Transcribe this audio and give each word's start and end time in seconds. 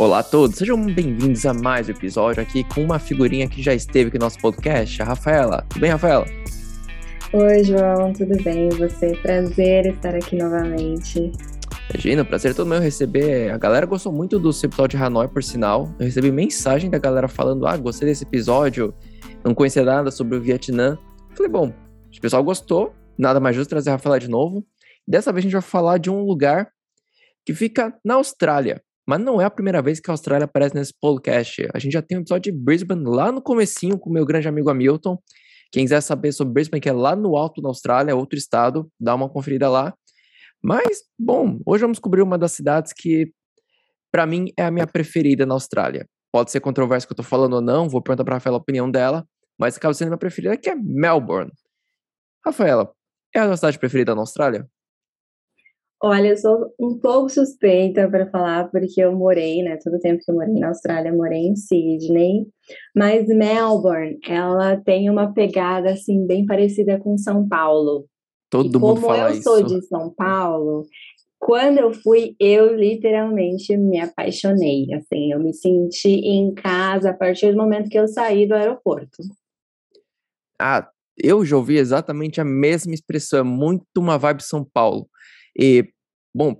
Olá 0.00 0.20
a 0.20 0.22
todos, 0.22 0.56
sejam 0.56 0.82
bem-vindos 0.82 1.44
a 1.44 1.52
mais 1.52 1.86
um 1.86 1.92
episódio 1.92 2.42
aqui 2.42 2.64
com 2.64 2.82
uma 2.82 2.98
figurinha 2.98 3.46
que 3.46 3.62
já 3.62 3.74
esteve 3.74 4.08
aqui 4.08 4.18
no 4.18 4.24
nosso 4.24 4.38
podcast, 4.38 5.02
a 5.02 5.04
Rafaela. 5.04 5.62
Tudo 5.68 5.82
bem, 5.82 5.90
Rafaela? 5.90 6.24
Oi, 7.34 7.64
João, 7.64 8.10
tudo 8.14 8.42
bem? 8.42 8.70
E 8.70 8.76
você? 8.76 9.14
Prazer 9.16 9.84
estar 9.84 10.14
aqui 10.14 10.36
novamente. 10.36 11.30
Imagina, 11.90 12.24
prazer 12.24 12.54
todo 12.54 12.66
meu 12.66 12.80
receber. 12.80 13.52
A 13.52 13.58
galera 13.58 13.84
gostou 13.84 14.10
muito 14.10 14.38
do 14.38 14.48
episódio 14.48 14.98
de 14.98 15.04
Hanoi, 15.04 15.28
por 15.28 15.44
sinal. 15.44 15.94
Eu 15.98 16.06
recebi 16.06 16.32
mensagem 16.32 16.88
da 16.88 16.96
galera 16.96 17.28
falando: 17.28 17.66
Ah, 17.66 17.76
gostei 17.76 18.08
desse 18.08 18.24
episódio, 18.24 18.94
não 19.44 19.54
conhecia 19.54 19.84
nada 19.84 20.10
sobre 20.10 20.34
o 20.34 20.40
Vietnã. 20.40 20.96
Falei, 21.36 21.52
bom, 21.52 21.68
o 21.68 22.20
pessoal 22.22 22.42
gostou, 22.42 22.94
nada 23.18 23.38
mais 23.38 23.54
justo 23.54 23.68
trazer 23.68 23.90
a 23.90 23.92
Rafaela 23.92 24.18
de 24.18 24.30
novo. 24.30 24.64
Dessa 25.06 25.30
vez 25.30 25.42
a 25.42 25.46
gente 25.46 25.52
vai 25.52 25.60
falar 25.60 25.98
de 25.98 26.08
um 26.08 26.24
lugar 26.24 26.70
que 27.44 27.52
fica 27.52 27.94
na 28.02 28.14
Austrália. 28.14 28.82
Mas 29.10 29.18
não 29.18 29.40
é 29.40 29.44
a 29.44 29.50
primeira 29.50 29.82
vez 29.82 29.98
que 29.98 30.08
a 30.08 30.14
Austrália 30.14 30.44
aparece 30.44 30.72
nesse 30.72 30.94
podcast. 30.94 31.68
A 31.74 31.80
gente 31.80 31.94
já 31.94 32.00
tem 32.00 32.16
um 32.16 32.20
episódio 32.20 32.52
de 32.52 32.56
Brisbane 32.56 33.02
lá 33.04 33.32
no 33.32 33.42
comecinho 33.42 33.98
com 33.98 34.08
o 34.08 34.12
meu 34.12 34.24
grande 34.24 34.46
amigo 34.46 34.70
Hamilton. 34.70 35.18
Quem 35.72 35.82
quiser 35.82 36.00
saber 36.00 36.30
sobre 36.30 36.54
Brisbane, 36.54 36.80
que 36.80 36.88
é 36.88 36.92
lá 36.92 37.16
no 37.16 37.36
alto 37.36 37.60
na 37.60 37.70
Austrália, 37.70 38.14
outro 38.14 38.38
estado, 38.38 38.88
dá 39.00 39.12
uma 39.12 39.28
conferida 39.28 39.68
lá. 39.68 39.92
Mas, 40.62 41.02
bom, 41.18 41.58
hoje 41.66 41.80
vamos 41.80 41.98
cobrir 41.98 42.22
uma 42.22 42.38
das 42.38 42.52
cidades 42.52 42.92
que, 42.92 43.32
para 44.12 44.24
mim, 44.26 44.52
é 44.56 44.62
a 44.62 44.70
minha 44.70 44.86
preferida 44.86 45.44
na 45.44 45.54
Austrália. 45.54 46.06
Pode 46.32 46.52
ser 46.52 46.60
controverso 46.60 47.04
que 47.04 47.12
eu 47.12 47.16
tô 47.16 47.24
falando 47.24 47.54
ou 47.54 47.60
não, 47.60 47.88
vou 47.88 48.00
perguntar 48.00 48.22
pra 48.22 48.34
Rafaela 48.34 48.58
a 48.58 48.60
opinião 48.60 48.88
dela, 48.88 49.26
mas 49.58 49.76
acaba 49.76 49.92
sendo 49.92 50.10
minha 50.10 50.18
preferida, 50.18 50.56
que 50.56 50.70
é 50.70 50.76
Melbourne. 50.76 51.50
Rafaela, 52.46 52.88
é 53.34 53.40
a 53.40 53.46
sua 53.46 53.56
cidade 53.56 53.78
preferida 53.80 54.14
na 54.14 54.20
Austrália? 54.20 54.68
Olha, 56.02 56.28
eu 56.28 56.36
sou 56.38 56.72
um 56.80 56.98
pouco 56.98 57.28
suspeita 57.28 58.08
para 58.08 58.30
falar, 58.30 58.70
porque 58.70 59.02
eu 59.02 59.12
morei, 59.12 59.62
né? 59.62 59.76
Todo 59.76 59.96
o 59.96 60.00
tempo 60.00 60.22
que 60.24 60.30
eu 60.30 60.34
morei 60.34 60.54
na 60.54 60.68
Austrália, 60.68 61.12
morei 61.12 61.40
em 61.40 61.54
Sydney. 61.54 62.46
Mas 62.96 63.26
Melbourne, 63.28 64.18
ela 64.26 64.78
tem 64.78 65.10
uma 65.10 65.32
pegada, 65.34 65.90
assim, 65.90 66.26
bem 66.26 66.46
parecida 66.46 66.98
com 66.98 67.18
São 67.18 67.46
Paulo. 67.46 68.06
Todo 68.48 68.78
e 68.78 68.80
mundo 68.80 69.00
fala 69.02 69.30
isso. 69.30 69.42
Como 69.44 69.56
eu 69.56 69.68
sou 69.68 69.78
de 69.78 69.86
São 69.86 70.14
Paulo, 70.14 70.86
quando 71.38 71.78
eu 71.78 71.92
fui, 71.92 72.34
eu 72.40 72.74
literalmente 72.74 73.76
me 73.76 74.00
apaixonei. 74.00 74.86
Assim, 74.94 75.32
eu 75.32 75.38
me 75.38 75.52
senti 75.52 76.08
em 76.08 76.54
casa 76.54 77.10
a 77.10 77.14
partir 77.14 77.52
do 77.52 77.58
momento 77.58 77.90
que 77.90 77.98
eu 77.98 78.08
saí 78.08 78.46
do 78.46 78.54
aeroporto. 78.54 79.22
Ah, 80.58 80.88
eu 81.16 81.44
já 81.44 81.56
ouvi 81.56 81.76
exatamente 81.76 82.40
a 82.40 82.44
mesma 82.44 82.94
expressão, 82.94 83.40
é 83.40 83.42
muito 83.42 83.84
uma 83.96 84.18
vibe 84.18 84.42
São 84.42 84.64
Paulo. 84.64 85.08
E, 85.60 85.92
bom, 86.34 86.56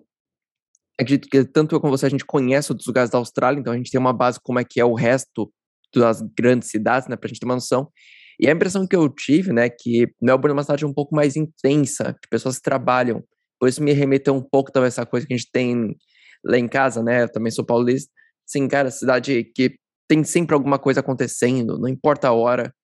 acredito 0.98 1.28
que 1.28 1.44
tanto 1.44 1.74
eu 1.74 1.80
como 1.80 1.96
você, 1.96 2.06
a 2.06 2.10
gente 2.10 2.24
conhece 2.24 2.70
outros 2.70 2.86
lugares 2.86 3.10
da 3.10 3.18
Austrália, 3.18 3.58
então 3.58 3.72
a 3.72 3.76
gente 3.76 3.90
tem 3.90 3.98
uma 3.98 4.12
base 4.12 4.38
como 4.42 4.58
é 4.58 4.64
que 4.64 4.78
é 4.78 4.84
o 4.84 4.94
resto 4.94 5.50
das 5.94 6.20
grandes 6.38 6.68
cidades, 6.68 7.08
né, 7.08 7.16
pra 7.16 7.28
gente 7.28 7.40
ter 7.40 7.46
uma 7.46 7.54
noção. 7.54 7.90
E 8.38 8.48
a 8.48 8.52
impressão 8.52 8.86
que 8.86 8.94
eu 8.94 9.08
tive, 9.08 9.52
né, 9.52 9.68
que 9.70 10.06
Melbourne 10.20 10.52
é 10.52 10.56
uma 10.56 10.62
cidade 10.62 10.84
um 10.84 10.92
pouco 10.92 11.14
mais 11.14 11.36
intensa, 11.36 12.16
de 12.22 12.28
pessoas 12.28 12.56
que 12.56 12.62
trabalham. 12.62 13.24
Por 13.58 13.68
isso 13.68 13.82
me 13.82 13.92
remeteu 13.92 14.34
um 14.34 14.42
pouco 14.42 14.70
talvez 14.70 14.94
essa 14.94 15.06
coisa 15.06 15.26
que 15.26 15.32
a 15.32 15.36
gente 15.36 15.50
tem 15.50 15.96
lá 16.44 16.58
em 16.58 16.68
casa, 16.68 17.02
né, 17.02 17.24
eu 17.24 17.32
também 17.32 17.50
sou 17.50 17.64
paulista. 17.64 18.10
Sim, 18.46 18.68
cara, 18.68 18.90
cidade 18.90 19.44
que 19.54 19.76
tem 20.08 20.24
sempre 20.24 20.54
alguma 20.54 20.78
coisa 20.78 21.00
acontecendo, 21.00 21.78
não 21.78 21.88
importa 21.88 22.28
a 22.28 22.32
hora. 22.32 22.74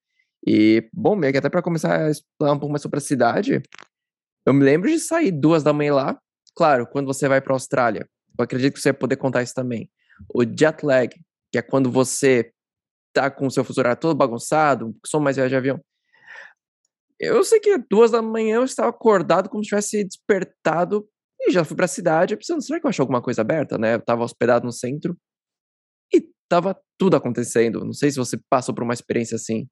E, 0.46 0.88
bom, 0.92 1.16
meio 1.16 1.32
que 1.32 1.38
até 1.38 1.50
para 1.50 1.62
começar 1.62 2.06
a 2.06 2.10
explorar 2.10 2.54
um 2.54 2.58
pouco 2.58 2.72
mais 2.72 2.82
sobre 2.82 2.98
a 2.98 3.00
cidade, 3.00 3.62
eu 4.46 4.54
me 4.54 4.64
lembro 4.64 4.88
de 4.88 4.98
sair 4.98 5.32
duas 5.32 5.62
da 5.62 5.72
manhã 5.72 5.94
lá. 5.94 6.20
Claro, 6.54 6.86
quando 6.86 7.06
você 7.06 7.28
vai 7.28 7.40
para 7.40 7.52
a 7.52 7.56
Austrália, 7.56 8.08
eu 8.38 8.44
acredito 8.44 8.74
que 8.74 8.80
você 8.80 8.92
vai 8.92 8.98
poder 8.98 9.16
contar 9.16 9.42
isso 9.42 9.52
também. 9.52 9.90
O 10.32 10.44
jet 10.44 10.84
lag, 10.84 11.12
que 11.50 11.58
é 11.58 11.62
quando 11.62 11.90
você 11.90 12.52
tá 13.12 13.30
com 13.30 13.46
o 13.46 13.50
seu 13.50 13.64
fuso 13.64 13.80
horário 13.80 14.00
todo 14.00 14.16
bagunçado, 14.16 14.94
só 15.04 15.18
mais 15.18 15.36
viagem 15.36 15.50
de 15.50 15.56
avião. 15.56 15.80
Eu 17.18 17.42
sei 17.42 17.58
que 17.58 17.76
duas 17.90 18.10
da 18.10 18.22
manhã 18.22 18.56
eu 18.56 18.64
estava 18.64 18.90
acordado 18.90 19.48
como 19.48 19.64
se 19.64 19.70
tivesse 19.70 20.04
despertado 20.04 21.08
e 21.40 21.50
já 21.50 21.64
fui 21.64 21.74
para 21.76 21.86
a 21.86 21.88
cidade 21.88 22.36
pensando, 22.36 22.62
será 22.62 22.78
que 22.78 22.86
eu 22.86 22.90
achei 22.90 23.02
alguma 23.02 23.22
coisa 23.22 23.40
aberta, 23.40 23.78
né? 23.78 23.94
Eu 23.94 23.98
estava 23.98 24.22
hospedado 24.22 24.66
no 24.66 24.72
centro 24.72 25.16
e 26.12 26.28
tava 26.48 26.78
tudo 26.98 27.16
acontecendo. 27.16 27.84
Não 27.84 27.92
sei 27.92 28.10
se 28.10 28.18
você 28.18 28.38
passou 28.50 28.74
por 28.74 28.84
uma 28.84 28.94
experiência 28.94 29.36
assim. 29.36 29.66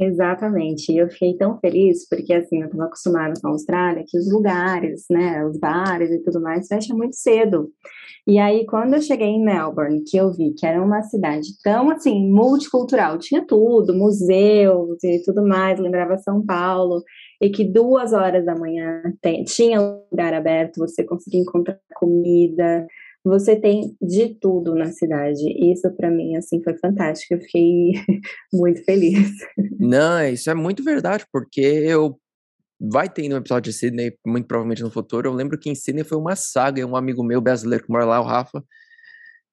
Exatamente. 0.00 0.96
Eu 0.96 1.08
fiquei 1.10 1.36
tão 1.36 1.58
feliz 1.58 2.08
porque, 2.08 2.32
assim, 2.32 2.60
eu 2.60 2.66
estava 2.66 2.84
acostumada 2.84 3.34
com 3.40 3.48
a 3.48 3.50
Austrália 3.50 4.04
que 4.06 4.16
os 4.16 4.32
lugares, 4.32 5.04
né, 5.10 5.44
os 5.44 5.58
bares 5.58 6.10
e 6.10 6.22
tudo 6.22 6.40
mais 6.40 6.68
fecham 6.68 6.96
muito 6.96 7.16
cedo. 7.16 7.68
E 8.24 8.38
aí, 8.38 8.64
quando 8.66 8.94
eu 8.94 9.02
cheguei 9.02 9.26
em 9.26 9.42
Melbourne, 9.44 10.04
que 10.06 10.16
eu 10.16 10.30
vi 10.32 10.52
que 10.54 10.64
era 10.66 10.80
uma 10.80 11.02
cidade 11.02 11.48
tão, 11.64 11.90
assim, 11.90 12.30
multicultural, 12.30 13.18
tinha 13.18 13.44
tudo, 13.44 13.92
museus 13.94 15.02
e 15.02 15.20
tudo 15.24 15.44
mais, 15.44 15.80
lembrava 15.80 16.16
São 16.18 16.44
Paulo, 16.44 17.02
e 17.40 17.48
que 17.50 17.64
duas 17.64 18.12
horas 18.12 18.44
da 18.44 18.54
manhã 18.54 19.02
tinha 19.46 19.80
lugar 20.10 20.34
aberto, 20.34 20.76
você 20.78 21.02
conseguia 21.04 21.40
encontrar 21.40 21.78
comida, 21.96 22.86
você 23.24 23.56
tem 23.56 23.96
de 24.00 24.34
tudo 24.40 24.74
na 24.74 24.86
cidade. 24.86 25.42
Isso 25.70 25.90
para 25.96 26.10
mim 26.10 26.36
assim 26.36 26.62
foi 26.62 26.76
fantástico. 26.78 27.34
Eu 27.34 27.40
fiquei 27.40 27.92
muito 28.52 28.84
feliz. 28.84 29.30
Não, 29.78 30.26
isso 30.28 30.50
é 30.50 30.54
muito 30.54 30.82
verdade, 30.82 31.24
porque 31.32 31.60
eu 31.60 32.18
vai 32.80 33.08
ter 33.08 33.32
um 33.32 33.36
episódio 33.36 33.72
de 33.72 33.76
Sydney, 33.76 34.16
muito 34.24 34.46
provavelmente 34.46 34.82
no 34.82 34.90
futuro. 34.90 35.28
Eu 35.28 35.32
lembro 35.32 35.58
que 35.58 35.68
em 35.68 35.74
Sydney 35.74 36.04
foi 36.04 36.16
uma 36.16 36.36
saga, 36.36 36.84
um 36.86 36.96
amigo 36.96 37.24
meu 37.24 37.40
brasileiro 37.40 37.84
que 37.84 37.90
mora 37.90 38.04
lá, 38.04 38.20
o 38.20 38.24
Rafa, 38.24 38.62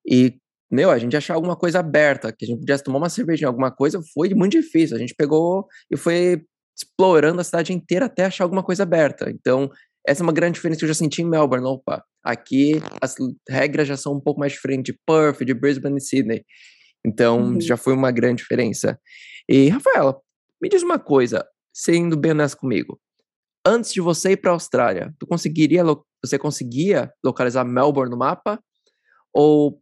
e 0.08 0.38
meu, 0.72 0.92
a 0.92 0.98
gente 0.98 1.16
achar 1.16 1.36
alguma 1.36 1.56
coisa 1.56 1.80
aberta, 1.80 2.32
que 2.32 2.44
a 2.46 2.48
gente 2.48 2.60
pudesse 2.60 2.84
tomar 2.84 2.98
uma 2.98 3.10
cervejinha, 3.10 3.48
alguma 3.48 3.72
coisa, 3.72 4.02
foi 4.14 4.34
muito 4.34 4.54
difícil. 4.54 4.96
A 4.96 5.00
gente 5.00 5.16
pegou 5.16 5.68
e 5.90 5.98
foi 5.98 6.44
explorando 6.76 7.40
a 7.40 7.44
cidade 7.44 7.72
inteira 7.72 8.06
até 8.06 8.26
achar 8.26 8.44
alguma 8.44 8.64
coisa 8.64 8.84
aberta. 8.84 9.30
Então, 9.30 9.70
essa 10.06 10.22
é 10.22 10.24
uma 10.24 10.34
grande 10.34 10.56
diferença 10.56 10.80
que 10.80 10.86
eu 10.86 10.90
já 10.90 10.94
senti 10.94 11.22
em 11.22 11.26
Melbourne. 11.26 11.66
Opa, 11.66 12.04
aqui 12.26 12.82
as 13.02 13.16
regras 13.48 13.88
já 13.88 13.96
são 13.96 14.14
um 14.14 14.20
pouco 14.20 14.40
mais 14.40 14.52
diferentes 14.52 14.94
de 14.94 15.00
Perth, 15.06 15.46
de 15.46 15.54
Brisbane 15.54 15.98
e 15.98 16.02
Sydney. 16.02 16.44
Então, 17.06 17.54
uhum. 17.54 17.62
já 17.62 17.78
foi 17.78 17.94
uma 17.94 18.12
grande 18.12 18.42
diferença. 18.42 19.00
E, 19.48 19.70
Rafaela, 19.70 20.20
me 20.60 20.68
diz 20.68 20.82
uma 20.82 20.98
coisa, 20.98 21.48
sendo 21.72 22.18
bem 22.18 22.32
honesto 22.32 22.58
comigo. 22.58 23.00
Antes 23.64 23.94
de 23.94 24.02
você 24.02 24.32
ir 24.32 24.38
para 24.38 24.52
a 24.52 24.54
Austrália, 24.54 25.14
tu 25.20 25.28
conseguiria, 25.28 25.84
você 26.24 26.40
conseguia 26.40 27.14
localizar 27.24 27.64
Melbourne 27.64 28.12
no 28.12 28.18
mapa? 28.18 28.60
Ou, 29.32 29.80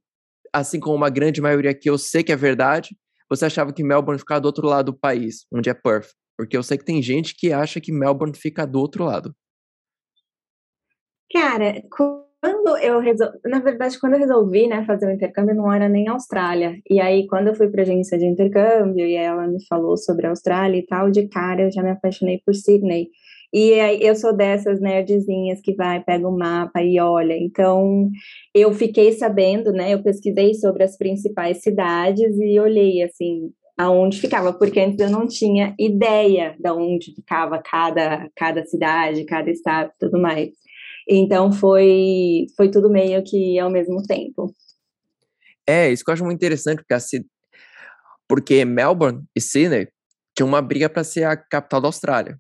assim 0.51 0.79
como 0.79 0.95
uma 0.95 1.09
grande 1.09 1.39
maioria 1.41 1.73
que 1.73 1.89
eu 1.89 1.97
sei 1.97 2.23
que 2.23 2.31
é 2.31 2.35
verdade, 2.35 2.97
você 3.29 3.45
achava 3.45 3.71
que 3.71 3.83
Melbourne 3.83 4.19
ficava 4.19 4.41
do 4.41 4.45
outro 4.45 4.67
lado 4.67 4.91
do 4.91 4.99
país, 4.99 5.45
onde 5.51 5.69
é 5.69 5.73
Perth? 5.73 6.09
Porque 6.37 6.57
eu 6.57 6.63
sei 6.63 6.77
que 6.77 6.85
tem 6.85 7.01
gente 7.01 7.35
que 7.35 7.53
acha 7.53 7.79
que 7.79 7.91
Melbourne 7.91 8.37
fica 8.37 8.65
do 8.65 8.79
outro 8.79 9.05
lado. 9.05 9.35
Cara, 11.31 11.81
quando 12.43 12.77
eu 12.79 12.99
resolvi, 12.99 13.39
na 13.45 13.59
verdade, 13.61 13.97
quando 13.97 14.15
eu 14.15 14.19
resolvi, 14.19 14.67
né, 14.67 14.83
fazer 14.85 15.07
o 15.07 15.11
intercâmbio, 15.11 15.55
não 15.55 15.71
era 15.71 15.87
nem 15.87 16.09
Austrália. 16.09 16.75
E 16.89 16.99
aí, 16.99 17.25
quando 17.25 17.47
eu 17.47 17.55
fui 17.55 17.69
para 17.69 17.83
agência 17.83 18.17
de 18.17 18.25
intercâmbio 18.25 19.07
e 19.07 19.15
ela 19.15 19.47
me 19.47 19.65
falou 19.65 19.95
sobre 19.95 20.27
a 20.27 20.31
Austrália 20.31 20.77
e 20.77 20.85
tal, 20.85 21.09
de 21.09 21.29
cara 21.29 21.61
eu 21.61 21.71
já 21.71 21.81
me 21.81 21.91
apaixonei 21.91 22.41
por 22.45 22.53
Sydney. 22.53 23.07
E 23.53 23.79
aí, 23.79 23.99
eu 24.01 24.13
sou 24.13 24.35
dessas 24.35 24.81
nerdzinhas 24.81 25.61
que 25.61 25.73
vai, 25.73 26.03
pega 26.03 26.27
o 26.27 26.37
mapa 26.37 26.81
e 26.83 26.99
olha. 26.99 27.33
Então, 27.33 28.09
eu 28.53 28.73
fiquei 28.73 29.13
sabendo, 29.13 29.71
né? 29.71 29.93
Eu 29.93 30.03
pesquisei 30.03 30.53
sobre 30.53 30.83
as 30.83 30.97
principais 30.97 31.61
cidades 31.61 32.37
e 32.37 32.59
olhei, 32.59 33.03
assim, 33.03 33.51
aonde 33.77 34.19
ficava, 34.19 34.51
porque 34.51 34.81
antes 34.81 34.99
eu 34.99 35.09
não 35.09 35.28
tinha 35.28 35.73
ideia 35.79 36.57
de 36.59 36.72
onde 36.72 37.16
ficava 37.16 37.61
cada, 37.63 38.29
cada 38.35 38.66
cidade, 38.66 39.23
cada 39.23 39.49
estado 39.49 39.91
e 39.96 39.99
tudo 40.05 40.19
mais. 40.22 40.49
Então 41.08 41.52
foi, 41.52 42.46
foi 42.55 42.70
tudo 42.70 42.90
meio 42.90 43.23
que 43.23 43.59
ao 43.59 43.70
mesmo 43.70 44.02
tempo. 44.03 44.53
É, 45.67 45.91
isso 45.91 46.03
que 46.03 46.09
eu 46.09 46.14
acho 46.14 46.23
muito 46.23 46.38
interessante, 46.38 46.78
porque, 46.78 46.94
assim, 46.94 47.23
porque 48.28 48.66
Melbourne 48.66 49.23
e 49.35 49.41
Sydney 49.41 49.88
tinham 50.35 50.47
uma 50.47 50.61
briga 50.61 50.90
para 50.90 51.03
ser 51.03 51.23
a 51.23 51.38
capital 51.38 51.79
da 51.82 51.88
Austrália. 51.88 52.38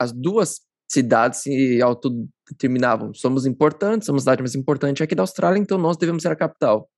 As 0.00 0.12
duas 0.12 0.60
cidades 0.90 1.40
se 1.40 1.82
autodeterminavam. 1.82 3.12
Somos 3.12 3.44
importantes, 3.44 4.06
somos 4.06 4.22
a 4.22 4.24
cidade 4.24 4.42
mais 4.42 4.54
importante 4.54 5.02
aqui 5.02 5.14
da 5.14 5.22
Austrália, 5.22 5.58
então 5.58 5.76
nós 5.76 5.96
devemos 5.96 6.22
ser 6.22 6.32
a 6.32 6.36
capital. 6.36 6.88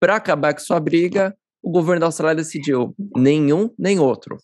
Para 0.00 0.16
acabar 0.16 0.52
com 0.52 0.60
sua 0.60 0.80
briga, 0.80 1.34
o 1.62 1.70
governo 1.70 2.00
da 2.00 2.06
Austrália 2.06 2.42
decidiu 2.42 2.94
nenhum 3.16 3.70
nem 3.78 3.98
outro. 3.98 4.36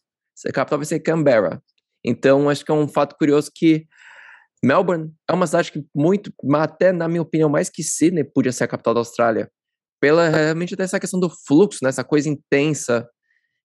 A 0.47 0.53
capital 0.53 0.79
vai 0.79 0.87
ser 0.87 1.01
Canberra. 1.01 1.63
Então, 2.05 2.49
acho 2.49 2.65
que 2.65 2.71
é 2.71 2.75
um 2.75 2.89
fato 2.89 3.17
curioso 3.17 3.51
que 3.55 3.87
Melbourne 4.63 5.13
é 5.29 5.33
uma 5.33 5.47
cidade 5.47 5.73
que 5.73 5.85
muito, 5.95 6.33
até 6.55 6.93
na 6.93 7.09
minha 7.09 7.23
opinião, 7.23 7.49
mais 7.49 7.71
que 7.71 7.83
Sydney 7.83 8.25
podia 8.25 8.53
ser 8.53 8.65
a 8.65 8.69
capital 8.69 8.95
da 8.95 9.01
Austrália. 9.01 9.51
Pela 10.01 10.29
realmente 10.29 10.77
dessa 10.77 10.99
questão 11.01 11.21
do 11.21 11.31
fluxo, 11.47 11.81
né, 11.83 11.89
essa 11.89 12.05
coisa 12.05 12.29
intensa. 12.29 13.09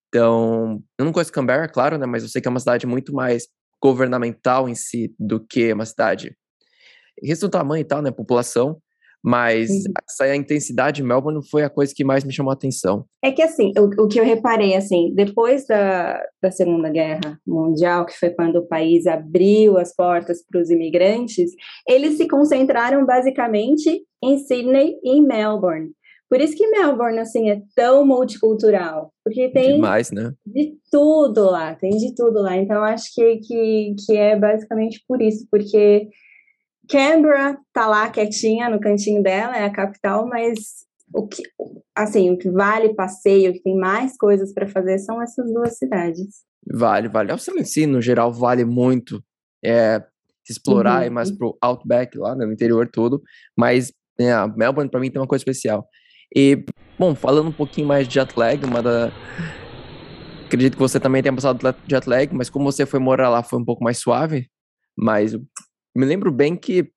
Então, 0.07 0.81
eu 0.97 1.06
não 1.06 1.12
conheço 1.12 1.31
Canberra, 1.31 1.68
claro, 1.68 1.97
né, 1.97 2.06
mas 2.06 2.24
eu 2.24 2.30
sei 2.30 2.42
que 2.42 2.47
é 2.47 2.51
uma 2.51 2.59
cidade 2.59 2.86
muito 2.86 3.13
mais 3.13 3.47
governamental 3.81 4.68
em 4.68 4.75
si 4.75 5.13
do 5.19 5.45
que 5.45 5.71
uma 5.74 5.86
cidade. 5.86 6.36
Questão 7.19 7.50
do 7.50 7.51
tamanho 7.51 7.81
e 7.81 7.86
tal, 7.86 8.01
né, 8.01 8.12
população. 8.12 8.81
Mas 9.25 9.72
uhum. 9.72 9.94
essa 10.07 10.36
intensidade 10.36 10.98
de 10.98 11.04
Melbourne 11.04 11.42
foi 11.50 11.63
a 11.63 11.69
coisa 11.69 11.92
que 11.95 12.04
mais 12.04 12.24
me 12.24 12.31
chamou 12.31 12.51
a 12.51 12.54
atenção. 12.54 13.06
É 13.24 13.31
que 13.31 13.42
assim, 13.42 13.72
o, 13.75 14.04
o 14.04 14.07
que 14.07 14.19
eu 14.19 14.24
reparei, 14.24 14.75
assim, 14.75 15.12
depois 15.16 15.66
da, 15.66 16.22
da 16.39 16.51
Segunda 16.51 16.89
Guerra 16.89 17.39
Mundial, 17.45 18.06
que 18.06 18.13
foi 18.13 18.30
quando 18.30 18.57
o 18.57 18.68
país 18.68 19.07
abriu 19.07 19.80
as 19.80 19.95
portas 19.95 20.45
para 20.48 20.62
os 20.62 20.69
imigrantes, 20.69 21.50
eles 21.89 22.18
se 22.18 22.27
concentraram 22.27 23.04
basicamente 23.04 24.04
em 24.24 24.38
Sydney 24.38 24.95
e 25.04 25.18
em 25.18 25.25
Melbourne. 25.25 25.89
Por 26.30 26.39
isso 26.39 26.56
que 26.56 26.68
Melbourne, 26.68 27.18
assim, 27.18 27.50
é 27.50 27.62
tão 27.75 28.06
multicultural. 28.06 29.12
Porque 29.24 29.50
tem 29.50 29.75
Demais, 29.75 30.12
né? 30.12 30.33
de 30.45 30.75
tudo 30.92 31.50
lá, 31.50 31.74
tem 31.74 31.98
de 31.98 32.13
tudo 32.13 32.42
lá. 32.44 32.56
Então, 32.57 32.83
acho 32.83 33.12
que, 33.16 33.38
que, 33.38 33.95
que 34.06 34.16
é 34.16 34.38
basicamente 34.38 35.04
por 35.07 35.19
isso, 35.19 35.48
porque 35.50 36.10
Canberra 36.90 37.58
tá 37.74 37.88
lá 37.88 38.10
quietinha 38.10 38.70
no 38.70 38.80
cantinho 38.80 39.22
dela, 39.22 39.56
é 39.56 39.66
a 39.66 39.72
capital, 39.72 40.28
mas 40.28 40.86
o 41.14 41.28
que, 41.28 41.44
assim, 41.96 42.32
o 42.32 42.38
que 42.38 42.50
vale 42.50 42.94
passeio, 42.94 43.52
o 43.52 43.54
que 43.54 43.64
tem 43.64 43.78
mais 43.78 44.18
coisas 44.18 44.54
para 44.54 44.68
fazer 44.68 45.00
são 45.00 45.22
essas 45.22 45.52
duas 45.54 45.78
cidades. 45.78 46.44
Vale, 46.72 47.08
vale. 47.08 47.32
Austrália 47.32 47.62
em 47.62 47.66
si, 47.66 47.86
no 47.86 48.02
geral, 48.02 48.34
vale 48.34 48.66
muito. 48.66 49.24
É, 49.64 50.00
se 50.44 50.54
explorar 50.54 51.08
uhum. 51.08 51.14
mais 51.14 51.32
pro 51.32 51.58
Outback 51.62 52.18
lá, 52.18 52.36
né, 52.36 52.46
no 52.46 52.54
interior 52.54 52.88
todo, 52.88 53.22
mas 53.58 53.92
é, 54.20 54.32
Melbourne 54.56 54.90
para 54.90 55.00
mim 55.00 55.10
tem 55.10 55.20
uma 55.20 55.28
coisa 55.28 55.42
especial. 55.42 55.88
E, 56.36 56.66
bom, 57.00 57.16
falando 57.16 57.50
um 57.50 57.54
pouquinho 57.54 57.88
mais 57.88 58.08
de 58.08 58.14
jet 58.14 58.38
lag, 58.38 58.64
uma 58.64 58.82
da... 58.82 59.12
Acredito 60.46 60.74
que 60.74 60.80
você 60.80 61.00
também 61.00 61.24
tenha 61.24 61.34
passado 61.34 61.60
jet 61.88 62.08
lag, 62.08 62.34
mas 62.34 62.50
como 62.50 62.72
você 62.72 62.86
foi 62.86 63.00
morar 63.00 63.30
lá, 63.30 63.42
foi 63.42 63.60
um 63.60 63.66
pouco 63.66 63.84
mais 63.84 64.00
suave. 64.00 64.48
Mas 64.98 65.34
me 65.95 66.06
lembro 66.06 66.31
bem 66.31 66.57
que 66.57 66.92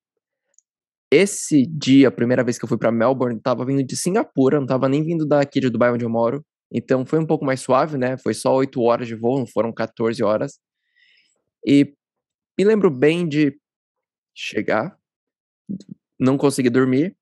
esse 1.11 1.65
dia, 1.65 2.09
a 2.09 2.11
primeira 2.11 2.43
vez 2.43 2.59
que 2.59 2.65
eu 2.65 2.69
fui 2.69 2.77
para 2.77 2.91
Melbourne, 2.91 3.39
tava 3.41 3.65
vindo 3.65 3.83
de 3.83 3.97
Singapura, 3.97 4.59
não 4.59 4.67
tava 4.67 4.87
nem 4.87 5.03
vindo 5.03 5.25
daqui 5.25 5.59
de 5.59 5.69
Dubai 5.69 5.91
onde 5.91 6.05
eu 6.05 6.09
moro. 6.09 6.45
Então 6.71 7.05
foi 7.05 7.17
um 7.19 7.25
pouco 7.25 7.43
mais 7.43 7.61
suave, 7.61 7.97
né? 7.97 8.17
Foi 8.17 8.33
só 8.33 8.53
8 8.53 8.79
horas 8.81 9.07
de 9.07 9.15
voo, 9.15 9.39
não 9.39 9.47
foram 9.47 9.73
14 9.73 10.23
horas. 10.23 10.59
E 11.65 11.95
me 12.57 12.63
lembro 12.63 12.91
bem 12.91 13.27
de 13.27 13.57
chegar, 14.35 14.95
não 16.19 16.37
conseguir 16.37 16.69
dormir, 16.69 17.15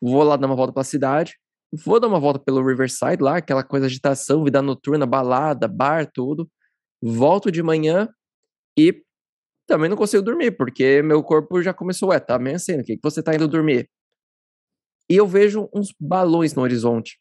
vou 0.00 0.22
lá 0.22 0.36
dar 0.36 0.46
uma 0.46 0.56
volta 0.56 0.72
pela 0.72 0.84
cidade, 0.84 1.38
vou 1.84 1.98
dar 1.98 2.08
uma 2.08 2.20
volta 2.20 2.38
pelo 2.38 2.66
Riverside 2.66 3.22
lá, 3.22 3.38
aquela 3.38 3.64
coisa 3.64 3.86
agitação, 3.86 4.44
vida 4.44 4.60
noturna, 4.60 5.06
balada, 5.06 5.66
bar, 5.66 6.10
tudo. 6.12 6.50
Volto 7.02 7.50
de 7.50 7.62
manhã 7.62 8.08
e 8.78 9.02
também 9.70 9.88
não 9.88 9.96
consigo 9.96 10.20
dormir, 10.20 10.50
porque 10.50 11.00
meu 11.00 11.22
corpo 11.22 11.62
já 11.62 11.72
começou, 11.72 12.08
ué, 12.08 12.18
tá 12.18 12.34
amanhecendo, 12.34 12.80
o 12.80 12.84
que, 12.84 12.96
que 12.96 13.02
você 13.02 13.22
tá 13.22 13.32
indo 13.32 13.46
dormir? 13.46 13.88
E 15.08 15.14
eu 15.16 15.28
vejo 15.28 15.68
uns 15.72 15.94
balões 15.98 16.54
no 16.54 16.62
horizonte. 16.62 17.20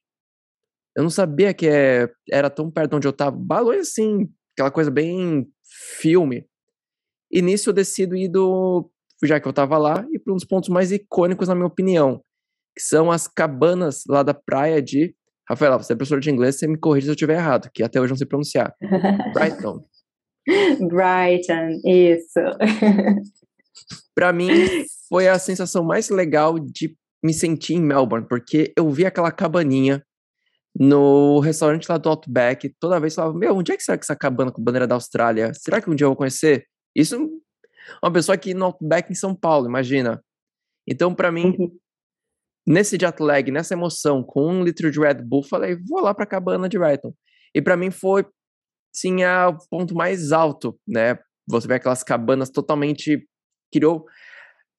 Eu 0.97 1.03
não 1.03 1.11
sabia 1.11 1.53
que 1.53 1.67
é, 1.67 2.09
era 2.31 2.49
tão 2.49 2.71
perto 2.71 2.89
de 2.89 2.95
onde 2.95 3.07
eu 3.07 3.13
tava. 3.13 3.37
Balões 3.39 3.81
assim, 3.81 4.27
aquela 4.53 4.71
coisa 4.71 4.89
bem 4.89 5.47
filme. 5.99 6.43
E 7.31 7.39
nisso 7.39 7.69
eu 7.69 7.73
decido 7.73 8.15
ir 8.15 8.29
do. 8.29 8.89
Já 9.23 9.39
que 9.39 9.47
eu 9.47 9.53
tava 9.53 9.77
lá, 9.77 10.03
ir 10.11 10.19
para 10.19 10.33
um 10.33 10.37
dos 10.37 10.45
pontos 10.45 10.69
mais 10.69 10.91
icônicos, 10.91 11.47
na 11.47 11.53
minha 11.53 11.67
opinião, 11.67 12.23
que 12.75 12.81
são 12.81 13.11
as 13.11 13.27
cabanas 13.27 14.03
lá 14.07 14.23
da 14.23 14.33
praia 14.33 14.81
de. 14.81 15.15
Rafaela, 15.47 15.77
você 15.77 15.93
é 15.93 15.95
professor 15.95 16.19
de 16.19 16.29
inglês, 16.29 16.57
você 16.57 16.67
me 16.67 16.77
corrige 16.77 17.05
se 17.05 17.11
eu 17.11 17.15
estiver 17.15 17.37
errado, 17.37 17.69
que 17.73 17.83
até 17.83 17.99
hoje 17.99 18.09
eu 18.09 18.13
não 18.13 18.17
sei 18.17 18.27
pronunciar. 18.27 18.73
Brighton. 19.33 19.83
Brighton, 20.87 21.79
isso. 21.85 22.39
Para 24.15 24.33
mim, 24.33 24.49
foi 25.07 25.27
a 25.27 25.39
sensação 25.39 25.83
mais 25.83 26.09
legal 26.09 26.59
de 26.59 26.95
me 27.23 27.33
sentir 27.33 27.75
em 27.75 27.81
Melbourne, 27.81 28.27
porque 28.27 28.73
eu 28.77 28.89
vi 28.89 29.05
aquela 29.05 29.31
cabaninha 29.31 30.03
no 30.77 31.39
restaurante 31.39 31.89
lá 31.89 31.97
do 31.97 32.09
Outback, 32.09 32.73
toda 32.79 32.99
vez 32.99 33.13
eu 33.13 33.23
falava, 33.23 33.37
meu, 33.37 33.55
onde 33.55 33.71
é 33.71 33.77
que 33.77 33.83
será 33.83 33.97
que 33.97 34.05
essa 34.05 34.15
cabana 34.15 34.51
com 34.51 34.61
bandeira 34.61 34.87
da 34.87 34.95
Austrália? 34.95 35.51
Será 35.53 35.81
que 35.81 35.89
um 35.89 35.95
dia 35.95 36.05
eu 36.05 36.09
vou 36.09 36.15
conhecer? 36.15 36.65
Isso 36.95 37.17
uma 38.01 38.13
pessoa 38.13 38.35
aqui 38.35 38.53
no 38.53 38.65
Outback 38.65 39.11
em 39.11 39.15
São 39.15 39.35
Paulo, 39.35 39.67
imagina. 39.67 40.23
Então, 40.87 41.13
para 41.13 41.31
mim, 41.31 41.55
uhum. 41.57 41.77
nesse 42.65 42.97
jet 42.99 43.19
lag, 43.19 43.51
nessa 43.51 43.73
emoção, 43.73 44.23
com 44.23 44.47
um 44.47 44.63
litro 44.63 44.91
de 44.91 44.99
Red 44.99 45.15
Bull, 45.15 45.43
falei, 45.43 45.75
vou 45.87 46.01
lá 46.01 46.13
pra 46.13 46.25
cabana 46.25 46.69
de 46.69 46.77
Brighton. 46.77 47.13
E 47.53 47.61
para 47.61 47.75
mim 47.75 47.89
foi 47.89 48.25
tinha 48.93 49.49
o 49.49 49.57
ponto 49.69 49.95
mais 49.95 50.31
alto, 50.31 50.79
né? 50.87 51.17
Você 51.47 51.67
vê 51.67 51.75
aquelas 51.75 52.03
cabanas 52.03 52.49
totalmente 52.49 53.27
criou 53.71 54.05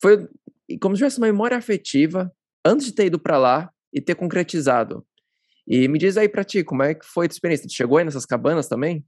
foi 0.03 0.29
como 0.81 0.95
se 0.95 1.01
tivesse 1.01 1.19
uma 1.19 1.27
memória 1.27 1.57
afetiva 1.57 2.33
antes 2.65 2.87
de 2.87 2.95
ter 2.95 3.07
ido 3.07 3.19
para 3.19 3.39
lá 3.39 3.71
e 3.93 4.01
ter 4.01 4.15
concretizado. 4.15 5.05
E 5.67 5.87
me 5.89 5.99
diz 5.99 6.17
aí 6.17 6.29
para 6.29 6.45
ti, 6.45 6.65
como 6.65 6.83
é 6.83 6.95
que 6.95 7.05
foi 7.05 7.27
a 7.27 7.29
tua 7.29 7.35
experiência? 7.35 7.69
Tu 7.69 7.75
chegou 7.75 7.99
aí 7.99 8.05
nessas 8.05 8.25
cabanas 8.25 8.69
também? 8.69 9.05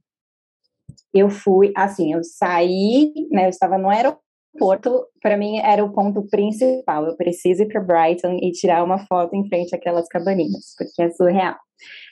Eu 1.13 1.29
fui, 1.29 1.71
assim, 1.75 2.13
eu 2.13 2.23
saí, 2.23 3.11
né, 3.31 3.45
eu 3.45 3.49
estava 3.49 3.77
no 3.77 3.89
aeroporto, 3.89 5.07
para 5.21 5.37
mim 5.37 5.57
era 5.59 5.83
o 5.83 5.91
ponto 5.91 6.27
principal, 6.27 7.05
eu 7.05 7.15
preciso 7.15 7.63
ir 7.63 7.67
para 7.67 7.81
Brighton 7.81 8.37
e 8.41 8.51
tirar 8.51 8.83
uma 8.83 8.99
foto 9.07 9.35
em 9.35 9.47
frente 9.47 9.75
àquelas 9.75 10.07
cabaninhas, 10.07 10.73
porque 10.77 11.01
é 11.01 11.09
surreal. 11.11 11.55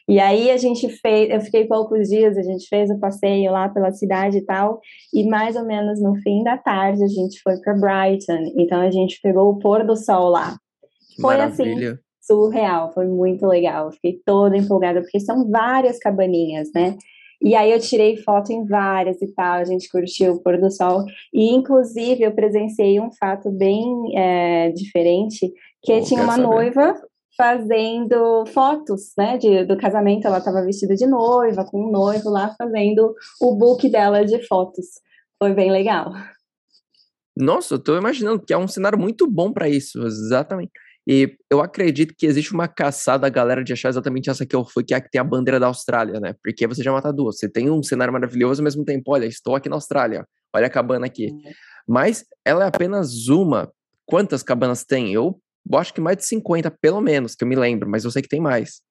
E 0.08 0.20
aí 0.20 0.52
a 0.52 0.58
gente 0.58 0.90
fez, 0.90 1.30
eu 1.30 1.42
fiquei 1.42 1.66
poucos 1.66 2.10
dias, 2.10 2.38
a 2.38 2.42
gente 2.42 2.68
fez 2.68 2.90
o 2.90 3.00
passeio 3.00 3.52
lá 3.52 3.70
pela 3.70 3.92
cidade 3.92 4.38
e 4.38 4.46
tal, 4.46 4.80
e 5.14 5.28
mais 5.28 5.56
ou 5.56 5.66
menos 5.66 6.02
no 6.02 6.16
fim 6.22 6.44
da 6.44 6.58
tarde 6.58 7.04
a 7.04 7.08
gente 7.08 7.40
foi 7.42 7.58
para 7.62 7.74
Brighton. 7.74 8.54
Então 8.58 8.82
a 8.82 8.92
gente 8.92 9.20
pegou 9.22 9.50
o 9.50 9.60
pôr 9.60 9.86
do 9.86 9.96
sol 9.96 10.30
lá. 10.30 10.58
Que 11.16 11.22
foi 11.22 11.36
assim, 11.40 11.64
maravilha. 11.64 11.92
assim 11.92 12.02
surreal, 12.22 12.94
foi 12.94 13.08
muito 13.08 13.46
legal. 13.46 13.92
Fiquei 13.92 14.20
toda 14.26 14.58
empolgada 14.58 15.02
porque 15.02 15.20
são 15.20 15.50
várias 15.50 15.98
cabaninhas, 15.98 16.70
né? 16.74 16.98
E 17.44 17.56
aí 17.56 17.72
eu 17.72 17.80
tirei 17.80 18.18
foto 18.18 18.52
em 18.52 18.66
várias 18.66 19.20
e 19.20 19.34
tal, 19.34 19.56
a 19.56 19.64
gente 19.64 19.90
curtiu 19.90 20.34
o 20.34 20.44
pôr 20.44 20.60
do 20.60 20.70
sol. 20.70 21.04
E, 21.34 21.50
inclusive, 21.50 22.24
eu 22.24 22.32
presenciei 22.32 23.00
um 23.00 23.12
fato 23.12 23.50
bem 23.50 23.84
é, 24.16 24.70
diferente, 24.70 25.52
que 25.82 26.02
tinha 26.02 26.22
uma 26.22 26.36
saber. 26.36 26.44
noiva 26.44 27.02
fazendo 27.38 28.46
fotos, 28.48 29.14
né, 29.18 29.38
de, 29.38 29.66
do 29.66 29.78
casamento. 29.78 30.28
Ela 30.28 30.40
estava 30.40 30.64
vestida 30.64 30.96
de 30.96 31.06
noiva, 31.08 31.66
com 31.66 31.88
um 31.88 31.92
noivo 31.92 32.30
lá 32.30 32.54
fazendo 32.58 33.14
o 33.42 33.56
book 33.56 33.90
dela 33.90 34.26
de 34.26 34.46
fotos. 34.48 34.86
Foi 35.42 35.54
bem 35.54 35.72
legal. 35.72 36.14
Nossa, 37.36 37.76
eu 37.76 37.80
tô 37.80 37.98
imaginando 37.98 38.44
que 38.44 38.54
é 38.54 38.58
um 38.58 38.68
cenário 38.68 39.00
muito 39.00 39.30
bom 39.30 39.52
para 39.52 39.70
isso, 39.70 40.04
exatamente. 40.04 40.72
E 41.08 41.36
eu 41.50 41.62
acredito 41.62 42.14
que 42.16 42.28
existe 42.28 42.54
uma 42.54 42.68
caçada 42.68 43.26
a 43.26 43.30
galera 43.30 43.64
de 43.64 43.74
achar 43.74 43.90
exatamente 43.90 44.30
essa 44.30 44.46
que 44.46 44.56
eu 44.56 44.64
fui, 44.64 44.84
que 44.84 44.94
é 44.94 44.98
a 44.98 45.02
que 45.02 45.10
tem 45.10 45.20
a 45.20 45.24
bandeira 45.24 45.60
da 45.60 45.66
Austrália, 45.66 46.20
né? 46.20 46.36
Porque 46.44 46.68
você 46.68 46.84
já 46.84 46.92
mata 46.92 47.12
duas. 47.12 47.38
Você 47.38 47.50
tem 47.50 47.72
um 47.72 47.82
cenário 47.82 48.14
maravilhoso 48.14 48.62
ao 48.62 48.66
mesmo 48.66 48.86
tempo, 48.86 49.12
olha, 49.12 49.26
estou 49.26 49.56
aqui 49.56 49.68
na 49.68 49.76
Austrália, 49.76 50.28
olha 50.54 50.68
a 50.68 50.70
cabana 50.70 51.08
aqui. 51.08 51.30
Mas 51.88 52.24
ela 52.46 52.66
é 52.66 52.68
apenas 52.68 53.28
uma. 53.28 53.72
Quantas 54.06 54.44
cabanas 54.44 54.84
tem? 54.84 55.12
Eu 55.12 55.40
eu 55.70 55.78
acho 55.78 55.94
que 55.94 56.02
mais 56.02 56.18
de 56.18 56.26
50, 56.26 56.72
pelo 56.82 57.02
menos, 57.02 57.36
que 57.36 57.44
eu 57.44 57.48
me 57.48 57.56
lembro, 57.56 57.90
mas 57.90 58.04
eu 58.04 58.12
sei 58.12 58.22
que 58.22 58.30
tem 58.30 58.42
mais. 58.42 58.82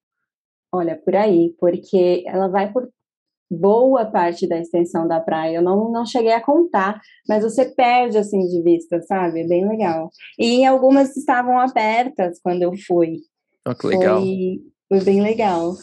Olha, 0.73 0.97
por 0.97 1.17
aí, 1.17 1.55
porque 1.59 2.23
ela 2.27 2.49
vai 2.49 2.73
por 2.73 2.89
boa 3.51 4.07
parte 4.07 4.47
da 4.47 4.59
extensão 4.59 5.09
da 5.09 5.21
praia. 5.21 5.57
Eu 5.57 5.63
não, 5.63 5.91
não 5.91 6.07
cheguei 6.07 6.33
a 6.33 6.41
contar, 6.41 7.01
mas 7.29 7.43
você 7.43 7.65
perde 7.65 8.17
assim 8.17 8.47
de 8.47 8.63
vista, 8.63 9.03
sabe? 9.03 9.41
É 9.41 9.47
bem 9.47 9.69
legal. 9.69 10.11
E 10.39 10.65
algumas 10.65 11.17
estavam 11.17 11.59
abertas 11.59 12.39
quando 12.41 12.63
eu 12.63 12.73
fui. 12.87 13.19
Oh, 13.67 13.75
que 13.75 13.89
legal. 13.89 14.21
Foi, 14.21 14.61
foi 14.89 15.05
bem 15.05 15.21
legal. 15.21 15.75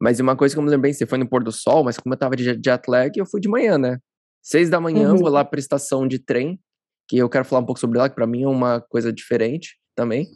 Mas 0.00 0.18
uma 0.20 0.36
coisa 0.36 0.54
que 0.54 0.58
eu 0.58 0.62
me 0.62 0.70
lembro 0.70 0.82
bem, 0.82 0.92
você 0.92 1.06
foi 1.06 1.18
no 1.18 1.28
pôr 1.28 1.44
do 1.44 1.52
sol, 1.52 1.84
mas 1.84 1.98
como 1.98 2.14
eu 2.14 2.18
tava 2.18 2.34
de 2.34 2.44
jet 2.44 2.88
lag, 2.88 3.12
eu 3.16 3.26
fui 3.26 3.40
de 3.40 3.48
manhã, 3.48 3.76
né? 3.78 3.98
Seis 4.42 4.68
da 4.68 4.80
manhã, 4.80 5.12
uhum. 5.12 5.18
vou 5.18 5.28
lá 5.28 5.44
pra 5.44 5.58
estação 5.58 6.06
de 6.06 6.18
trem, 6.18 6.58
que 7.08 7.18
eu 7.18 7.28
quero 7.28 7.44
falar 7.44 7.62
um 7.62 7.66
pouco 7.66 7.80
sobre 7.80 7.98
ela, 7.98 8.08
que 8.08 8.14
para 8.14 8.26
mim 8.26 8.42
é 8.42 8.48
uma 8.48 8.80
coisa 8.80 9.12
diferente 9.12 9.76
também. 9.94 10.26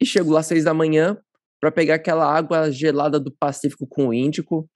E 0.00 0.06
chego 0.06 0.30
lá 0.30 0.40
às 0.40 0.46
seis 0.46 0.64
da 0.64 0.72
manhã 0.72 1.18
para 1.60 1.70
pegar 1.70 1.96
aquela 1.96 2.32
água 2.32 2.70
gelada 2.70 3.18
do 3.18 3.32
Pacífico 3.32 3.86
com 3.86 4.08
o 4.08 4.14
Índico. 4.14 4.68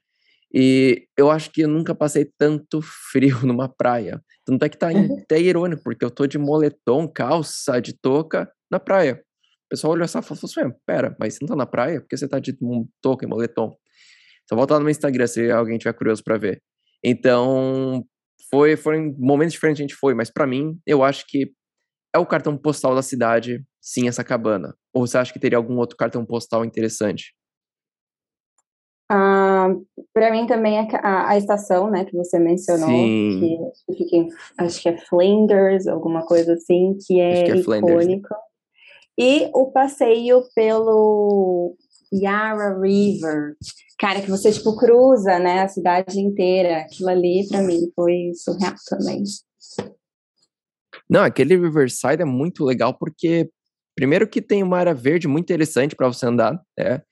E 0.54 1.06
eu 1.16 1.30
acho 1.30 1.50
que 1.50 1.62
eu 1.62 1.68
nunca 1.68 1.94
passei 1.94 2.30
tanto 2.38 2.80
frio 3.10 3.46
numa 3.46 3.68
praia. 3.68 4.22
Tanto 4.44 4.64
é 4.64 4.68
que 4.68 4.76
tá 4.76 4.88
até 4.90 5.40
irônico, 5.40 5.82
porque 5.82 6.04
eu 6.04 6.10
tô 6.10 6.26
de 6.26 6.38
moletom, 6.38 7.08
calça, 7.08 7.80
de 7.80 7.92
touca 7.92 8.50
na 8.70 8.80
praia. 8.80 9.22
O 9.66 9.68
pessoal 9.70 9.92
olhou 9.92 10.04
essa 10.04 10.18
e 10.18 10.22
falou 10.22 10.40
assim, 10.44 10.76
pera, 10.84 11.16
mas 11.18 11.34
você 11.34 11.38
não 11.42 11.48
tá 11.48 11.56
na 11.56 11.66
praia? 11.66 12.00
Por 12.00 12.08
que 12.08 12.16
você 12.16 12.28
tá 12.28 12.38
de 12.38 12.56
touca 13.00 13.24
e 13.24 13.28
moletom? 13.28 13.74
Só 14.48 14.56
volta 14.56 14.74
lá 14.74 14.80
no 14.80 14.84
meu 14.84 14.90
Instagram 14.90 15.26
se 15.26 15.50
alguém 15.50 15.78
tiver 15.78 15.92
curioso 15.94 16.22
para 16.22 16.36
ver. 16.36 16.60
Então, 17.02 18.04
foi, 18.52 18.76
foram 18.76 19.14
momentos 19.18 19.54
diferentes 19.54 19.80
a 19.80 19.84
gente 19.84 19.94
foi, 19.94 20.14
mas 20.14 20.30
para 20.30 20.46
mim, 20.46 20.78
eu 20.86 21.02
acho 21.02 21.24
que 21.26 21.52
é 22.14 22.18
o 22.18 22.26
cartão 22.26 22.56
postal 22.56 22.94
da 22.94 23.02
cidade, 23.02 23.64
sim, 23.80 24.06
essa 24.06 24.22
cabana. 24.22 24.74
Ou 24.92 25.06
você 25.06 25.16
acha 25.16 25.32
que 25.32 25.38
teria 25.38 25.56
algum 25.56 25.78
outro 25.78 25.96
cartão 25.96 26.24
postal 26.24 26.64
interessante? 26.64 27.34
Ah, 29.10 29.68
para 30.12 30.30
mim 30.30 30.46
também 30.46 30.78
é 30.78 30.88
a, 30.96 31.30
a, 31.30 31.38
estação, 31.38 31.90
né, 31.90 32.04
que 32.04 32.16
você 32.16 32.38
mencionou, 32.38 32.88
sim. 32.88 33.70
que 33.86 33.94
fica 33.96 34.16
em, 34.16 34.28
acho 34.58 34.82
que 34.82 34.88
é 34.88 34.96
Flinders, 34.96 35.86
alguma 35.86 36.24
coisa 36.24 36.54
assim, 36.54 36.96
que 37.06 37.20
é, 37.20 37.44
que 37.44 37.52
é 37.52 37.56
icônico. 37.56 38.34
E 39.18 39.50
o 39.54 39.70
passeio 39.70 40.42
pelo 40.54 41.76
Yarra 42.12 42.78
River, 42.80 43.54
cara, 43.98 44.20
que 44.20 44.30
você, 44.30 44.52
tipo, 44.52 44.76
cruza, 44.76 45.38
né, 45.38 45.62
a 45.62 45.68
cidade 45.68 46.18
inteira. 46.20 46.78
Aquilo 46.78 47.08
ali, 47.08 47.46
para 47.48 47.62
mim, 47.62 47.90
foi 47.94 48.32
surreal 48.34 48.74
também. 48.88 49.22
Não, 51.08 51.22
aquele 51.22 51.56
Riverside 51.56 52.22
é 52.22 52.24
muito 52.24 52.64
legal 52.64 52.96
porque, 52.98 53.50
primeiro 53.94 54.28
que 54.28 54.40
tem 54.42 54.62
uma 54.62 54.78
área 54.78 54.94
verde 54.94 55.28
muito 55.28 55.44
interessante 55.44 55.94
para 55.94 56.08
você 56.08 56.26
andar, 56.26 56.60
né? 56.78 57.02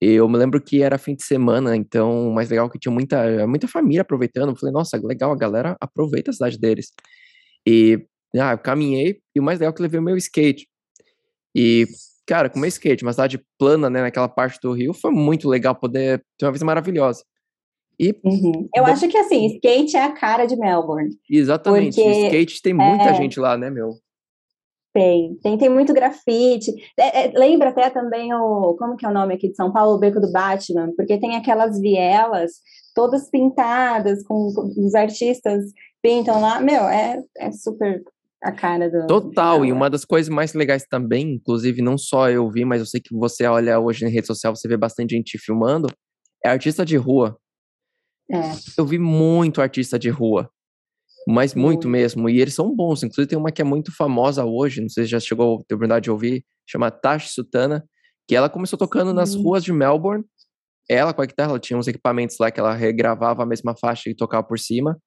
Eu 0.00 0.28
me 0.28 0.36
lembro 0.36 0.60
que 0.60 0.82
era 0.82 0.98
fim 0.98 1.14
de 1.14 1.24
semana, 1.24 1.76
então 1.76 2.30
mais 2.30 2.50
legal 2.50 2.66
é 2.66 2.70
que 2.70 2.78
tinha 2.78 2.92
muita, 2.92 3.46
muita 3.46 3.66
família 3.68 4.02
aproveitando. 4.02 4.50
Eu 4.50 4.56
falei, 4.56 4.72
nossa, 4.72 5.00
legal, 5.02 5.32
a 5.32 5.36
galera 5.36 5.76
aproveita 5.80 6.30
a 6.30 6.34
cidade 6.34 6.58
deles. 6.58 6.92
E 7.66 8.06
ah, 8.36 8.52
eu 8.52 8.58
caminhei 8.58 9.20
e 9.34 9.40
o 9.40 9.42
mais 9.42 9.58
legal 9.58 9.72
é 9.72 9.74
que 9.74 9.80
eu 9.80 9.84
levei 9.84 10.00
o 10.00 10.02
meu 10.02 10.16
skate. 10.16 10.68
E, 11.54 11.86
cara, 12.26 12.48
com 12.48 12.58
o 12.58 12.60
meu 12.60 12.68
skate, 12.68 13.02
uma 13.02 13.12
cidade 13.12 13.44
plana, 13.58 13.88
né, 13.90 14.02
naquela 14.02 14.28
parte 14.28 14.58
do 14.60 14.72
Rio, 14.72 14.92
foi 14.94 15.10
muito 15.10 15.48
legal 15.48 15.74
poder 15.74 16.24
ter 16.38 16.46
uma 16.46 16.52
vista 16.52 16.64
maravilhosa. 16.64 17.22
E 17.98 18.14
uhum. 18.24 18.68
Eu 18.74 18.84
acho 18.86 19.06
que 19.08 19.16
assim, 19.16 19.46
skate 19.46 19.96
é 19.96 20.02
a 20.02 20.12
cara 20.12 20.46
de 20.46 20.56
Melbourne. 20.56 21.10
Exatamente. 21.30 21.94
Porque, 21.94 22.26
skate 22.26 22.62
tem 22.62 22.74
muita 22.74 23.04
é, 23.04 23.14
gente 23.14 23.38
lá, 23.38 23.56
né, 23.56 23.70
meu? 23.70 23.90
Tem, 24.92 25.36
tem, 25.42 25.58
tem 25.58 25.68
muito 25.68 25.92
grafite. 25.92 26.72
É, 26.98 27.26
é, 27.26 27.32
lembra 27.38 27.70
até 27.70 27.90
também 27.90 28.32
o. 28.32 28.74
Como 28.78 28.96
que 28.96 29.04
é 29.04 29.08
o 29.08 29.12
nome 29.12 29.34
aqui 29.34 29.48
de 29.48 29.56
São 29.56 29.72
Paulo? 29.72 29.96
O 29.96 29.98
Beco 29.98 30.20
do 30.20 30.30
Batman, 30.30 30.92
porque 30.96 31.18
tem 31.18 31.36
aquelas 31.36 31.80
vielas 31.80 32.52
todas 32.94 33.28
pintadas, 33.28 34.22
com, 34.24 34.52
com 34.54 34.86
os 34.86 34.94
artistas 34.94 35.64
pintam 36.00 36.40
lá. 36.40 36.60
Meu, 36.60 36.84
é, 36.84 37.20
é 37.38 37.50
super 37.50 38.02
a 38.44 38.52
cara 38.52 38.90
do. 38.90 39.06
Total, 39.06 39.64
e 39.64 39.72
uma 39.72 39.88
das 39.88 40.04
coisas 40.04 40.28
mais 40.28 40.52
legais 40.52 40.84
também, 40.86 41.32
inclusive, 41.36 41.80
não 41.80 41.96
só 41.96 42.30
eu 42.30 42.48
vi, 42.50 42.62
mas 42.64 42.80
eu 42.80 42.86
sei 42.86 43.00
que 43.00 43.14
você 43.16 43.46
olha 43.46 43.80
hoje 43.80 44.04
na 44.04 44.10
rede 44.10 44.26
social, 44.26 44.54
você 44.54 44.68
vê 44.68 44.76
bastante 44.76 45.14
gente 45.14 45.38
filmando, 45.38 45.88
é 46.44 46.50
artista 46.50 46.84
de 46.84 46.96
rua. 46.96 47.38
É. 48.30 48.40
Eu 48.76 48.84
vi 48.84 48.98
muito 48.98 49.62
artista 49.62 49.98
de 49.98 50.10
rua. 50.10 50.50
Mas 51.26 51.54
muito, 51.54 51.64
muito 51.64 51.88
mesmo. 51.88 52.28
E 52.28 52.38
eles 52.38 52.54
são 52.54 52.74
bons. 52.74 53.02
Inclusive, 53.02 53.26
tem 53.26 53.38
uma 53.38 53.50
que 53.50 53.62
é 53.62 53.64
muito 53.64 53.96
famosa 53.96 54.44
hoje, 54.44 54.82
não 54.82 54.90
sei 54.90 55.04
se 55.04 55.10
já 55.10 55.20
chegou 55.20 55.54
a 55.54 55.58
ter 55.64 55.74
oportunidade 55.74 56.04
de 56.04 56.10
ouvir, 56.10 56.44
chama 56.66 56.90
Tash 56.90 57.30
Sutana, 57.30 57.82
que 58.28 58.36
ela 58.36 58.50
começou 58.50 58.78
tocando 58.78 59.08
Sim. 59.08 59.16
nas 59.16 59.34
ruas 59.34 59.64
de 59.64 59.72
Melbourne. 59.72 60.22
Ela, 60.86 61.14
com 61.14 61.22
a 61.22 61.26
guitarra, 61.26 61.52
ela 61.52 61.58
tinha 61.58 61.78
uns 61.78 61.88
equipamentos 61.88 62.36
lá 62.38 62.50
que 62.50 62.60
ela 62.60 62.74
regravava 62.74 63.42
a 63.42 63.46
mesma 63.46 63.74
faixa 63.74 64.10
e 64.10 64.14
tocava 64.14 64.46
por 64.46 64.58
cima. 64.58 64.98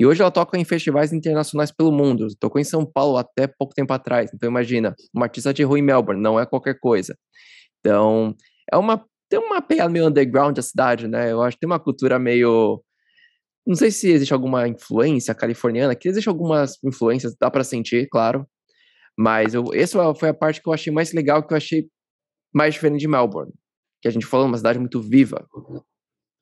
E 0.00 0.06
hoje 0.06 0.22
ela 0.22 0.30
toca 0.30 0.56
em 0.56 0.64
festivais 0.64 1.12
internacionais 1.12 1.70
pelo 1.70 1.92
mundo. 1.92 2.26
Tocou 2.40 2.58
em 2.58 2.64
São 2.64 2.86
Paulo 2.86 3.18
até 3.18 3.46
pouco 3.46 3.74
tempo 3.74 3.92
atrás. 3.92 4.30
Então, 4.32 4.48
imagina, 4.48 4.96
uma 5.14 5.26
artista 5.26 5.52
de 5.52 5.62
rua 5.62 5.78
em 5.78 5.82
Melbourne, 5.82 6.22
não 6.22 6.40
é 6.40 6.46
qualquer 6.46 6.80
coisa. 6.80 7.14
Então, 7.80 8.34
é 8.72 8.78
uma 8.78 9.04
tem 9.28 9.38
uma 9.38 9.60
pegada 9.60 9.90
meio 9.90 10.08
underground 10.08 10.58
a 10.58 10.62
cidade, 10.62 11.06
né? 11.06 11.30
Eu 11.30 11.42
acho 11.42 11.56
que 11.56 11.60
tem 11.60 11.68
uma 11.68 11.78
cultura 11.78 12.18
meio. 12.18 12.82
Não 13.66 13.76
sei 13.76 13.90
se 13.90 14.10
existe 14.10 14.32
alguma 14.32 14.66
influência 14.66 15.34
californiana, 15.34 15.94
que 15.94 16.08
existe 16.08 16.28
algumas 16.28 16.82
influências, 16.82 17.36
dá 17.38 17.50
para 17.50 17.62
sentir, 17.62 18.08
claro. 18.08 18.46
Mas 19.16 19.52
eu, 19.52 19.66
essa 19.74 20.14
foi 20.14 20.30
a 20.30 20.34
parte 20.34 20.62
que 20.62 20.68
eu 20.68 20.72
achei 20.72 20.90
mais 20.90 21.12
legal, 21.12 21.46
que 21.46 21.52
eu 21.52 21.56
achei 21.58 21.88
mais 22.54 22.74
diferente 22.74 23.00
de 23.00 23.08
Melbourne. 23.08 23.52
Que 24.00 24.08
a 24.08 24.10
gente 24.10 24.24
falou, 24.26 24.46
uma 24.46 24.56
cidade 24.56 24.78
muito 24.78 25.00
viva. 25.00 25.46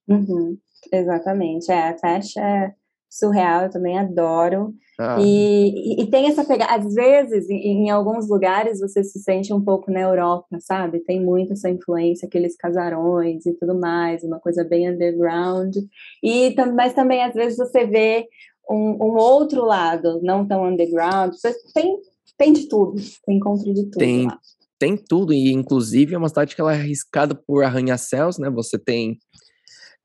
Uhum, 0.09 0.57
exatamente. 0.93 1.71
É, 1.73 1.89
a 1.89 1.95
Tash 1.95 2.37
é 2.37 2.73
surreal, 3.09 3.65
eu 3.65 3.71
também 3.71 3.99
adoro. 3.99 4.75
Ah. 4.99 5.17
E, 5.21 6.03
e, 6.03 6.11
tem 6.11 6.27
essa 6.27 6.45
pegada, 6.45 6.75
às 6.75 6.95
vezes, 6.95 7.49
em, 7.49 7.87
em, 7.87 7.91
alguns 7.91 8.29
lugares 8.29 8.81
você 8.81 9.03
se 9.05 9.21
sente 9.21 9.53
um 9.53 9.63
pouco 9.63 9.91
na 9.91 10.01
Europa, 10.01 10.59
sabe? 10.61 11.01
Tem 11.01 11.25
muito 11.25 11.53
essa 11.53 11.71
influência, 11.71 12.27
aqueles 12.27 12.57
casarões 12.57 13.47
e 13.47 13.55
tudo 13.55 13.79
mais, 13.79 14.25
uma 14.25 14.41
coisa 14.41 14.65
bem 14.65 14.91
underground. 14.91 15.77
E, 16.23 16.55
mas 16.75 16.95
também, 16.95 17.23
às 17.23 17.35
vezes, 17.35 17.57
você 17.57 17.87
vê 17.87 18.27
um, 18.69 18.97
um 19.01 19.17
outro 19.17 19.65
lado, 19.65 20.21
não 20.23 20.47
tão 20.47 20.67
underground. 20.67 21.33
Você 21.33 21.55
tem, 21.73 21.97
tem 22.37 22.53
de 22.53 22.69
tudo, 22.69 23.01
tem 23.25 23.37
encontro 23.37 23.73
de 23.73 23.85
tudo 23.85 23.99
tem, 23.99 24.27
lá. 24.27 24.39
Tem 24.79 24.97
tudo, 24.97 25.33
e 25.33 25.53
inclusive 25.53 26.15
é 26.15 26.19
uma 26.19 26.29
cidade 26.29 26.55
que 26.55 26.61
ela 26.61 26.75
é 26.75 26.79
arriscada 26.79 27.35
por 27.35 27.65
arranha-céus, 27.65 28.39
né? 28.39 28.51
Você 28.51 28.79
tem 28.79 29.19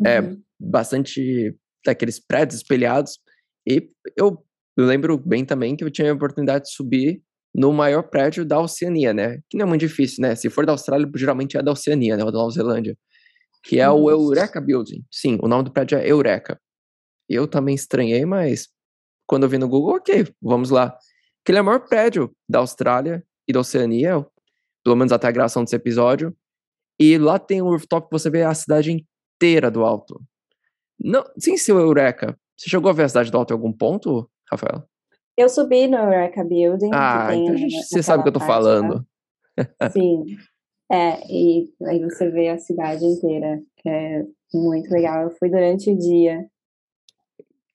é, 0.06 0.22
uhum. 0.22 0.42
bastante 0.60 1.56
daqueles 1.86 2.20
prédios 2.20 2.62
espelhados, 2.62 3.20
e 3.68 3.90
eu 4.18 4.44
eu 4.76 4.86
lembro 4.86 5.18
bem 5.18 5.46
também 5.46 5.76
que 5.76 5.84
eu 5.84 5.92
tinha 5.92 6.12
a 6.12 6.16
oportunidade 6.16 6.66
de 6.66 6.72
subir 6.72 7.22
no 7.54 7.72
maior 7.72 8.04
prédio 8.04 8.44
da 8.44 8.60
Oceania, 8.60 9.14
né? 9.14 9.40
Que 9.50 9.58
não 9.58 9.66
é 9.66 9.70
muito 9.70 9.82
difícil, 9.82 10.22
né? 10.22 10.36
Se 10.36 10.50
for 10.50 10.66
da 10.66 10.72
Austrália, 10.72 11.10
geralmente 11.16 11.58
é 11.58 11.62
da 11.62 11.72
Oceania, 11.72 12.18
né? 12.18 12.24
Ou 12.24 12.32
da 12.32 12.40
Nova 12.40 12.52
Zelândia. 12.52 12.98
Que 13.64 13.80
é 13.80 13.90
o 13.90 14.10
Eureka 14.10 14.60
Building. 14.60 15.06
Sim, 15.12 15.38
o 15.42 15.48
nome 15.48 15.66
do 15.66 15.72
prédio 15.72 15.98
é 15.98 16.12
Eureka. 16.12 16.60
Eu 17.30 17.48
também 17.48 17.76
estranhei, 17.76 18.26
mas 18.26 18.68
quando 19.28 19.44
eu 19.44 19.50
vi 19.50 19.58
no 19.58 19.70
Google, 19.70 19.96
ok, 19.98 20.28
vamos 20.42 20.72
lá. 20.72 20.98
Que 21.46 21.52
ele 21.52 21.60
é 21.60 21.62
o 21.62 21.66
maior 21.66 21.88
prédio 21.88 22.36
da 22.50 22.60
Austrália 22.60 23.24
e 23.48 23.54
da 23.54 23.60
Oceania, 23.60 24.26
pelo 24.84 24.96
menos 24.96 25.12
até 25.14 25.28
a 25.28 25.32
gravação 25.32 25.64
desse 25.64 25.76
episódio. 25.76 26.36
E 27.00 27.18
lá 27.18 27.38
tem 27.38 27.62
um 27.62 27.70
rooftop 27.70 28.10
que 28.10 28.20
você 28.20 28.30
vê 28.30 28.42
a 28.42 28.54
cidade 28.54 28.92
inteira 28.92 29.70
do 29.70 29.84
alto. 29.86 30.20
Não, 31.00 31.24
sem 31.38 31.58
ser 31.58 31.74
o 31.74 31.80
Eureka. 31.80 32.38
Você 32.58 32.70
chegou 32.70 32.90
a 32.90 32.94
ver 32.94 33.04
a 33.04 33.10
cidade 33.10 33.32
do 33.32 33.38
alto 33.38 33.52
em 33.52 33.56
algum 33.56 33.74
ponto? 33.74 34.30
Rafael? 34.50 34.84
Eu 35.36 35.50
subi 35.50 35.88
no 35.88 35.98
Eureka 35.98 36.44
Building. 36.44 36.92
Ah, 36.94 37.36
então 37.36 37.56
você 37.70 38.04
sabe 38.04 38.22
o 38.22 38.24
que 38.24 38.30
eu 38.30 38.34
tô 38.34 38.40
parte, 38.40 38.52
falando. 38.52 39.06
Né? 39.58 39.90
Sim. 39.92 40.24
É, 40.92 41.26
e 41.28 41.74
aí 41.88 42.00
você 42.04 42.30
vê 42.30 42.50
a 42.50 42.60
cidade 42.60 43.04
inteira, 43.04 43.60
que 43.78 43.90
é 43.90 44.22
muito 44.54 44.92
legal. 44.92 45.24
Eu 45.24 45.32
fui 45.32 45.50
durante 45.50 45.90
o 45.90 45.98
dia. 45.98 46.46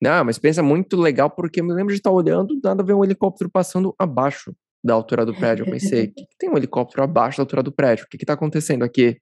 Não, 0.00 0.24
mas 0.24 0.38
pensa 0.38 0.62
muito 0.62 0.96
legal, 0.96 1.28
porque 1.28 1.60
eu 1.60 1.64
me 1.64 1.72
lembro 1.72 1.92
de 1.92 1.98
estar 1.98 2.12
olhando, 2.12 2.56
nada 2.62 2.84
ver 2.84 2.94
um 2.94 3.02
helicóptero 3.02 3.50
passando 3.50 3.92
abaixo 3.98 4.54
da 4.84 4.94
altura 4.94 5.26
do 5.26 5.34
prédio. 5.34 5.64
Eu 5.64 5.72
pensei, 5.72 6.06
que, 6.08 6.26
que 6.26 6.36
tem 6.38 6.48
um 6.48 6.56
helicóptero 6.56 7.02
abaixo 7.02 7.38
da 7.38 7.42
altura 7.42 7.62
do 7.62 7.72
prédio? 7.72 8.04
O 8.04 8.08
que 8.08 8.18
que 8.18 8.26
tá 8.26 8.34
acontecendo 8.34 8.84
aqui? 8.84 9.18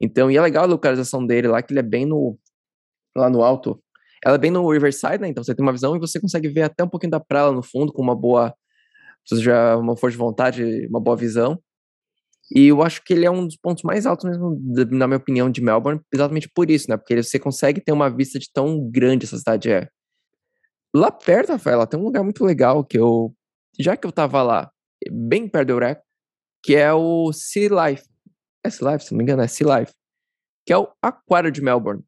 Então, 0.00 0.30
e 0.30 0.36
é 0.36 0.40
legal 0.40 0.64
a 0.64 0.68
localização 0.68 1.26
dele 1.26 1.48
lá, 1.48 1.60
que 1.62 1.72
ele 1.72 1.80
é 1.80 1.82
bem 1.82 2.06
no, 2.06 2.38
lá 3.16 3.30
no 3.30 3.42
alto, 3.42 3.80
ela 4.24 4.36
é 4.36 4.38
bem 4.38 4.50
no 4.50 4.68
Riverside, 4.70 5.18
né? 5.18 5.28
Então 5.28 5.42
você 5.42 5.54
tem 5.54 5.64
uma 5.64 5.72
visão 5.72 5.96
e 5.96 5.98
você 6.00 6.20
consegue 6.20 6.48
ver 6.48 6.62
até 6.62 6.82
um 6.84 6.88
pouquinho 6.88 7.10
da 7.10 7.20
praia 7.20 7.52
no 7.52 7.62
fundo 7.62 7.92
com 7.92 8.02
uma 8.02 8.14
boa, 8.14 8.54
se 9.26 9.40
já 9.40 9.76
uma 9.76 9.96
força 9.96 10.12
de 10.12 10.18
vontade, 10.18 10.86
uma 10.88 11.00
boa 11.00 11.16
visão. 11.16 11.60
E 12.54 12.68
eu 12.68 12.82
acho 12.82 13.02
que 13.04 13.12
ele 13.12 13.26
é 13.26 13.30
um 13.30 13.44
dos 13.44 13.56
pontos 13.56 13.82
mais 13.82 14.06
altos 14.06 14.24
mesmo, 14.24 14.56
na 14.90 15.06
minha 15.06 15.16
opinião, 15.16 15.50
de 15.50 15.60
Melbourne, 15.60 16.00
exatamente 16.12 16.48
por 16.54 16.70
isso, 16.70 16.86
né? 16.88 16.96
Porque 16.96 17.22
você 17.22 17.38
consegue 17.38 17.80
ter 17.80 17.92
uma 17.92 18.08
vista 18.08 18.38
de 18.38 18.50
tão 18.52 18.88
grande 18.88 19.26
essa 19.26 19.36
cidade 19.36 19.70
é. 19.70 19.88
Lá 20.94 21.10
perto, 21.10 21.50
Rafaela, 21.50 21.86
tem 21.86 21.98
um 21.98 22.04
lugar 22.04 22.22
muito 22.22 22.44
legal 22.44 22.84
que 22.84 22.98
eu, 22.98 23.34
já 23.78 23.96
que 23.96 24.06
eu 24.06 24.12
tava 24.12 24.42
lá, 24.42 24.70
bem 25.10 25.48
perto 25.48 25.66
do 25.68 25.72
Eureka, 25.72 26.02
que 26.62 26.74
é 26.76 26.92
o 26.92 27.32
Sea 27.32 27.68
Life. 27.68 28.04
É 28.64 28.70
Sea 28.70 28.92
Life, 28.92 29.04
se 29.04 29.12
não 29.12 29.18
me 29.18 29.24
engano, 29.24 29.42
é 29.42 29.48
Sea 29.48 29.78
Life. 29.78 29.92
Que 30.64 30.72
é 30.72 30.78
o 30.78 30.88
aquário 31.02 31.50
de 31.50 31.62
Melbourne. 31.62 32.02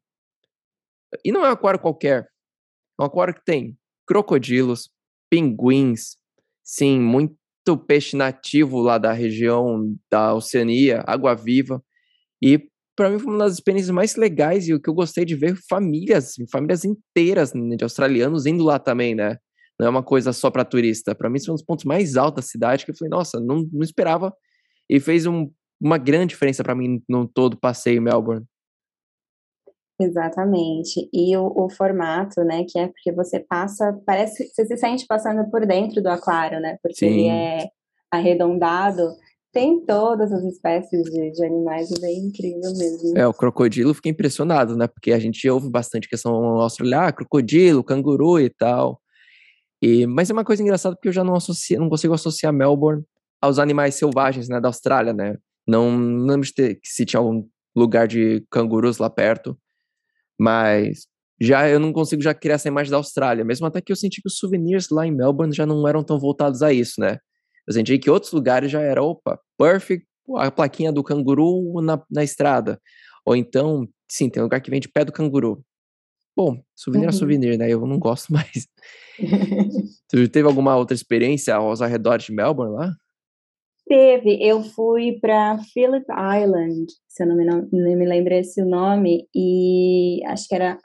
E 1.23 1.31
não 1.31 1.45
é 1.45 1.49
um 1.49 1.53
aquário 1.53 1.79
qualquer. 1.79 2.27
É 2.99 3.03
um 3.03 3.05
aquário 3.05 3.33
que 3.33 3.43
tem 3.43 3.77
crocodilos, 4.05 4.89
pinguins, 5.29 6.17
sim, 6.63 6.99
muito 6.99 7.37
peixe 7.87 8.17
nativo 8.17 8.79
lá 8.79 8.97
da 8.97 9.13
região 9.13 9.95
da 10.11 10.33
Oceania, 10.33 11.03
água 11.05 11.35
viva. 11.35 11.83
E 12.41 12.67
para 12.95 13.09
mim 13.09 13.19
foi 13.19 13.31
uma 13.31 13.45
das 13.45 13.53
experiências 13.53 13.91
mais 13.91 14.15
legais 14.15 14.67
e 14.67 14.73
o 14.73 14.81
que 14.81 14.89
eu 14.89 14.93
gostei 14.93 15.23
de 15.23 15.35
ver 15.35 15.55
famílias, 15.69 16.33
famílias 16.51 16.83
inteiras 16.83 17.53
né, 17.53 17.75
de 17.75 17.83
australianos 17.83 18.45
indo 18.45 18.63
lá 18.63 18.79
também, 18.79 19.15
né? 19.15 19.37
Não 19.79 19.87
é 19.87 19.89
uma 19.89 20.03
coisa 20.03 20.33
só 20.33 20.51
para 20.51 20.65
turista. 20.65 21.15
Para 21.15 21.29
mim, 21.29 21.39
foi 21.39 21.53
um 21.53 21.55
dos 21.55 21.63
pontos 21.63 21.85
mais 21.85 22.17
altos 22.17 22.43
da 22.43 22.47
cidade 22.47 22.83
que 22.83 22.91
eu 22.91 22.95
falei, 22.97 23.09
nossa, 23.09 23.39
não, 23.39 23.65
não 23.71 23.81
esperava. 23.81 24.33
E 24.89 24.99
fez 24.99 25.25
um, 25.25 25.49
uma 25.79 25.97
grande 25.97 26.31
diferença 26.31 26.61
para 26.63 26.75
mim 26.75 27.01
no 27.07 27.25
todo 27.25 27.57
passeio 27.57 27.97
em 27.97 28.01
Melbourne. 28.01 28.45
Exatamente. 29.99 31.09
E 31.11 31.35
o, 31.35 31.65
o, 31.65 31.69
formato, 31.69 32.41
né, 32.43 32.63
que 32.63 32.79
é 32.79 32.87
porque 32.87 33.11
você 33.11 33.39
passa, 33.39 33.99
parece 34.05 34.45
que 34.45 34.49
você 34.49 34.65
se 34.65 34.77
sente 34.77 35.05
passando 35.05 35.49
por 35.51 35.65
dentro 35.65 36.01
do 36.01 36.07
aquário, 36.07 36.61
né? 36.61 36.77
Porque 36.81 36.99
Sim. 36.99 37.07
ele 37.07 37.27
é 37.27 37.67
arredondado, 38.09 39.13
tem 39.51 39.83
todas 39.85 40.31
as 40.31 40.43
espécies 40.43 41.03
de, 41.03 41.31
de 41.31 41.45
animais, 41.45 41.91
é 41.91 41.99
bem 41.99 42.27
incrível 42.27 42.71
mesmo. 42.77 43.17
É, 43.17 43.27
o 43.27 43.33
crocodilo 43.33 43.93
fica 43.93 44.07
impressionado, 44.07 44.77
né? 44.77 44.87
Porque 44.87 45.11
a 45.11 45.19
gente 45.19 45.47
ouve 45.49 45.69
bastante 45.69 46.07
questão 46.07 46.33
australiana, 46.61 47.07
ah, 47.07 47.11
crocodilo, 47.11 47.83
canguru 47.83 48.39
e 48.39 48.49
tal. 48.49 49.01
E, 49.81 50.05
mas 50.05 50.29
é 50.29 50.33
uma 50.33 50.45
coisa 50.45 50.61
engraçada 50.61 50.95
porque 50.95 51.07
eu 51.07 51.13
já 51.13 51.23
não 51.23 51.35
associo, 51.35 51.79
não 51.79 51.89
consigo 51.89 52.13
associar 52.13 52.53
Melbourne 52.53 53.03
aos 53.41 53.57
animais 53.57 53.95
selvagens, 53.95 54.49
né, 54.49 54.59
da 54.59 54.69
Austrália, 54.69 55.13
né? 55.13 55.35
Não, 55.67 55.91
não 55.91 56.25
lembro 56.25 56.45
de 56.45 56.53
ter, 56.53 56.79
se 56.83 57.05
tinha 57.05 57.19
algum 57.19 57.45
lugar 57.75 58.07
de 58.07 58.45
cangurus 58.51 58.97
lá 58.97 59.09
perto. 59.09 59.57
Mas 60.39 61.05
já 61.41 61.67
eu 61.69 61.79
não 61.79 61.93
consigo 61.93 62.21
já 62.21 62.33
criar 62.33 62.55
essa 62.55 62.67
imagem 62.67 62.91
da 62.91 62.97
Austrália, 62.97 63.45
mesmo 63.45 63.65
até 63.65 63.81
que 63.81 63.91
eu 63.91 63.95
senti 63.95 64.21
que 64.21 64.27
os 64.27 64.37
souvenirs 64.37 64.89
lá 64.89 65.05
em 65.05 65.11
Melbourne 65.11 65.55
já 65.55 65.65
não 65.65 65.87
eram 65.87 66.03
tão 66.03 66.19
voltados 66.19 66.61
a 66.61 66.71
isso, 66.73 66.99
né? 66.99 67.17
Eu 67.67 67.73
senti 67.73 67.97
que 67.99 68.09
outros 68.09 68.31
lugares 68.31 68.71
já 68.71 68.81
era, 68.81 69.03
opa, 69.03 69.39
Perth, 69.57 70.01
a 70.37 70.51
plaquinha 70.51 70.91
do 70.91 71.03
canguru 71.03 71.81
na, 71.81 72.01
na 72.09 72.23
estrada. 72.23 72.79
Ou 73.25 73.35
então, 73.35 73.87
sim, 74.09 74.29
tem 74.29 74.41
um 74.41 74.45
lugar 74.45 74.59
que 74.61 74.71
vende 74.71 74.89
pé 74.89 75.05
do 75.05 75.11
canguru. 75.11 75.63
Bom, 76.35 76.61
souvenir 76.75 77.05
uhum. 77.05 77.09
é 77.09 77.17
souvenir, 77.17 77.57
né? 77.57 77.69
Eu 77.69 77.85
não 77.85 77.99
gosto 77.99 78.31
mais. 78.33 78.67
tu 80.09 80.27
teve 80.29 80.47
alguma 80.47 80.75
outra 80.75 80.95
experiência 80.95 81.55
aos 81.55 81.81
arredores 81.81 82.25
de 82.25 82.33
Melbourne 82.33 82.73
lá? 82.73 82.95
Teve, 83.89 84.37
eu 84.39 84.61
fui 84.61 85.17
para 85.19 85.57
Phillip 85.73 86.05
Island, 86.11 86.85
se 87.07 87.23
eu 87.23 87.27
não 87.27 87.35
me, 87.35 87.43
não, 87.43 87.67
não 87.73 87.97
me 87.97 88.05
lembro 88.05 88.35
esse 88.35 88.63
nome, 88.63 89.27
e 89.33 90.23
acho 90.27 90.47
que 90.47 90.53
era. 90.53 90.77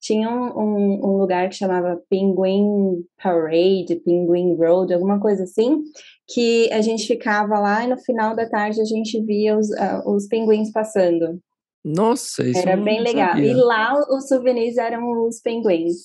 Tinha 0.00 0.30
um, 0.30 0.56
um, 0.56 1.00
um, 1.02 1.16
lugar 1.16 1.48
que 1.48 1.56
chamava 1.56 2.00
Penguin 2.08 3.02
Parade, 3.20 3.96
Penguin 4.04 4.54
Road, 4.54 4.94
alguma 4.94 5.18
coisa 5.18 5.44
assim, 5.44 5.82
que 6.28 6.70
a 6.72 6.80
gente 6.80 7.06
ficava 7.06 7.58
lá 7.58 7.82
e 7.82 7.88
no 7.88 7.96
final 7.96 8.36
da 8.36 8.48
tarde 8.48 8.80
a 8.80 8.84
gente 8.84 9.20
via 9.24 9.58
os, 9.58 9.70
uh, 9.70 10.08
os 10.08 10.28
pinguins 10.28 10.70
passando. 10.70 11.40
Nossa, 11.84 12.46
isso 12.46 12.60
Era 12.60 12.76
bem 12.76 13.00
legal. 13.00 13.30
Sabia. 13.30 13.50
E 13.50 13.54
lá 13.54 13.98
os 14.10 14.28
souvenirs 14.28 14.76
eram 14.76 15.26
os 15.26 15.40
pinguins. 15.40 15.96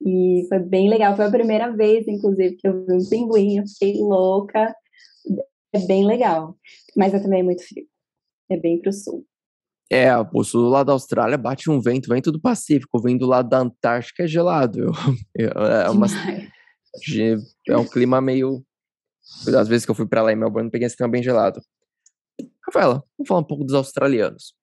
E 0.00 0.46
foi 0.48 0.60
bem 0.60 0.88
legal. 0.88 1.14
Foi 1.14 1.26
a 1.26 1.30
primeira 1.30 1.70
vez, 1.70 2.06
inclusive, 2.08 2.56
que 2.56 2.66
eu 2.66 2.86
vi 2.86 2.94
um 2.94 3.08
pinguim. 3.10 3.58
Eu 3.58 3.66
fiquei 3.66 4.00
louca. 4.00 4.74
É 5.74 5.86
bem 5.86 6.06
legal. 6.06 6.56
Mas 6.96 7.12
é 7.12 7.18
também 7.18 7.42
muito 7.42 7.66
frio. 7.66 7.86
É 8.48 8.56
bem 8.56 8.80
pro 8.80 8.92
sul. 8.92 9.26
É, 9.90 10.08
o 10.32 10.44
sul 10.44 10.68
lá 10.68 10.84
da 10.84 10.92
Austrália 10.92 11.36
bate 11.36 11.68
um 11.68 11.80
vento, 11.80 12.08
vento 12.08 12.32
do 12.32 12.40
Pacífico, 12.40 13.02
vindo 13.02 13.26
lá 13.26 13.42
da 13.42 13.58
Antártica 13.58 14.22
é 14.22 14.26
gelado. 14.26 14.92
é, 15.36 15.90
uma, 15.90 16.06
é 17.68 17.76
um 17.76 17.84
clima 17.84 18.20
meio. 18.20 18.64
Às 19.58 19.68
vezes 19.68 19.84
que 19.84 19.90
eu 19.90 19.94
fui 19.94 20.06
para 20.06 20.22
lá 20.22 20.32
em 20.32 20.36
Melbourne, 20.36 20.70
peguei 20.70 20.86
esse 20.86 20.96
clima 20.96 21.10
bem 21.10 21.22
gelado. 21.22 21.60
Rafaela, 22.66 23.02
vamos 23.18 23.28
falar 23.28 23.40
um 23.40 23.44
pouco 23.44 23.64
dos 23.64 23.74
australianos. 23.74 24.54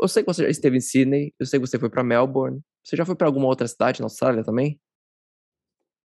Eu 0.00 0.08
sei 0.08 0.22
que 0.22 0.32
você 0.32 0.44
já 0.44 0.48
esteve 0.48 0.76
em 0.76 0.80
Sydney, 0.80 1.34
eu 1.38 1.46
sei 1.46 1.60
que 1.60 1.66
você 1.66 1.78
foi 1.78 1.90
para 1.90 2.04
Melbourne. 2.04 2.60
Você 2.84 2.96
já 2.96 3.04
foi 3.04 3.14
para 3.14 3.26
alguma 3.26 3.46
outra 3.46 3.68
cidade 3.68 4.00
na 4.00 4.06
Austrália 4.06 4.44
também? 4.44 4.80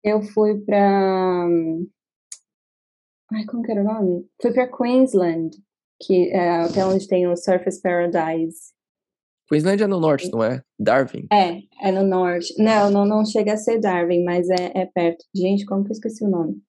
Eu 0.04 0.22
fui 0.22 0.60
para 0.60 1.48
Ai, 3.32 3.46
como 3.46 3.64
que 3.64 3.72
era 3.72 3.82
o 3.82 3.84
nome? 3.84 4.28
Fui 4.42 4.54
para 4.54 4.68
Queensland, 4.68 5.52
que 6.02 6.30
é 6.30 6.62
até 6.62 6.86
onde 6.86 7.08
tem 7.08 7.28
o 7.28 7.36
Surface 7.36 7.82
Paradise. 7.82 8.74
Queensland 9.48 9.82
é 9.82 9.88
no 9.88 10.00
norte, 10.00 10.30
não 10.32 10.44
é? 10.44 10.62
Darwin? 10.80 11.28
É, 11.32 11.60
é 11.82 11.92
no 11.92 12.04
norte. 12.04 12.54
Não, 12.58 12.90
não, 12.90 13.06
não 13.06 13.26
chega 13.26 13.54
a 13.54 13.58
ser 13.58 13.80
Darwin, 13.80 14.24
mas 14.24 14.50
é, 14.50 14.72
é 14.76 14.86
perto. 14.86 15.24
Gente, 15.36 15.66
como 15.66 15.84
que 15.84 15.92
eu 15.92 15.94
esqueci 15.94 16.24
o 16.24 16.30
nome? 16.30 16.62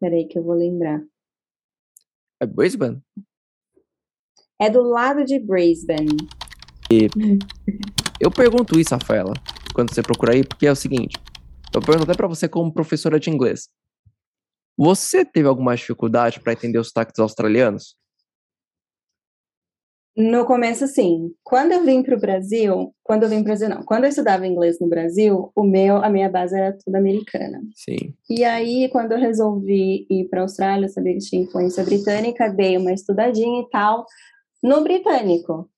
Peraí 0.00 0.26
que 0.26 0.38
eu 0.38 0.42
vou 0.42 0.54
lembrar. 0.54 1.00
É 2.40 2.46
Brisbane? 2.46 3.00
É 4.60 4.70
do 4.70 4.82
lado 4.82 5.24
de 5.24 5.38
Brisbane. 5.38 6.16
E 6.90 7.08
eu 8.20 8.30
pergunto 8.30 8.78
isso, 8.78 8.94
Rafaela, 8.94 9.34
quando 9.74 9.92
você 9.92 10.02
procura 10.02 10.32
aí, 10.32 10.44
porque 10.44 10.66
é 10.66 10.72
o 10.72 10.76
seguinte. 10.76 11.16
Eu 11.74 11.80
pergunto 11.80 12.04
até 12.04 12.16
pra 12.16 12.28
você 12.28 12.48
como 12.48 12.72
professora 12.72 13.18
de 13.18 13.30
inglês. 13.30 13.68
Você 14.76 15.24
teve 15.24 15.48
alguma 15.48 15.76
dificuldade 15.76 16.40
para 16.40 16.52
entender 16.52 16.78
os 16.78 16.88
sotaques 16.88 17.18
australianos? 17.18 17.96
No 20.14 20.44
começo, 20.44 20.86
sim. 20.86 21.30
Quando 21.42 21.72
eu 21.72 21.84
vim 21.84 22.02
para 22.02 22.14
o 22.14 22.20
Brasil, 22.20 22.94
quando 23.02 23.22
eu 23.22 23.30
vim 23.30 23.36
para 23.36 23.42
o 23.42 23.44
Brasil, 23.44 23.68
não. 23.68 23.82
Quando 23.82 24.04
eu 24.04 24.10
estudava 24.10 24.46
inglês 24.46 24.78
no 24.78 24.86
Brasil, 24.86 25.50
o 25.56 25.62
meu, 25.62 25.96
a 25.96 26.10
minha 26.10 26.28
base 26.28 26.54
era 26.54 26.76
toda 26.84 26.98
americana. 26.98 27.62
Sim. 27.74 28.14
E 28.28 28.44
aí, 28.44 28.90
quando 28.90 29.12
eu 29.12 29.18
resolvi 29.18 30.06
ir 30.10 30.28
para 30.28 30.40
a 30.40 30.42
Austrália, 30.42 30.88
sabia 30.88 31.14
que 31.14 31.20
tinha 31.20 31.42
influência 31.42 31.82
britânica, 31.82 32.50
dei 32.50 32.76
uma 32.76 32.92
estudadinha 32.92 33.62
e 33.62 33.70
tal 33.70 34.04
no 34.62 34.82
britânico. 34.82 35.68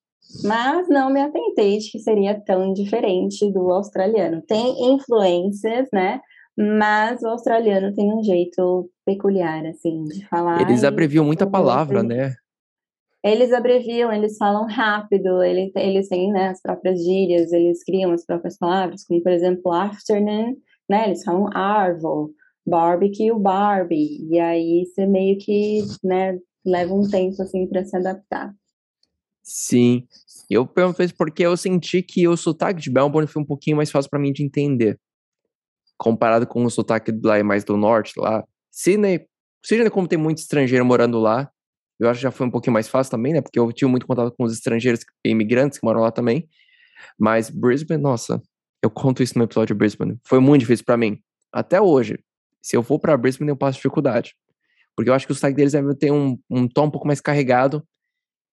Mas 0.43 0.89
não 0.89 1.09
me 1.09 1.21
atentei 1.21 1.77
de 1.77 1.91
que 1.91 1.99
seria 1.99 2.39
tão 2.45 2.73
diferente 2.73 3.49
do 3.51 3.71
australiano. 3.71 4.41
Tem 4.41 4.93
influências, 4.93 5.87
né? 5.93 6.19
Mas 6.57 7.21
o 7.21 7.27
australiano 7.27 7.93
tem 7.93 8.13
um 8.13 8.23
jeito 8.23 8.89
peculiar, 9.05 9.65
assim, 9.65 10.03
de 10.05 10.25
falar. 10.27 10.61
Eles 10.61 10.83
abreviam 10.83 11.25
muita 11.25 11.45
palavra, 11.45 12.01
né? 12.01 12.33
Eles 13.21 13.51
abreviam, 13.51 14.13
eles 14.13 14.37
falam 14.37 14.67
rápido, 14.67 15.43
eles, 15.43 15.71
eles 15.75 16.07
têm 16.07 16.31
né, 16.31 16.49
as 16.49 16.61
próprias 16.61 17.03
gírias, 17.03 17.51
eles 17.51 17.83
criam 17.83 18.11
as 18.11 18.23
próprias 18.23 18.57
palavras, 18.57 19.03
como, 19.03 19.21
por 19.21 19.31
exemplo, 19.31 19.73
afternoon, 19.73 20.55
né? 20.87 21.07
Eles 21.07 21.23
falam 21.23 21.49
arvo, 21.51 22.31
barbecue, 22.65 23.33
barbie. 23.37 24.25
E 24.29 24.39
aí 24.39 24.85
você 24.85 25.05
meio 25.05 25.37
que, 25.39 25.81
né, 26.03 26.37
leva 26.65 26.93
um 26.93 27.09
tempo, 27.09 27.41
assim, 27.41 27.67
para 27.67 27.83
se 27.83 27.97
adaptar. 27.97 28.53
Sim. 29.43 30.07
Eu 30.49 30.65
pergunto 30.65 31.03
isso 31.03 31.15
porque 31.17 31.43
eu 31.43 31.57
senti 31.57 32.01
que 32.01 32.27
o 32.27 32.37
sotaque 32.37 32.79
de 32.79 32.91
Melbourne 32.91 33.27
foi 33.27 33.41
um 33.41 33.45
pouquinho 33.45 33.77
mais 33.77 33.91
fácil 33.91 34.09
para 34.09 34.19
mim 34.19 34.31
de 34.31 34.43
entender 34.43 34.99
comparado 35.97 36.45
com 36.47 36.63
o 36.63 36.69
sotaque 36.69 37.11
lá 37.23 37.41
mais 37.43 37.63
do 37.63 37.77
norte, 37.77 38.13
lá. 38.17 38.43
Sydney, 38.71 39.25
Sydney, 39.63 39.89
como 39.89 40.07
tem 40.07 40.19
muito 40.19 40.39
estrangeiro 40.39 40.85
morando 40.85 41.19
lá, 41.19 41.49
eu 41.99 42.09
acho 42.09 42.19
que 42.19 42.23
já 42.23 42.31
foi 42.31 42.45
um 42.45 42.51
pouquinho 42.51 42.73
mais 42.73 42.87
fácil 42.87 43.11
também, 43.11 43.33
né? 43.33 43.41
Porque 43.41 43.57
eu 43.57 43.71
tive 43.71 43.89
muito 43.89 44.05
contato 44.05 44.33
com 44.37 44.43
os 44.43 44.53
estrangeiros 44.53 45.01
imigrantes 45.23 45.79
que 45.79 45.85
moram 45.85 46.01
lá 46.01 46.11
também. 46.11 46.47
Mas 47.17 47.49
Brisbane, 47.49 48.01
nossa, 48.01 48.41
eu 48.81 48.89
conto 48.89 49.23
isso 49.23 49.37
no 49.37 49.45
episódio 49.45 49.73
de 49.73 49.79
Brisbane. 49.79 50.19
Foi 50.23 50.39
muito 50.39 50.61
difícil 50.61 50.85
para 50.85 50.97
mim. 50.97 51.19
Até 51.51 51.79
hoje. 51.79 52.19
Se 52.61 52.75
eu 52.75 52.83
for 52.83 52.99
para 52.99 53.15
Brisbane, 53.15 53.49
eu 53.49 53.55
passo 53.55 53.77
dificuldade. 53.77 54.35
Porque 54.95 55.09
eu 55.09 55.13
acho 55.13 55.25
que 55.25 55.31
o 55.31 55.35
sotaque 55.35 55.55
deles 55.55 55.73
deve 55.73 55.95
ter 55.95 56.11
um, 56.11 56.37
um 56.49 56.67
tom 56.67 56.85
um 56.85 56.91
pouco 56.91 57.07
mais 57.07 57.21
carregado. 57.21 57.85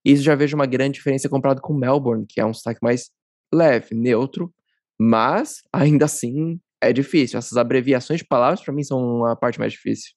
E 0.04 0.12
isso 0.12 0.22
já 0.22 0.34
vejo 0.34 0.56
uma 0.56 0.66
grande 0.66 0.94
diferença 0.94 1.28
comparado 1.28 1.60
com 1.60 1.74
Melbourne, 1.74 2.26
que 2.28 2.40
é 2.40 2.46
um 2.46 2.54
sotaque 2.54 2.80
mais 2.82 3.10
leve, 3.52 3.94
neutro. 3.94 4.52
Mas, 4.98 5.62
ainda 5.72 6.04
assim, 6.04 6.60
é 6.82 6.92
difícil. 6.92 7.38
Essas 7.38 7.56
abreviações 7.56 8.18
de 8.18 8.26
palavras, 8.26 8.62
para 8.62 8.74
mim, 8.74 8.82
são 8.82 9.24
a 9.24 9.36
parte 9.36 9.58
mais 9.58 9.72
difícil. 9.72 10.12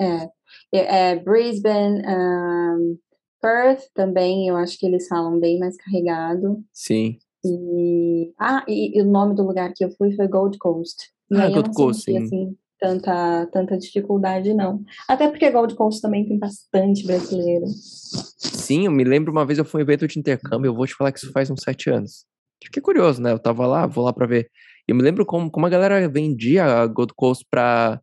É, 0.00 0.28
é, 0.72 1.10
é 1.10 1.16
Brisbane, 1.16 2.02
um, 2.06 2.98
Perth 3.40 3.82
também, 3.92 4.48
eu 4.48 4.56
acho 4.56 4.78
que 4.78 4.86
eles 4.86 5.08
falam 5.08 5.38
bem 5.38 5.58
mais 5.58 5.76
carregado. 5.76 6.62
Sim. 6.72 7.18
E, 7.44 8.32
ah, 8.38 8.64
e, 8.68 8.96
e 8.96 9.02
o 9.02 9.04
nome 9.04 9.34
do 9.34 9.42
lugar 9.42 9.72
que 9.74 9.84
eu 9.84 9.90
fui 9.90 10.14
foi 10.14 10.28
Gold 10.28 10.56
Coast. 10.58 11.10
E 11.30 11.36
ah, 11.36 11.50
Gold 11.50 11.72
Coast, 11.74 12.04
senti, 12.04 12.18
sim. 12.20 12.24
Assim, 12.24 12.56
tanta, 12.78 13.46
tanta 13.52 13.76
dificuldade, 13.76 14.54
não. 14.54 14.84
Até 15.08 15.28
porque 15.28 15.50
Gold 15.50 15.74
Coast 15.74 16.00
também 16.00 16.24
tem 16.24 16.38
bastante 16.38 17.04
brasileiro. 17.04 17.66
Sim, 17.66 18.86
eu 18.86 18.92
me 18.92 19.02
lembro 19.02 19.32
uma 19.32 19.44
vez 19.44 19.58
eu 19.58 19.64
fui 19.64 19.80
em 19.80 19.84
um 19.84 19.86
evento 19.86 20.06
de 20.06 20.18
intercâmbio, 20.18 20.68
eu 20.68 20.74
vou 20.74 20.86
te 20.86 20.94
falar 20.94 21.10
que 21.10 21.18
isso 21.18 21.32
faz 21.32 21.50
uns 21.50 21.62
sete 21.62 21.90
anos. 21.90 22.24
Fiquei 22.62 22.80
curioso, 22.80 23.20
né? 23.20 23.32
Eu 23.32 23.40
tava 23.40 23.66
lá, 23.66 23.86
vou 23.86 24.04
lá 24.04 24.12
para 24.12 24.26
ver 24.26 24.48
eu 24.92 24.96
me 24.96 25.02
lembro 25.02 25.24
como, 25.24 25.50
como 25.50 25.64
a 25.64 25.70
galera 25.70 26.06
vendia 26.06 26.64
a 26.64 26.86
Gold 26.86 27.14
Coast 27.16 27.46
para 27.50 27.98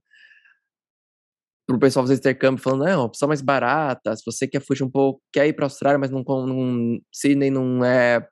o 1.70 1.78
pessoal 1.78 2.04
fazer 2.04 2.16
intercâmbio, 2.16 2.64
falando, 2.64 2.86
não, 2.86 3.04
opção 3.04 3.28
mais 3.28 3.44
barata, 3.44 4.16
se 4.16 4.24
você 4.26 4.48
quer 4.48 4.60
fugir 4.60 4.84
um 4.84 4.90
pouco, 4.90 5.22
quer 5.32 5.48
ir 5.48 5.54
para 5.54 5.66
a 5.66 5.68
Austrália, 5.68 6.00
mas 6.00 6.10
não, 6.10 6.24
não, 6.24 7.00
Sydney 7.14 7.52
não 7.52 7.86
é 7.86 8.28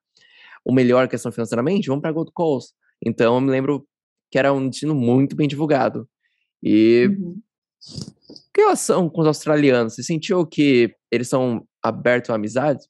o 0.65 0.73
melhor 0.73 1.07
questão 1.07 1.31
financeiramente, 1.31 1.87
vamos 1.87 2.01
para 2.01 2.11
Gold 2.11 2.31
Coast. 2.33 2.73
Então, 3.05 3.35
eu 3.35 3.41
me 3.41 3.51
lembro 3.51 3.87
que 4.31 4.39
era 4.39 4.51
um 4.51 4.67
destino 4.67 4.95
muito 4.95 5.35
bem 5.35 5.47
divulgado. 5.47 6.09
E 6.63 7.09
uhum. 7.11 7.39
que 8.51 8.61
relação 8.61 9.07
com 9.07 9.21
os 9.21 9.27
australianos? 9.27 9.93
Você 9.93 10.01
sentiu 10.01 10.43
que 10.47 10.95
eles 11.11 11.29
são 11.29 11.63
abertos 11.83 12.31
a 12.31 12.35
amizades? 12.35 12.87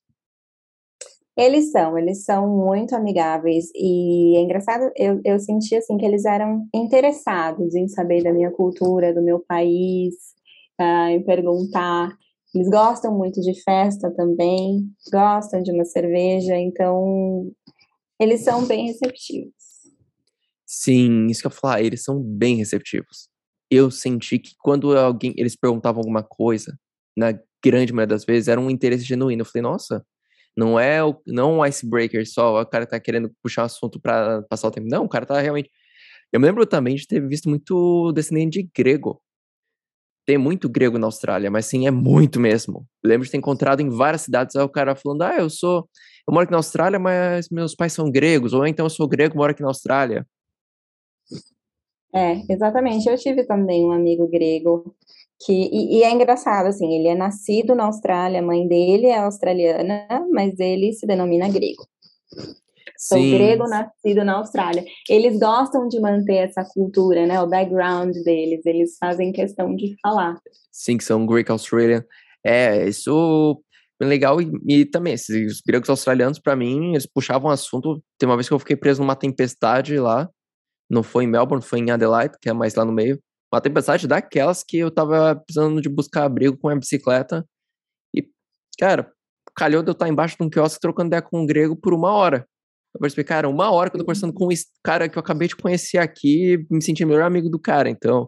Eles 1.38 1.71
são, 1.71 1.95
eles 1.95 2.23
são 2.23 2.47
muito 2.47 2.95
amigáveis 2.95 3.69
e 3.76 4.36
é 4.38 4.41
engraçado, 4.41 4.91
eu, 4.95 5.21
eu 5.23 5.39
senti 5.39 5.76
assim 5.76 5.95
que 5.95 6.06
eles 6.06 6.26
eram 6.26 6.67
interessados 6.73 7.76
em 7.76 7.88
saber 7.88 8.23
da 8.23 8.34
minha 8.34 8.50
cultura, 8.50 9.13
do 9.13 9.21
meu 9.21 9.39
país, 9.47 10.15
uh, 10.82 11.10
em 11.10 11.23
perguntar. 11.23 12.10
Eles 12.56 12.67
gostam 12.67 13.15
muito 13.15 13.39
de 13.39 13.54
festa 13.62 14.10
também, 14.15 14.89
gostam 15.12 15.62
de 15.62 15.71
uma 15.71 15.86
cerveja, 15.86 16.58
então 16.58 17.52
eles 18.19 18.43
são 18.43 18.65
bem 18.65 18.88
receptivos. 18.88 19.54
Sim, 20.65 21.28
isso 21.28 21.41
que 21.41 21.47
eu 21.47 21.52
ia 21.52 21.56
falar, 21.56 21.82
eles 21.84 22.04
são 22.04 22.19
bem 22.19 22.56
receptivos. 22.56 23.30
Eu 23.69 23.91
senti 23.91 24.39
que 24.39 24.56
quando 24.60 24.97
alguém, 24.97 25.36
eles 25.38 25.56
perguntavam 25.56 26.00
alguma 26.00 26.23
coisa, 26.23 26.76
na 27.15 27.38
grande 27.63 27.93
maioria 27.93 28.15
das 28.15 28.26
vezes, 28.26 28.47
era 28.47 28.60
um 28.60 28.71
interesse 28.71 29.04
genuíno. 29.04 29.41
Eu 29.41 29.45
falei, 29.45 29.62
nossa, 29.62 30.04
não 30.58 30.80
é 30.80 31.04
o, 31.04 31.15
não 31.28 31.60
um 31.60 31.65
icebreaker 31.65 32.28
só, 32.28 32.62
o 32.62 32.65
cara 32.65 32.88
tá 32.88 33.00
querendo 33.00 33.32
puxar 33.43 33.62
um 33.62 33.65
assunto 33.65 34.00
para 34.00 34.41
passar 34.50 34.67
o 34.67 34.72
tempo. 34.72 34.88
Não, 34.89 35.06
o 35.06 35.10
cara 35.10 35.26
tá 35.26 35.39
realmente. 35.39 35.70
Eu 36.34 36.39
me 36.39 36.48
lembro 36.48 36.65
também 36.65 36.96
de 36.96 37.06
ter 37.08 37.26
visto 37.26 37.48
muito 37.48 38.12
descendente 38.12 38.63
de 38.63 38.70
grego. 38.76 39.22
Tem 40.26 40.38
muito 40.38 40.67
grego 40.67 40.98
na 40.98 41.08
Austrália, 41.08 41.52
mas 41.52 41.67
sim, 41.67 41.88
é 41.88 41.91
muito 41.91 42.39
mesmo. 42.39 42.86
Eu 43.04 43.10
lembro 43.10 43.26
de 43.26 43.32
ter 43.32 43.38
encontrado 43.38 43.82
em 43.82 43.89
várias 43.89 44.24
cidades 44.24 44.56
o 44.56 44.67
cara 44.67 44.96
falando: 44.96 45.22
ah, 45.22 45.38
eu 45.38 45.50
sou. 45.50 45.88
Eu 46.28 46.34
moro 46.34 46.43
aqui 46.43 46.52
na 46.52 46.58
Austrália, 46.58 47.00
mas 47.00 47.50
meus 47.50 47.76
pais 47.76 47.93
são 47.93 48.12
gregos. 48.12 48.52
Ou 48.52 48.65
então 48.67 48.86
eu 48.86 48.89
sou 48.89 49.08
grego, 49.08 49.38
moro 49.38 49.52
aqui 49.52 49.62
na 49.62 49.70
Austrália. 49.70 50.28
É, 52.13 52.41
exatamente. 52.52 53.08
Eu 53.08 53.17
tive 53.17 53.46
também 53.46 53.86
um 53.86 53.91
amigo 53.91 54.28
grego 54.28 54.96
que 55.39 55.54
e, 55.54 56.00
e, 56.00 56.04
é 56.04 56.12
engraçado 56.12 56.67
assim, 56.67 56.93
ele 56.93 57.08
é 57.08 57.15
nascido 57.15 57.76
na 57.76 57.86
Austrália, 57.86 58.39
a 58.39 58.45
mãe 58.45 58.67
dele 58.67 59.08
é 59.08 59.19
australiana, 59.19 60.08
mas 60.32 60.60
ele 60.60 60.93
se 60.93 61.06
denomina 61.06 61.47
grego. 61.50 61.86
Sou 62.97 63.19
Sim. 63.19 63.32
grego 63.32 63.67
nascido 63.67 64.26
na 64.26 64.38
Austrália. 64.38 64.84
Eles 65.08 65.39
gostam 65.39 65.88
de 65.88 66.00
manter 66.00 66.38
essa 66.38 66.65
cultura, 66.65 67.28
né? 67.28 67.39
O 67.39 67.47
background 67.47 68.12
deles, 68.23 68.65
eles 68.65 68.97
fazem 69.00 69.32
questão 69.32 69.76
de 69.76 69.95
falar. 70.02 70.36
Sim, 70.71 70.97
que 70.97 71.04
são 71.04 71.26
Greek 71.26 71.52
Australian. 71.52 72.04
É, 72.43 72.88
isso 72.88 73.62
é 74.02 74.06
legal. 74.06 74.41
E, 74.41 74.52
e 74.67 74.86
também, 74.86 75.13
esses 75.13 75.54
os 75.54 75.62
gregos 75.62 75.89
australianos, 75.89 76.39
para 76.39 76.56
mim, 76.56 76.91
eles 76.91 77.06
puxavam 77.06 77.52
assunto. 77.52 78.02
Tem 78.17 78.28
uma 78.28 78.36
vez 78.36 78.47
que 78.47 78.54
eu 78.54 78.60
fiquei 78.60 78.76
preso 78.76 79.02
numa 79.02 79.15
tempestade 79.15 80.00
lá. 80.00 80.28
Não 80.89 81.04
foi 81.04 81.26
em 81.26 81.28
Melbourne, 81.28 81.63
foi 81.63 81.80
em 81.80 81.91
Adelaide, 81.91 82.36
que 82.41 82.50
é 82.50 82.54
mais 82.54 82.73
lá 82.73 82.84
no 82.84 82.91
meio. 82.91 83.21
Uma 83.53 83.62
tempestade 83.62 84.07
daquelas 84.07 84.63
que 84.63 84.77
eu 84.77 84.91
tava 84.91 85.36
precisando 85.36 85.81
de 85.81 85.89
buscar 85.89 86.25
abrigo 86.25 86.57
com 86.57 86.69
a 86.69 86.75
bicicleta. 86.75 87.45
E, 88.15 88.27
cara, 88.79 89.12
calhou 89.55 89.81
de 89.81 89.89
eu 89.89 89.93
estar 89.93 90.07
embaixo 90.07 90.36
de 90.38 90.43
um 90.43 90.49
quiosque 90.49 90.79
trocando 90.79 91.07
ideia 91.07 91.21
com 91.21 91.41
um 91.41 91.45
grego 91.45 91.75
por 91.75 91.93
uma 91.93 92.12
hora. 92.12 92.45
Eu 92.93 92.99
percebi, 92.99 93.23
cara, 93.23 93.47
uma 93.47 93.71
hora 93.71 93.89
que 93.89 93.95
eu 93.95 93.99
tô 93.99 94.05
conversando 94.05 94.33
com 94.33 94.45
um 94.45 94.55
cara 94.83 95.07
que 95.07 95.17
eu 95.17 95.19
acabei 95.19 95.47
de 95.47 95.55
conhecer 95.55 95.97
aqui, 95.97 96.65
me 96.69 96.81
senti 96.81 97.05
melhor 97.05 97.23
amigo 97.23 97.49
do 97.49 97.60
cara. 97.60 97.89
Então, 97.89 98.27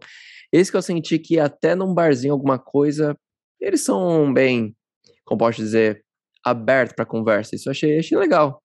esse 0.51 0.71
que 0.71 0.77
eu 0.77 0.81
senti 0.81 1.19
que 1.19 1.39
até 1.39 1.75
num 1.75 1.93
barzinho, 1.93 2.33
alguma 2.33 2.57
coisa, 2.57 3.15
eles 3.59 3.81
são 3.81 4.31
bem, 4.33 4.75
como 5.25 5.39
posso 5.39 5.57
dizer, 5.57 6.03
aberto 6.45 6.95
para 6.95 7.05
conversa. 7.05 7.55
Isso 7.55 7.69
eu 7.69 7.71
achei, 7.71 7.99
achei 7.99 8.17
legal. 8.17 8.61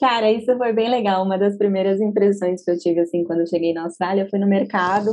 Cara, 0.00 0.30
isso 0.30 0.56
foi 0.56 0.72
bem 0.72 0.88
legal. 0.88 1.24
Uma 1.24 1.38
das 1.38 1.56
primeiras 1.56 2.00
impressões 2.00 2.64
que 2.64 2.70
eu 2.70 2.78
tive, 2.78 3.00
assim, 3.00 3.24
quando 3.24 3.40
eu 3.40 3.46
cheguei 3.46 3.72
na 3.72 3.84
Austrália, 3.84 4.28
foi 4.28 4.38
no 4.38 4.46
mercado. 4.46 5.10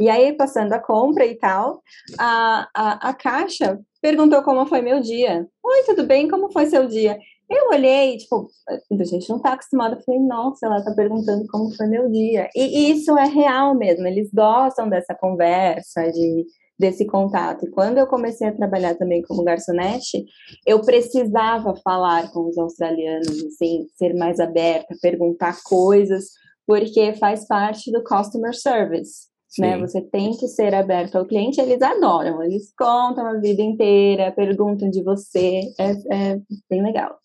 E 0.00 0.08
aí, 0.08 0.32
passando 0.32 0.72
a 0.72 0.78
compra 0.78 1.26
e 1.26 1.36
tal, 1.36 1.82
a, 2.18 2.68
a, 2.74 3.10
a 3.10 3.14
caixa 3.14 3.78
perguntou 4.00 4.42
como 4.42 4.66
foi 4.66 4.80
meu 4.80 5.00
dia. 5.00 5.46
Oi, 5.62 5.82
tudo 5.86 6.04
bem? 6.04 6.28
Como 6.28 6.50
foi 6.52 6.66
seu 6.66 6.88
dia? 6.88 7.18
Eu 7.48 7.68
olhei, 7.68 8.16
tipo, 8.16 8.48
a 8.68 9.04
gente 9.04 9.28
não 9.28 9.38
tá 9.38 9.52
acostumada. 9.52 9.96
Eu 9.96 10.00
falei, 10.02 10.20
nossa, 10.20 10.66
ela 10.66 10.82
tá 10.82 10.92
perguntando 10.94 11.46
como 11.48 11.70
foi 11.76 11.86
meu 11.86 12.10
dia. 12.10 12.48
E 12.56 12.90
isso 12.90 13.16
é 13.18 13.26
real 13.26 13.74
mesmo, 13.74 14.06
eles 14.06 14.30
gostam 14.32 14.88
dessa 14.88 15.14
conversa, 15.14 16.10
de, 16.10 16.46
desse 16.82 17.06
contato. 17.06 17.64
E 17.64 17.70
quando 17.70 17.98
eu 17.98 18.06
comecei 18.08 18.48
a 18.48 18.54
trabalhar 18.54 18.96
também 18.96 19.22
como 19.22 19.44
garçonete, 19.44 20.24
eu 20.66 20.80
precisava 20.80 21.76
falar 21.76 22.32
com 22.32 22.48
os 22.48 22.58
australianos, 22.58 23.44
assim, 23.44 23.86
ser 23.96 24.14
mais 24.14 24.40
aberta, 24.40 24.96
perguntar 25.00 25.62
coisas, 25.62 26.30
porque 26.66 27.14
faz 27.14 27.46
parte 27.46 27.92
do 27.92 28.02
customer 28.02 28.52
service. 28.52 29.30
Né? 29.58 29.78
Você 29.78 30.00
tem 30.00 30.32
que 30.36 30.48
ser 30.48 30.74
aberto 30.74 31.16
ao 31.16 31.26
cliente, 31.26 31.60
eles 31.60 31.80
adoram, 31.80 32.42
eles 32.42 32.72
contam 32.76 33.26
a 33.26 33.38
vida 33.38 33.62
inteira, 33.62 34.32
perguntam 34.32 34.90
de 34.90 35.02
você, 35.04 35.60
é, 35.78 35.92
é 36.10 36.40
bem 36.68 36.82
legal. 36.82 37.16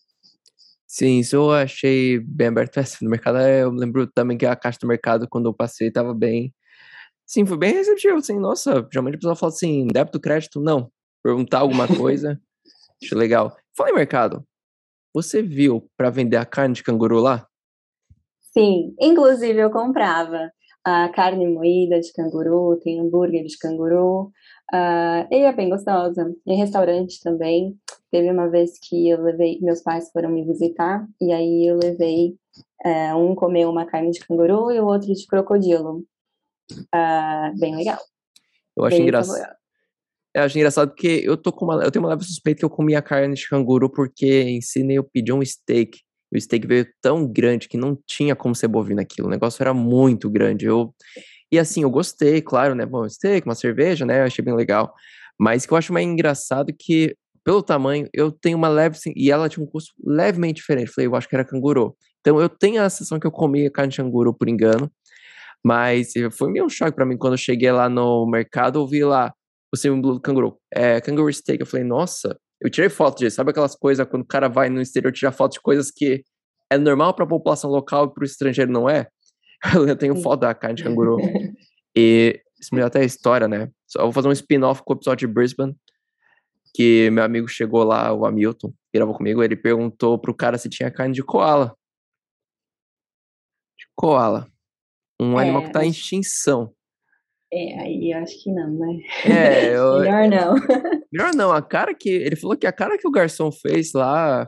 Sim, 0.86 1.18
isso 1.18 1.36
eu 1.36 1.50
achei 1.50 2.20
bem 2.20 2.46
aberto 2.46 2.78
assim, 2.78 3.04
no 3.04 3.10
mercado. 3.10 3.38
É, 3.38 3.62
eu 3.62 3.70
lembro 3.70 4.06
também 4.06 4.38
que 4.38 4.46
a 4.46 4.54
caixa 4.54 4.78
do 4.80 4.86
mercado, 4.86 5.26
quando 5.28 5.46
eu 5.46 5.54
passei, 5.54 5.90
tava 5.90 6.14
bem. 6.14 6.54
Sim, 7.28 7.44
foi 7.44 7.58
bem 7.58 7.74
receptivo, 7.74 8.16
assim, 8.16 8.38
nossa, 8.38 8.88
geralmente 8.90 9.16
o 9.16 9.18
pessoal 9.18 9.36
fala 9.36 9.52
assim, 9.52 9.86
débito, 9.88 10.18
crédito, 10.18 10.60
não. 10.60 10.90
Perguntar 11.22 11.58
alguma 11.58 11.86
coisa, 11.94 12.40
acho 13.02 13.14
legal. 13.14 13.54
Fala 13.76 13.90
em 13.90 13.94
mercado, 13.94 14.42
você 15.14 15.42
viu 15.42 15.88
para 15.96 16.10
vender 16.10 16.38
a 16.38 16.46
carne 16.46 16.74
de 16.74 16.82
canguru 16.82 17.20
lá? 17.20 17.46
Sim, 18.52 18.94
inclusive 18.98 19.58
eu 19.58 19.70
comprava 19.70 20.50
a 20.82 21.08
carne 21.10 21.46
moída 21.46 22.00
de 22.00 22.10
canguru, 22.14 22.80
tem 22.82 22.98
hambúrguer 22.98 23.44
de 23.44 23.58
canguru, 23.58 24.32
Uh, 24.72 25.24
e 25.30 25.44
é 25.44 25.52
bem 25.52 25.70
gostosa. 25.70 26.34
Em 26.46 26.56
restaurante 26.56 27.20
também. 27.22 27.76
Teve 28.10 28.30
uma 28.30 28.48
vez 28.48 28.78
que 28.78 29.08
eu 29.08 29.22
levei, 29.22 29.58
meus 29.60 29.82
pais 29.82 30.10
foram 30.10 30.30
me 30.30 30.42
visitar, 30.42 31.06
e 31.20 31.30
aí 31.30 31.66
eu 31.66 31.76
levei, 31.76 32.36
uh, 32.84 33.16
um 33.16 33.34
comeu 33.34 33.68
uma 33.68 33.84
carne 33.84 34.10
de 34.10 34.20
canguru 34.20 34.70
e 34.70 34.80
o 34.80 34.86
outro 34.86 35.12
de 35.12 35.26
crocodilo. 35.26 36.04
Uh, 36.72 37.58
bem 37.58 37.76
legal. 37.76 37.98
Eu 38.76 38.84
acho 38.84 38.96
engraçado. 38.96 39.56
Eu 40.34 40.42
acho 40.42 40.56
engraçado 40.56 40.90
porque 40.90 41.22
eu 41.24 41.36
tô 41.36 41.52
com 41.52 41.64
uma, 41.64 41.82
eu 41.82 41.90
tenho 41.90 42.04
uma 42.04 42.10
leve 42.10 42.24
suspeita 42.24 42.60
que 42.60 42.64
eu 42.64 42.70
comi 42.70 42.94
a 42.94 43.02
carne 43.02 43.34
de 43.34 43.48
canguru 43.48 43.90
porque 43.90 44.42
ensinei 44.42 44.98
eu 44.98 45.04
pedi 45.04 45.32
um 45.32 45.44
steak. 45.44 45.98
O 46.32 46.38
steak 46.38 46.66
veio 46.66 46.86
tão 47.00 47.26
grande 47.26 47.68
que 47.68 47.78
não 47.78 47.98
tinha 48.06 48.36
como 48.36 48.54
ser 48.54 48.68
bovino 48.68 49.00
aquilo. 49.00 49.28
O 49.28 49.30
negócio 49.30 49.62
era 49.62 49.72
muito 49.72 50.28
grande. 50.30 50.66
Eu 50.66 50.94
e 51.50 51.58
assim, 51.58 51.82
eu 51.82 51.90
gostei, 51.90 52.42
claro, 52.42 52.74
né? 52.74 52.84
Bom, 52.84 53.08
steak, 53.08 53.46
uma 53.46 53.54
cerveja, 53.54 54.04
né? 54.04 54.20
Eu 54.20 54.24
achei 54.24 54.44
bem 54.44 54.54
legal. 54.54 54.94
Mas 55.38 55.64
o 55.64 55.68
que 55.68 55.72
eu 55.72 55.78
acho 55.78 55.92
mais 55.92 56.06
engraçado 56.06 56.74
que, 56.78 57.16
pelo 57.42 57.62
tamanho, 57.62 58.08
eu 58.12 58.30
tenho 58.30 58.58
uma 58.58 58.68
leve. 58.68 58.96
Assim, 58.96 59.12
e 59.16 59.30
ela 59.30 59.48
tinha 59.48 59.64
um 59.64 59.66
custo 59.66 59.92
levemente 60.04 60.56
diferente. 60.56 60.90
Falei, 60.90 61.06
eu 61.06 61.16
acho 61.16 61.28
que 61.28 61.34
era 61.34 61.44
canguru. 61.44 61.96
Então 62.20 62.40
eu 62.40 62.48
tenho 62.48 62.82
a 62.82 62.90
sensação 62.90 63.18
que 63.18 63.26
eu 63.26 63.30
comi 63.30 63.70
carne 63.70 63.90
de 63.90 63.96
canguru 63.96 64.34
por 64.34 64.48
engano. 64.48 64.92
Mas 65.64 66.12
foi 66.32 66.50
meio 66.50 66.66
um 66.66 66.68
choque 66.68 66.92
para 66.92 67.04
mim 67.04 67.16
quando 67.16 67.34
eu 67.34 67.38
cheguei 67.38 67.70
lá 67.70 67.88
no 67.88 68.26
mercado, 68.26 68.78
eu 68.78 68.86
vi 68.86 69.04
lá 69.04 69.32
o 69.72 69.76
símbolo 69.76 70.14
do 70.14 70.20
canguru. 70.20 70.58
É, 70.72 71.00
canguru 71.00 71.32
steak. 71.32 71.60
Eu 71.60 71.66
falei, 71.66 71.84
nossa, 71.84 72.38
eu 72.60 72.70
tirei 72.70 72.88
foto 72.88 73.18
disso. 73.18 73.36
Sabe 73.36 73.50
aquelas 73.50 73.74
coisas 73.74 74.06
quando 74.08 74.22
o 74.22 74.26
cara 74.26 74.48
vai 74.48 74.68
no 74.68 74.80
exterior 74.80 75.12
tirar 75.12 75.32
foto 75.32 75.54
de 75.54 75.60
coisas 75.60 75.90
que 75.90 76.24
é 76.70 76.78
normal 76.78 77.14
para 77.14 77.24
a 77.24 77.28
população 77.28 77.70
local 77.70 78.06
e 78.06 78.14
para 78.14 78.22
o 78.22 78.24
estrangeiro 78.24 78.70
não 78.70 78.88
é? 78.88 79.08
eu 79.74 79.96
tenho 79.96 80.16
foto 80.16 80.40
da 80.40 80.54
carne 80.54 80.76
de 80.76 80.84
canguru. 80.84 81.18
e 81.96 82.40
isso 82.58 82.74
me 82.74 82.80
dá 82.80 82.86
até 82.86 83.00
a 83.00 83.04
história, 83.04 83.48
né? 83.48 83.70
Só 83.86 84.02
vou 84.02 84.12
fazer 84.12 84.28
um 84.28 84.32
spin-off 84.32 84.82
com 84.84 84.92
o 84.92 84.96
episódio 84.96 85.26
de 85.26 85.32
Brisbane. 85.32 85.76
Que 86.74 87.10
meu 87.10 87.24
amigo 87.24 87.48
chegou 87.48 87.82
lá, 87.82 88.12
o 88.12 88.26
Hamilton, 88.26 88.72
gravou 88.94 89.14
comigo, 89.14 89.42
ele 89.42 89.56
perguntou 89.56 90.18
pro 90.18 90.34
cara 90.34 90.58
se 90.58 90.68
tinha 90.68 90.90
carne 90.90 91.14
de 91.14 91.22
koala. 91.22 91.74
De 93.76 93.86
koala. 93.96 94.46
Um 95.20 95.38
é, 95.38 95.42
animal 95.44 95.64
que 95.64 95.72
tá 95.72 95.84
em 95.84 95.90
extinção. 95.90 96.72
É, 97.52 97.80
aí 97.80 98.12
eu 98.12 98.18
acho 98.18 98.42
que 98.42 98.52
não, 98.52 98.70
né? 98.70 98.98
É, 99.24 99.74
eu... 99.76 100.00
melhor 100.00 100.28
não. 100.28 100.54
melhor 101.12 101.34
não. 101.34 101.52
A 101.52 101.62
cara 101.62 101.94
que. 101.94 102.08
Ele 102.08 102.36
falou 102.36 102.56
que 102.56 102.66
a 102.66 102.72
cara 102.72 102.98
que 102.98 103.08
o 103.08 103.10
garçom 103.10 103.50
fez 103.50 103.92
lá. 103.92 104.46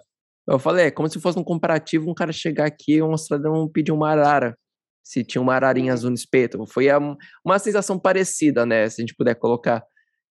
Eu 0.48 0.58
falei, 0.58 0.86
é 0.86 0.90
como 0.90 1.08
se 1.08 1.20
fosse 1.20 1.38
um 1.38 1.44
comparativo, 1.44 2.10
um 2.10 2.14
cara 2.14 2.32
chegar 2.32 2.66
aqui 2.66 2.94
e 2.94 3.02
um 3.02 3.12
australiano 3.12 3.70
pedir 3.70 3.92
uma 3.92 4.10
arara 4.10 4.56
se 5.02 5.24
tinha 5.24 5.40
uma 5.40 5.54
ararinha 5.54 5.92
azul 5.92 6.10
no 6.10 6.14
espeto. 6.14 6.64
Foi 6.66 6.88
a, 6.88 6.98
uma 7.44 7.58
sensação 7.58 7.98
parecida, 7.98 8.64
né? 8.66 8.88
Se 8.88 9.00
a 9.00 9.02
gente 9.02 9.14
puder 9.16 9.34
colocar. 9.34 9.82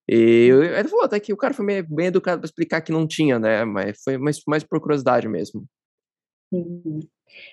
E 0.09 0.49
ele 0.77 0.87
falou 0.87 1.05
até 1.05 1.19
que 1.19 1.33
o 1.33 1.37
cara 1.37 1.53
foi 1.53 1.65
meio, 1.65 1.85
bem 1.87 2.07
educado 2.07 2.41
para 2.41 2.47
explicar 2.47 2.81
que 2.81 2.91
não 2.91 3.07
tinha, 3.07 3.37
né? 3.37 3.63
Mas 3.65 4.01
foi 4.03 4.17
mais, 4.17 4.39
mais 4.47 4.63
por 4.63 4.79
curiosidade 4.81 5.27
mesmo. 5.27 5.65
Uhum. 6.51 6.99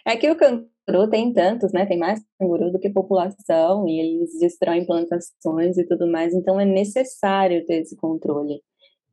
É 0.07 0.17
que 0.17 0.31
o 0.31 0.37
canguru 0.37 1.11
tem 1.11 1.33
tantos, 1.33 1.73
né? 1.73 1.87
Tem 1.87 1.99
mais 1.99 2.21
canguru 2.39 2.71
do 2.71 2.79
que 2.79 2.91
população 2.91 3.87
e 3.89 4.01
eles 4.01 4.39
destroem 4.39 4.87
plantações 4.87 5.77
e 5.79 5.87
tudo 5.87 6.11
mais. 6.11 6.35
Então 6.35 6.61
é 6.61 6.65
necessário 6.65 7.65
ter 7.67 7.83
esse 7.83 7.97
controle. 7.97 8.61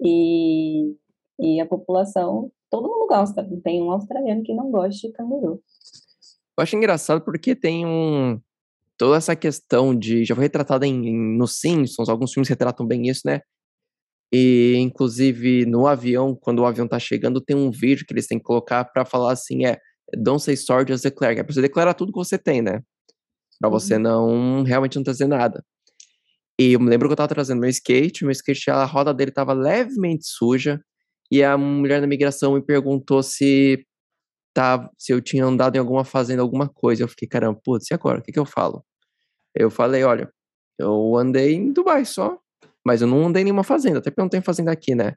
E, 0.02 0.96
e 1.40 1.60
a 1.60 1.66
população, 1.66 2.52
todo 2.70 2.88
mundo 2.88 3.08
gosta. 3.08 3.48
Tem 3.64 3.82
um 3.82 3.92
australiano 3.92 4.44
que 4.44 4.54
não 4.54 4.72
gosta 4.72 5.08
de 5.08 5.14
canguru. 5.14 5.62
Eu 6.58 6.62
acho 6.62 6.76
engraçado 6.76 7.22
porque 7.24 7.56
tem 7.56 7.86
um. 7.86 8.40
Toda 8.98 9.18
essa 9.18 9.36
questão 9.36 9.96
de. 9.96 10.24
Já 10.24 10.36
foi 10.36 10.44
retratada 10.44 10.86
em, 10.86 11.08
em, 11.08 11.38
nos 11.38 11.60
Simpsons, 11.60 12.10
alguns 12.10 12.32
filmes 12.32 12.50
retratam 12.50 12.86
bem 12.86 13.08
isso, 13.08 13.22
né? 13.26 13.42
E, 14.32 14.76
inclusive, 14.78 15.66
no 15.66 15.86
avião, 15.86 16.36
quando 16.36 16.60
o 16.60 16.66
avião 16.66 16.88
tá 16.88 16.98
chegando, 16.98 17.40
tem 17.40 17.56
um 17.56 17.70
vídeo 17.70 18.06
que 18.06 18.14
eles 18.14 18.26
têm 18.28 18.40
que 18.40 18.44
colocar 18.44 18.86
para 18.86 19.06
falar 19.06 19.32
assim: 19.32 19.66
é. 19.66 19.78
Don't 20.16 20.42
say 20.42 20.56
sorry, 20.56 20.86
just 20.88 21.04
declare. 21.04 21.40
É 21.40 21.44
pra 21.44 21.54
você 21.54 21.62
declarar 21.62 21.94
tudo 21.94 22.12
que 22.12 22.18
você 22.18 22.38
tem, 22.38 22.62
né? 22.62 22.82
Pra 23.60 23.70
você 23.70 23.96
uhum. 23.96 24.02
não 24.02 24.64
realmente 24.64 24.96
não 24.96 25.04
trazer 25.04 25.28
nada. 25.28 25.64
E 26.60 26.74
eu 26.74 26.80
me 26.80 26.90
lembro 26.90 27.08
que 27.08 27.14
eu 27.14 27.18
tava 27.18 27.30
trazendo 27.30 27.60
meu 27.60 27.70
skate, 27.70 28.24
meu 28.24 28.32
skate, 28.32 28.70
a 28.70 28.86
roda 28.86 29.14
dele 29.14 29.32
tava 29.32 29.54
levemente 29.54 30.26
suja. 30.28 30.84
E 31.32 31.44
a 31.44 31.58
mulher 31.58 32.00
da 32.00 32.08
migração 32.08 32.54
me 32.54 32.62
perguntou 32.62 33.24
se 33.24 33.86
tava, 34.54 34.90
se 34.98 35.12
eu 35.12 35.20
tinha 35.20 35.44
andado 35.46 35.76
em 35.76 35.80
alguma 35.80 36.06
fazenda, 36.06 36.42
alguma 36.42 36.70
coisa. 36.70 37.04
Eu 37.04 37.08
fiquei, 37.08 37.28
caramba, 37.28 37.60
putz, 37.64 37.90
e 37.90 37.94
agora? 37.94 38.20
O 38.20 38.22
que, 38.22 38.32
que 38.32 38.40
eu 38.40 38.46
falo? 38.46 38.86
Eu 39.56 39.72
falei, 39.72 40.04
olha, 40.04 40.32
eu 40.78 41.16
andei 41.18 41.56
em 41.56 41.72
Dubai 41.72 42.06
só, 42.06 42.38
mas 42.86 43.02
eu 43.02 43.08
não 43.08 43.26
andei 43.26 43.42
em 43.42 43.46
nenhuma 43.46 43.64
fazenda, 43.64 44.00
até 44.00 44.12
porque 44.12 44.22
não 44.22 44.30
tem 44.30 44.42
fazenda 44.42 44.72
aqui, 44.72 44.94
né? 44.94 45.16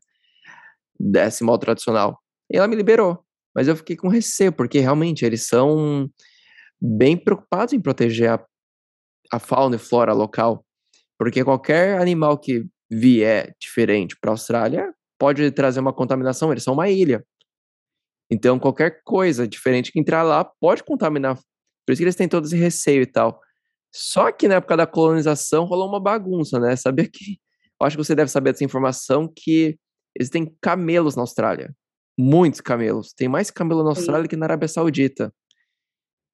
Desse 0.98 1.44
modo 1.44 1.61
tradicional. 1.61 2.20
E 2.50 2.56
ela 2.56 2.68
me 2.68 2.76
liberou. 2.76 3.26
Mas 3.57 3.69
eu 3.69 3.75
fiquei 3.75 3.97
com 3.97 4.09
receio, 4.09 4.53
porque 4.53 4.79
realmente 4.81 5.25
eles 5.25 5.47
são 5.47 6.11
bem 6.79 7.16
preocupados 7.16 7.73
em 7.73 7.81
proteger 7.81 8.29
a, 8.29 8.47
a 9.33 9.38
fauna 9.38 9.77
e 9.77 9.79
flora 9.79 10.12
local. 10.12 10.62
Porque 11.19 11.42
qualquer 11.42 11.99
animal 11.99 12.37
que 12.37 12.66
vier 12.90 13.57
diferente 13.59 14.14
para 14.21 14.31
a 14.31 14.35
Austrália 14.35 14.92
pode 15.19 15.51
trazer 15.53 15.81
uma 15.81 15.95
contaminação. 15.95 16.53
Eles 16.53 16.64
são 16.64 16.75
uma 16.75 16.90
ilha. 16.90 17.25
Então, 18.31 18.59
qualquer 18.59 19.01
coisa 19.03 19.49
diferente 19.49 19.90
que 19.90 19.99
entrar 19.99 20.23
lá 20.23 20.45
pode 20.45 20.85
contaminar. 20.85 21.37
Por 21.87 21.92
isso 21.92 22.01
que 22.01 22.05
eles 22.05 22.16
têm 22.16 22.29
todo 22.29 22.45
esse 22.45 22.57
receio 22.57 23.01
e 23.01 23.07
tal. 23.07 23.40
Só 23.90 24.31
que 24.31 24.49
na 24.49 24.57
época 24.57 24.77
da 24.77 24.87
colonização 24.87 25.64
rolou 25.64 25.88
uma 25.88 26.01
bagunça, 26.01 26.61
né? 26.61 26.77
Sabia 26.77 27.09
que 27.09 27.38
eu 27.81 27.87
acho 27.87 27.97
que 27.97 28.05
você 28.05 28.14
deve 28.14 28.31
saber 28.31 28.53
dessa 28.53 28.64
informação 28.64 29.33
que 29.35 29.79
eles 30.14 30.29
têm 30.29 30.55
camelos 30.61 31.16
na 31.16 31.23
Austrália. 31.23 31.75
Muitos 32.18 32.61
camelos. 32.61 33.12
Tem 33.12 33.29
mais 33.29 33.50
camelo 33.50 33.83
na 33.83 33.90
Austrália 33.90 34.22
Sim. 34.22 34.29
que 34.29 34.37
na 34.37 34.46
Arábia 34.46 34.68
Saudita. 34.68 35.33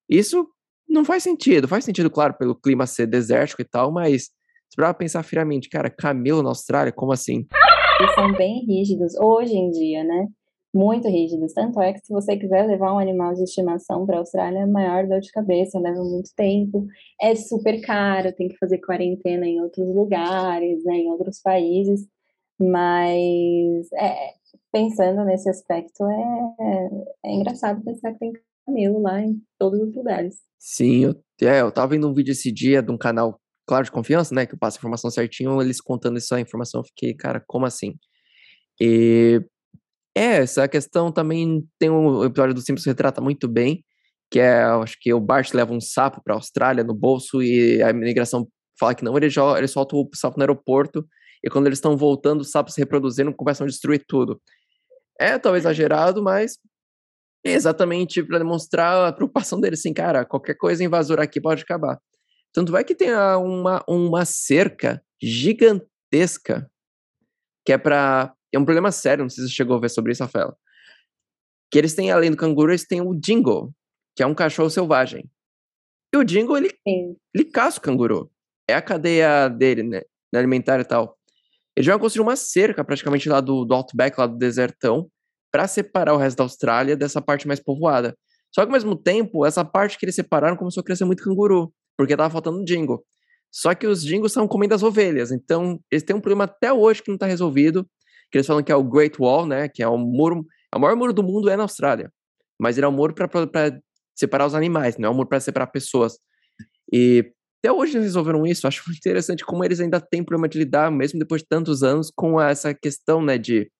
Isso 0.08 0.46
não 0.88 1.04
faz 1.04 1.22
sentido. 1.22 1.66
Faz 1.66 1.84
sentido, 1.84 2.10
claro, 2.10 2.34
pelo 2.34 2.54
clima 2.54 2.86
ser 2.86 3.06
desértico 3.06 3.62
e 3.62 3.64
tal, 3.64 3.90
mas 3.90 4.24
se 4.72 4.76
para 4.76 4.94
pensar 4.94 5.22
friamente, 5.22 5.68
cara, 5.68 5.90
camelo 5.90 6.42
na 6.42 6.50
Austrália, 6.50 6.92
como 6.92 7.12
assim? 7.12 7.46
Eles 8.00 8.14
são 8.14 8.32
bem 8.32 8.64
rígidos 8.64 9.14
hoje 9.20 9.54
em 9.54 9.70
dia, 9.70 10.02
né? 10.02 10.28
Muito 10.74 11.08
rígidos. 11.08 11.52
Tanto 11.52 11.80
é 11.80 11.92
que 11.92 12.00
se 12.00 12.12
você 12.12 12.36
quiser 12.36 12.66
levar 12.66 12.94
um 12.94 12.98
animal 12.98 13.34
de 13.34 13.42
estimação 13.42 14.06
para 14.06 14.16
a 14.16 14.18
Austrália, 14.20 14.60
é 14.60 14.66
maior 14.66 15.06
dor 15.06 15.20
de 15.20 15.30
cabeça, 15.30 15.78
leva 15.78 16.02
muito 16.02 16.30
tempo, 16.34 16.86
é 17.20 17.34
super 17.34 17.80
caro, 17.82 18.32
tem 18.32 18.48
que 18.48 18.56
fazer 18.56 18.78
quarentena 18.78 19.46
em 19.46 19.60
outros 19.60 19.94
lugares, 19.94 20.82
né, 20.84 20.94
em 20.94 21.10
outros 21.10 21.40
países. 21.42 22.06
Mas 22.58 23.92
é, 23.92 24.30
pensando 24.72 25.24
nesse 25.24 25.48
aspecto, 25.48 26.04
é, 26.04 26.88
é 27.26 27.34
engraçado 27.34 27.84
pensar 27.84 28.12
que 28.12 28.18
tem 28.18 28.32
camelo 28.66 29.00
lá 29.02 29.20
em 29.20 29.40
todos 29.58 29.80
os 29.80 29.94
lugares. 29.94 30.36
Sim, 30.58 31.04
eu, 31.04 31.48
é, 31.48 31.60
eu 31.60 31.70
tava 31.70 31.88
vendo 31.88 32.08
um 32.08 32.14
vídeo 32.14 32.32
esse 32.32 32.50
dia 32.50 32.82
de 32.82 32.90
um 32.90 32.96
canal, 32.96 33.38
claro, 33.66 33.84
de 33.84 33.90
confiança, 33.90 34.34
né, 34.34 34.46
que 34.46 34.54
eu 34.54 34.58
passo 34.58 34.78
a 34.78 34.80
informação 34.80 35.10
certinho, 35.10 35.60
eles 35.60 35.80
contando 35.80 36.16
essa 36.16 36.40
informação, 36.40 36.80
eu 36.80 36.84
fiquei, 36.84 37.14
cara, 37.14 37.42
como 37.46 37.66
assim? 37.66 37.94
E 38.80 39.44
é, 40.16 40.38
essa 40.38 40.66
questão 40.68 41.12
também 41.12 41.66
tem 41.78 41.90
um 41.90 42.24
episódio 42.24 42.54
do 42.54 42.62
que 42.62 42.72
retrata 42.88 43.20
muito 43.20 43.48
bem, 43.48 43.84
que 44.30 44.40
é, 44.40 44.62
acho 44.62 44.96
que 45.00 45.12
o 45.12 45.20
Bart 45.20 45.52
leva 45.52 45.74
um 45.74 45.80
sapo 45.80 46.22
para 46.24 46.34
a 46.34 46.36
Austrália 46.36 46.82
no 46.82 46.94
bolso 46.94 47.42
e 47.42 47.82
a 47.82 47.90
imigração 47.90 48.48
fala 48.78 48.94
que 48.94 49.04
não, 49.04 49.16
ele, 49.16 49.28
joga, 49.28 49.58
ele 49.58 49.68
solta 49.68 49.94
o 49.94 50.08
sapo 50.14 50.38
no 50.38 50.42
aeroporto 50.42 51.06
e 51.44 51.50
quando 51.50 51.66
eles 51.66 51.78
estão 51.78 51.96
voltando, 51.96 52.40
os 52.40 52.50
sapos 52.50 52.74
se 52.74 52.80
reproduzindo 52.80 53.34
começam 53.34 53.64
a 53.64 53.68
destruir 53.68 54.04
tudo. 54.06 54.40
É 55.20 55.38
talvez 55.38 55.64
exagerado, 55.64 56.22
mas 56.22 56.58
é 57.44 57.52
exatamente 57.52 58.22
para 58.22 58.38
demonstrar 58.38 59.08
a 59.08 59.12
preocupação 59.12 59.60
deles, 59.60 59.80
assim, 59.80 59.92
cara, 59.92 60.24
qualquer 60.24 60.54
coisa 60.54 60.84
invasora 60.84 61.24
aqui 61.24 61.40
pode 61.40 61.62
acabar. 61.62 62.00
Tanto 62.52 62.70
vai 62.70 62.84
que 62.84 62.94
tem 62.94 63.12
uma, 63.12 63.82
uma 63.88 64.24
cerca 64.24 65.02
gigantesca 65.20 66.70
que 67.64 67.72
é 67.72 67.78
para 67.78 68.34
é 68.52 68.58
um 68.58 68.64
problema 68.64 68.92
sério, 68.92 69.24
não 69.24 69.30
sei 69.30 69.44
se 69.44 69.48
você 69.48 69.54
chegou 69.54 69.76
a 69.76 69.80
ver 69.80 69.88
sobre 69.88 70.12
isso, 70.12 70.22
Rafaela. 70.22 70.54
Que 71.70 71.78
eles 71.78 71.94
têm, 71.94 72.10
além 72.10 72.30
do 72.30 72.36
canguru, 72.36 72.70
eles 72.70 72.86
têm 72.86 73.00
o 73.00 73.14
dingo, 73.14 73.74
que 74.14 74.22
é 74.22 74.26
um 74.26 74.34
cachorro 74.34 74.68
selvagem. 74.68 75.24
E 76.14 76.18
o 76.18 76.24
dingo, 76.24 76.54
ele, 76.54 76.70
ele 77.34 77.44
caça 77.46 77.78
o 77.78 77.82
canguru. 77.82 78.30
É 78.68 78.74
a 78.74 78.82
cadeia 78.82 79.48
dele, 79.48 79.82
né? 79.82 80.02
Alimentar 80.34 80.80
e 80.80 80.84
tal. 80.84 81.18
Eles 81.76 81.86
vão 81.86 81.98
construir 81.98 82.22
uma 82.22 82.36
cerca 82.36 82.84
praticamente 82.84 83.28
lá 83.28 83.40
do, 83.40 83.64
do 83.64 83.74
Outback, 83.74 84.18
lá 84.18 84.26
do 84.26 84.36
desertão, 84.36 85.08
para 85.50 85.66
separar 85.66 86.14
o 86.14 86.16
resto 86.16 86.38
da 86.38 86.44
Austrália 86.44 86.96
dessa 86.96 87.20
parte 87.20 87.46
mais 87.46 87.60
povoada. 87.60 88.16
Só 88.54 88.62
que 88.62 88.68
ao 88.68 88.72
mesmo 88.72 88.94
tempo, 88.94 89.46
essa 89.46 89.64
parte 89.64 89.98
que 89.98 90.04
eles 90.04 90.14
separaram 90.14 90.56
começou 90.56 90.82
a 90.82 90.84
crescer 90.84 91.04
muito 91.04 91.22
canguru, 91.22 91.72
porque 91.96 92.16
tava 92.16 92.30
faltando 92.30 92.64
dingo. 92.64 93.04
Só 93.50 93.74
que 93.74 93.86
os 93.86 94.02
dingos 94.02 94.32
estão 94.32 94.48
comendo 94.48 94.74
as 94.74 94.82
ovelhas, 94.82 95.30
então 95.30 95.78
eles 95.90 96.02
têm 96.02 96.16
um 96.16 96.20
problema 96.20 96.44
até 96.44 96.72
hoje 96.72 97.02
que 97.02 97.08
não 97.08 97.16
está 97.16 97.26
resolvido, 97.26 97.86
que 98.30 98.38
eles 98.38 98.46
falam 98.46 98.62
que 98.62 98.72
é 98.72 98.76
o 98.76 98.82
Great 98.82 99.20
Wall, 99.20 99.46
né, 99.46 99.68
que 99.68 99.82
é 99.82 99.88
o 99.88 99.98
muro, 99.98 100.46
é 100.72 100.76
o 100.76 100.80
maior 100.80 100.96
muro 100.96 101.12
do 101.12 101.22
mundo 101.22 101.50
é 101.50 101.56
na 101.56 101.64
Austrália, 101.64 102.10
mas 102.58 102.78
ele 102.78 102.86
é 102.86 102.88
um 102.88 102.92
muro 102.92 103.14
para 103.14 103.28
separar 104.14 104.46
os 104.46 104.54
animais, 104.54 104.96
não 104.96 105.08
é 105.08 105.12
um 105.12 105.14
muro 105.14 105.28
para 105.28 105.40
separar 105.40 105.66
pessoas. 105.66 106.18
E 106.90 107.30
até 107.62 107.70
hoje 107.70 107.96
eles 107.96 108.06
resolveram 108.06 108.44
isso, 108.44 108.66
acho 108.66 108.82
interessante 108.90 109.44
como 109.44 109.64
eles 109.64 109.78
ainda 109.78 110.00
têm 110.00 110.24
problema 110.24 110.48
de 110.48 110.58
lidar, 110.58 110.90
mesmo 110.90 111.18
depois 111.18 111.42
de 111.42 111.48
tantos 111.48 111.82
anos, 111.82 112.10
com 112.14 112.40
essa 112.40 112.74
questão, 112.74 113.22
né, 113.22 113.38
de 113.38 113.70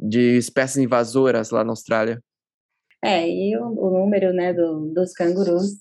de 0.00 0.38
espécies 0.38 0.78
invasoras 0.78 1.50
lá 1.50 1.62
na 1.62 1.72
Austrália. 1.72 2.22
É, 3.04 3.28
e 3.28 3.56
o, 3.56 3.66
o 3.66 3.90
número, 3.98 4.32
né, 4.32 4.52
do, 4.52 4.92
dos 4.94 5.12
cangurus 5.12 5.72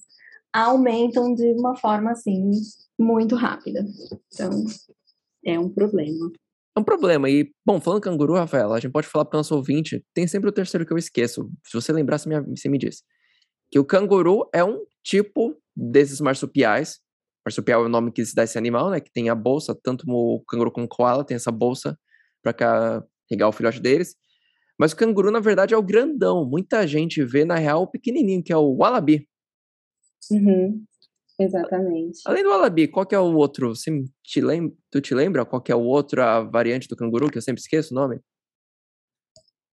aumentam 0.51 1.33
de 1.33 1.53
uma 1.53 1.75
forma, 1.75 2.11
assim, 2.11 2.51
muito 2.99 3.35
rápida. 3.35 3.85
Então, 4.33 4.65
é 5.45 5.57
um 5.57 5.69
problema. 5.69 6.31
É 6.75 6.79
um 6.79 6.83
problema. 6.83 7.29
E, 7.29 7.49
bom, 7.65 7.79
falando 7.79 8.01
canguru, 8.01 8.35
Rafaela, 8.35 8.75
a 8.75 8.79
gente 8.79 8.91
pode 8.91 9.07
falar 9.07 9.25
para 9.25 9.37
o 9.37 9.39
nosso 9.39 9.55
ouvinte, 9.55 10.03
tem 10.13 10.27
sempre 10.27 10.49
o 10.49 10.53
terceiro 10.53 10.85
que 10.85 10.91
eu 10.91 10.97
esqueço. 10.97 11.49
Se 11.65 11.73
você 11.73 11.93
lembrar, 11.93 12.17
você 12.17 12.29
me, 12.29 12.41
você 12.41 12.67
me 12.67 12.77
diz. 12.77 13.03
Que 13.71 13.79
o 13.79 13.85
canguru 13.85 14.49
é 14.53 14.63
um 14.63 14.83
tipo 15.03 15.55
desses 15.79 16.19
marsupiais. 16.19 16.99
Marsupial 17.45 17.83
é 17.83 17.85
o 17.85 17.89
nome 17.89 18.11
que 18.11 18.25
se 18.25 18.35
dá 18.35 18.43
esse 18.43 18.57
animal, 18.57 18.89
né? 18.89 18.99
Que 18.99 19.11
tem 19.11 19.29
a 19.29 19.35
bolsa, 19.35 19.77
tanto 19.81 20.03
o 20.07 20.43
canguru 20.47 20.71
como 20.71 20.85
o 20.85 20.89
koala 20.89 21.23
tem 21.23 21.35
essa 21.35 21.51
bolsa 21.51 21.97
para 22.43 23.03
regar 23.29 23.47
o 23.47 23.53
filhote 23.53 23.79
deles. 23.79 24.15
Mas 24.77 24.91
o 24.91 24.95
canguru, 24.95 25.31
na 25.31 25.39
verdade, 25.39 25.73
é 25.73 25.77
o 25.77 25.83
grandão. 25.83 26.45
Muita 26.45 26.85
gente 26.87 27.23
vê, 27.23 27.45
na 27.45 27.55
real, 27.55 27.83
o 27.83 27.87
pequenininho, 27.87 28.43
que 28.43 28.51
é 28.51 28.57
o 28.57 28.75
wallaby. 28.77 29.27
Uhum, 30.31 30.83
exatamente. 31.39 32.19
Além 32.25 32.43
do 32.43 32.49
wallaby, 32.49 32.87
qual 32.87 33.05
que 33.05 33.15
é 33.15 33.19
o 33.19 33.35
outro? 33.35 33.75
Você 33.75 33.91
te 34.23 34.39
lembra, 34.39 34.73
tu 34.91 35.01
te 35.01 35.13
lembra 35.13 35.45
qual 35.45 35.61
que 35.61 35.71
é 35.71 35.75
o 35.75 35.83
outro, 35.83 36.21
a 36.21 36.41
variante 36.41 36.87
do 36.87 36.95
canguru, 36.95 37.29
que 37.29 37.37
eu 37.37 37.41
sempre 37.41 37.61
esqueço 37.61 37.93
o 37.93 37.95
nome? 37.95 38.19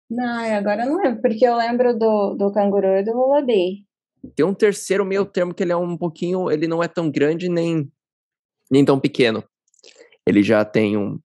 Não, 0.08 0.56
agora 0.56 0.84
eu 0.84 0.90
não 0.90 1.02
lembro, 1.02 1.22
porque 1.22 1.46
eu 1.46 1.56
lembro 1.56 1.98
do, 1.98 2.34
do 2.34 2.52
canguru 2.52 2.98
e 2.98 3.02
do 3.02 3.12
wallaby. 3.12 3.84
Tem 4.36 4.46
um 4.46 4.54
terceiro 4.54 5.04
meio 5.04 5.24
termo 5.24 5.52
que 5.52 5.62
ele 5.62 5.72
é 5.72 5.76
um 5.76 5.96
pouquinho, 5.96 6.50
ele 6.50 6.66
não 6.66 6.82
é 6.82 6.88
tão 6.88 7.10
grande 7.10 7.48
nem, 7.48 7.90
nem 8.70 8.84
tão 8.84 8.98
pequeno. 8.98 9.42
Ele 10.26 10.42
já 10.42 10.64
tem 10.64 10.96
um 10.96 11.18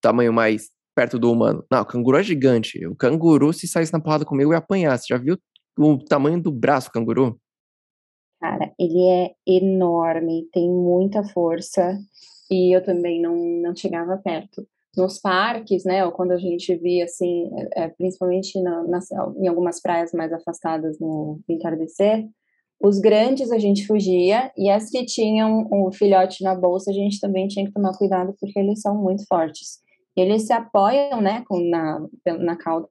tamanho 0.00 0.32
mais 0.32 0.68
perto 0.94 1.18
do 1.18 1.30
humano. 1.30 1.64
Não, 1.70 1.82
o 1.82 1.86
canguru 1.86 2.18
é 2.18 2.22
gigante. 2.22 2.86
O 2.86 2.94
canguru, 2.94 3.52
se 3.52 3.66
saísse 3.66 3.92
na 3.92 4.00
porrada 4.00 4.24
comigo, 4.24 4.52
ia 4.52 4.58
apanhar. 4.58 4.98
Você 4.98 5.06
já 5.08 5.18
viu 5.18 5.38
o 5.78 5.98
tamanho 5.98 6.40
do 6.40 6.50
braço 6.50 6.88
do 6.88 6.92
canguru? 6.92 7.40
Cara, 8.40 8.72
ele 8.78 9.02
é 9.08 9.34
enorme, 9.46 10.48
tem 10.52 10.70
muita 10.70 11.24
força 11.24 11.98
e 12.50 12.74
eu 12.76 12.84
também 12.84 13.20
não, 13.20 13.34
não 13.34 13.74
chegava 13.74 14.16
perto. 14.18 14.66
Nos 14.96 15.20
parques, 15.20 15.84
né, 15.84 16.04
ou 16.04 16.12
quando 16.12 16.32
a 16.32 16.38
gente 16.38 16.74
via, 16.76 17.04
assim, 17.04 17.50
é, 17.74 17.84
é 17.84 17.88
principalmente 17.88 18.60
na, 18.62 18.82
nas, 18.84 19.10
em 19.10 19.46
algumas 19.46 19.80
praias 19.80 20.12
mais 20.12 20.32
afastadas 20.32 20.98
no 20.98 21.40
entardecer, 21.48 22.24
os 22.82 22.98
grandes 22.98 23.50
a 23.50 23.58
gente 23.58 23.86
fugia 23.86 24.50
e 24.56 24.70
as 24.70 24.90
que 24.90 25.04
tinham 25.04 25.66
o 25.70 25.88
um 25.88 25.92
filhote 25.92 26.42
na 26.42 26.54
bolsa 26.54 26.90
a 26.90 26.94
gente 26.94 27.20
também 27.20 27.48
tinha 27.48 27.64
que 27.66 27.72
tomar 27.72 27.96
cuidado 27.96 28.34
porque 28.38 28.58
eles 28.58 28.80
são 28.80 28.94
muito 28.94 29.24
fortes 29.26 29.84
eles 30.16 30.46
se 30.46 30.52
apoiam, 30.52 31.20
né, 31.20 31.44
com, 31.46 31.60
na, 31.60 32.00
na 32.38 32.56
cauda 32.56 32.88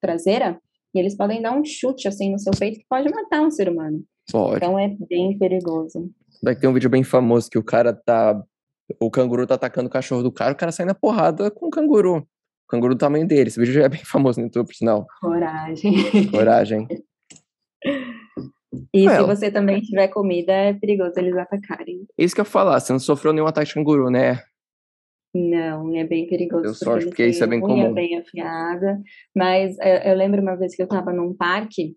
traseira, 0.00 0.60
e 0.94 0.98
eles 0.98 1.16
podem 1.16 1.40
dar 1.40 1.52
um 1.52 1.64
chute, 1.64 2.06
assim, 2.06 2.30
no 2.30 2.38
seu 2.38 2.52
peito, 2.58 2.78
que 2.78 2.86
pode 2.88 3.08
matar 3.10 3.40
um 3.40 3.50
ser 3.50 3.68
humano. 3.68 4.02
Pode. 4.30 4.56
Então 4.56 4.78
é 4.78 4.94
bem 5.08 5.38
perigoso. 5.38 6.10
Daqui 6.42 6.60
tem 6.60 6.70
um 6.70 6.74
vídeo 6.74 6.90
bem 6.90 7.02
famoso 7.02 7.50
que 7.50 7.58
o 7.58 7.64
cara 7.64 7.92
tá. 7.92 8.42
O 9.00 9.10
canguru 9.10 9.46
tá 9.46 9.54
atacando 9.54 9.88
o 9.88 9.92
cachorro 9.92 10.22
do 10.22 10.32
cara, 10.32 10.52
o 10.52 10.56
cara 10.56 10.72
sai 10.72 10.86
na 10.86 10.94
porrada 10.94 11.50
com 11.50 11.66
o 11.66 11.70
canguru. 11.70 12.18
O 12.18 12.68
canguru 12.68 12.94
do 12.94 12.98
tamanho 12.98 13.26
dele. 13.26 13.48
Esse 13.48 13.58
vídeo 13.58 13.74
já 13.74 13.84
é 13.84 13.88
bem 13.88 14.02
famoso 14.06 14.40
no 14.40 14.46
YouTube, 14.46 14.66
por 14.66 14.74
sinal. 14.74 15.06
Coragem. 15.20 15.92
Coragem. 16.30 16.88
E 18.92 19.08
se 19.08 19.22
você 19.22 19.50
também 19.50 19.80
tiver 19.80 20.08
comida, 20.08 20.52
é 20.52 20.72
perigoso 20.74 21.12
eles 21.16 21.36
atacarem. 21.36 22.06
Isso 22.18 22.34
que 22.34 22.40
eu 22.40 22.44
ia 22.44 22.50
falar, 22.50 22.80
você 22.80 22.92
não 22.92 23.00
sofreu 23.00 23.32
nenhum 23.32 23.46
ataque 23.46 23.68
de 23.68 23.74
canguru, 23.74 24.10
né? 24.10 24.42
Não, 25.34 25.94
é 25.94 26.04
bem 26.04 26.26
perigoso. 26.26 26.64
Eu 26.64 26.74
sorte, 26.74 27.06
porque 27.06 27.26
isso 27.26 27.44
é 27.44 27.46
bem 27.46 27.60
comum. 27.60 27.92
bem 27.92 28.18
afiada. 28.18 29.00
Mas 29.34 29.76
eu, 29.78 30.12
eu 30.12 30.16
lembro 30.16 30.40
uma 30.40 30.56
vez 30.56 30.74
que 30.74 30.82
eu 30.82 30.86
estava 30.86 31.12
num 31.12 31.34
parque, 31.34 31.94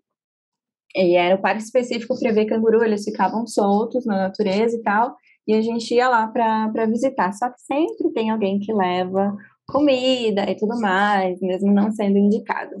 e 0.94 1.16
era 1.16 1.36
um 1.36 1.40
parque 1.40 1.62
específico 1.62 2.18
para 2.18 2.32
ver 2.32 2.46
canguru, 2.46 2.82
eles 2.84 3.04
ficavam 3.04 3.46
soltos 3.46 4.04
na 4.04 4.28
natureza 4.28 4.76
e 4.76 4.82
tal, 4.82 5.16
e 5.46 5.54
a 5.54 5.60
gente 5.60 5.94
ia 5.94 6.08
lá 6.08 6.26
para 6.28 6.86
visitar. 6.86 7.32
Só 7.32 7.48
que 7.50 7.60
sempre 7.60 8.12
tem 8.12 8.30
alguém 8.30 8.58
que 8.58 8.72
leva 8.72 9.36
comida 9.66 10.50
e 10.50 10.56
tudo 10.56 10.78
mais, 10.80 11.40
mesmo 11.40 11.72
não 11.72 11.90
sendo 11.90 12.18
indicado. 12.18 12.76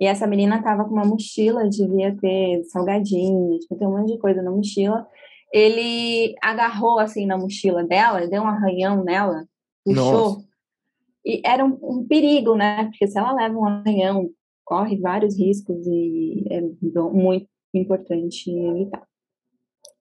E 0.00 0.06
essa 0.06 0.26
menina 0.26 0.62
tava 0.62 0.84
com 0.84 0.92
uma 0.92 1.04
mochila, 1.04 1.68
devia 1.68 2.16
ter 2.16 2.64
salgadinho, 2.64 3.58
devia 3.58 3.78
ter 3.78 3.86
um 3.86 3.98
monte 3.98 4.14
de 4.14 4.18
coisa 4.18 4.42
na 4.42 4.50
mochila. 4.50 5.06
Ele 5.52 6.34
agarrou 6.42 6.98
assim 6.98 7.26
na 7.26 7.36
mochila 7.36 7.84
dela, 7.84 8.26
deu 8.26 8.42
um 8.42 8.46
arranhão 8.46 9.04
nela, 9.04 9.44
puxou. 9.84 10.04
Nossa. 10.04 10.50
E 11.24 11.42
era 11.44 11.62
um, 11.64 11.78
um, 11.82 12.06
perigo, 12.06 12.54
né? 12.54 12.84
Porque 12.84 13.06
se 13.06 13.18
ela 13.18 13.34
leva 13.34 13.54
um 13.54 13.66
arranhão, 13.66 14.30
corre 14.64 14.98
vários 14.98 15.38
riscos 15.38 15.86
e 15.86 16.44
é 16.48 16.62
muito 17.12 17.46
importante 17.74 18.50
evitar. 18.50 19.06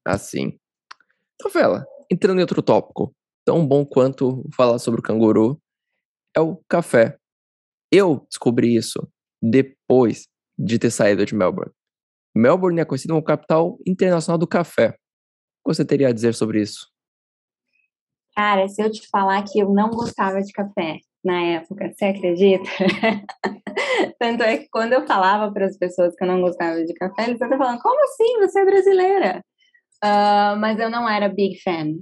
Assim. 0.06 0.58
Novela, 1.43 1.86
entrando 2.10 2.39
em 2.39 2.41
outro 2.41 2.62
tópico, 2.62 3.13
tão 3.45 3.65
bom 3.65 3.86
quanto 3.86 4.43
falar 4.56 4.80
sobre 4.80 5.00
o 5.00 5.04
canguru, 5.04 5.60
é 6.36 6.39
o 6.39 6.58
café. 6.67 7.17
Eu 7.91 8.26
descobri 8.30 8.76
isso 8.76 9.08
depois 9.41 10.28
de 10.58 10.78
ter 10.78 10.91
saído 10.91 11.26
de 11.26 11.36
Melbourne. 11.36 11.72
Melbourne 12.36 12.80
é 12.80 12.86
conhecida 12.86 13.13
como 13.13 13.24
capital 13.24 13.78
internacional 13.88 14.38
do 14.38 14.48
café. 14.48 14.89
O 15.63 15.69
que 15.69 15.76
você 15.76 15.86
teria 15.86 16.10
a 16.10 16.13
dizer 16.13 16.34
sobre 16.34 16.62
isso? 16.62 16.88
Cara, 18.36 18.67
se 18.67 18.82
eu 18.82 18.91
te 18.91 19.08
falar 19.10 19.43
que 19.43 19.60
eu 19.60 19.69
não 19.69 19.89
gostava 19.89 20.41
de 20.41 20.52
café 20.54 21.00
na 21.24 21.41
época, 21.41 21.91
você 21.91 22.06
acredita? 22.06 22.69
Tanto 24.19 24.43
é 24.43 24.58
que 24.58 24.69
quando 24.69 24.93
eu 24.93 25.06
falava 25.06 25.52
para 25.52 25.65
as 25.65 25.78
pessoas 25.78 26.15
que 26.15 26.24
eu 26.24 26.28
não 26.28 26.41
gostava 26.41 26.84
de 26.86 26.93
café, 26.93 27.24
eles 27.24 27.34
estavam 27.34 27.58
falando: 27.58 27.82
como 27.82 28.02
assim? 28.04 28.39
Você 28.39 28.60
é 28.60 28.65
brasileira? 28.65 29.41
Uh, 30.04 30.56
mas 30.60 30.80
eu 30.80 30.90
não 30.90 31.08
era 31.10 31.28
big 31.28 31.62
fan. 31.62 31.96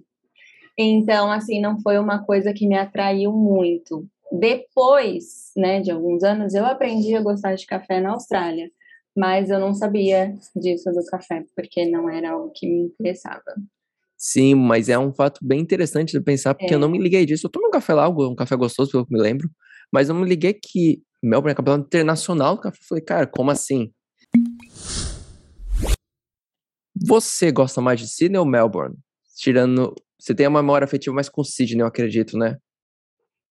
Então, 0.78 1.32
assim, 1.32 1.60
não 1.60 1.80
foi 1.82 1.98
uma 1.98 2.24
coisa 2.24 2.54
que 2.54 2.68
me 2.68 2.78
atraiu 2.78 3.32
muito. 3.32 4.08
Depois, 4.32 5.52
né, 5.56 5.82
de 5.82 5.90
alguns 5.90 6.24
anos, 6.24 6.54
eu 6.54 6.66
aprendi 6.66 7.16
a 7.16 7.22
gostar 7.22 7.56
de 7.56 7.66
café 7.66 8.00
na 8.00 8.12
Austrália, 8.12 8.70
mas 9.16 9.50
eu 9.50 9.60
não 9.60 9.74
sabia 9.74 10.36
disso 10.56 10.92
do 10.92 11.04
café, 11.06 11.44
porque 11.56 11.90
não 11.90 12.10
era 12.10 12.32
algo 12.32 12.52
que 12.54 12.68
me 12.68 12.82
interessava. 12.82 13.42
Sim, 14.16 14.56
mas 14.56 14.90
é 14.90 14.98
um 14.98 15.14
fato 15.14 15.40
bem 15.44 15.60
interessante 15.60 16.12
de 16.12 16.22
pensar, 16.22 16.54
porque 16.54 16.74
é. 16.74 16.76
eu 16.76 16.80
não 16.80 16.90
me 16.90 17.00
liguei 17.00 17.26
disso. 17.26 17.48
Eu 17.48 17.52
tomo 17.52 17.68
um 17.68 17.72
café 17.72 17.94
lá, 17.94 18.08
um 18.10 18.36
café 18.36 18.56
gostoso, 18.56 18.92
pelo 18.92 19.06
que 19.06 19.14
me 19.14 19.22
lembro, 19.22 19.50
mas 19.92 20.10
eu 20.10 20.16
não 20.16 20.22
me 20.22 20.30
liguei 20.30 20.54
que 20.54 21.02
Melbourne 21.24 21.54
é 21.54 21.56
campeão 21.56 21.78
internacional 21.78 22.56
do 22.56 22.62
café. 22.62 22.78
Eu 22.78 22.88
falei, 22.88 23.04
cara, 23.04 23.28
como 23.28 23.50
assim? 23.50 23.92
Você 27.08 27.54
gosta 27.54 27.80
mais 27.80 28.02
de 28.02 28.08
Sydney 28.08 28.38
ou 28.38 28.46
Melbourne? 28.46 28.98
Tirando. 29.38 29.96
Você 30.20 30.36
tem 30.36 30.46
uma 30.46 30.62
memória 30.62 30.84
afetiva 30.84 31.16
mais 31.16 31.30
com 31.30 31.42
Sydney, 31.42 31.82
eu 31.82 31.88
acredito, 31.88 32.38
né? 32.38 32.58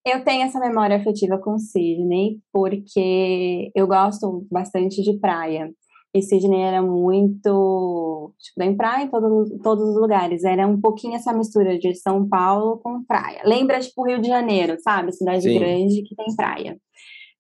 Eu 0.05 0.23
tenho 0.23 0.43
essa 0.43 0.61
memória 0.61 0.97
afetiva 0.97 1.39
com 1.39 1.59
Sydney, 1.59 2.39
porque 2.53 3.71
eu 3.75 3.87
gosto 3.87 4.47
bastante 4.51 5.03
de 5.03 5.19
praia. 5.19 5.73
E 6.15 6.21
Sydney 6.21 6.61
era 6.61 6.83
muito. 6.83 8.35
Tipo, 8.39 8.59
tem 8.59 8.77
praia 8.77 9.05
em 9.05 9.09
todo, 9.09 9.59
todos 9.63 9.89
os 9.89 9.97
lugares. 9.97 10.45
Era 10.45 10.67
um 10.67 10.79
pouquinho 10.79 11.15
essa 11.15 11.33
mistura 11.33 11.79
de 11.79 11.95
São 11.95 12.29
Paulo 12.29 12.79
com 12.79 13.03
praia. 13.05 13.41
Lembra, 13.45 13.81
tipo, 13.81 14.07
Rio 14.07 14.21
de 14.21 14.29
Janeiro, 14.29 14.77
sabe? 14.81 15.13
Cidade 15.13 15.43
Sim. 15.45 15.59
grande 15.59 16.03
que 16.03 16.15
tem 16.15 16.37
praia. 16.37 16.77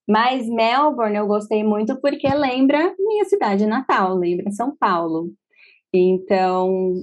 Mas 0.09 0.49
Melbourne 0.49 1.17
eu 1.17 1.27
gostei 1.27 1.63
muito 1.63 2.01
porque 2.01 2.27
lembra 2.29 2.95
minha 2.99 3.25
cidade 3.27 3.67
natal, 3.67 4.17
lembra 4.17 4.51
São 4.51 4.75
Paulo. 4.75 5.31
Então, 5.97 6.95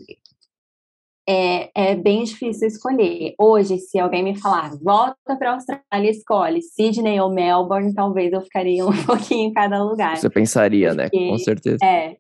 é, 1.27 1.91
é 1.91 1.95
bem 1.95 2.23
difícil 2.23 2.67
escolher. 2.67 3.33
Hoje, 3.39 3.77
se 3.77 3.97
alguém 3.97 4.23
me 4.23 4.39
falar, 4.39 4.75
volta 4.81 5.35
para 5.37 5.51
a 5.51 5.53
Austrália, 5.55 6.09
escolhe 6.09 6.61
Sydney 6.61 7.19
ou 7.19 7.31
Melbourne, 7.31 7.93
talvez 7.93 8.33
eu 8.33 8.41
ficaria 8.41 8.85
um 8.85 8.91
pouquinho 9.05 9.49
em 9.49 9.53
cada 9.53 9.83
lugar. 9.83 10.17
Você 10.17 10.29
pensaria, 10.29 10.93
né? 10.93 11.03
porque, 11.03 11.19
né? 11.19 11.31
Com 11.31 11.37
certeza. 11.37 11.77
É, 11.83 12.17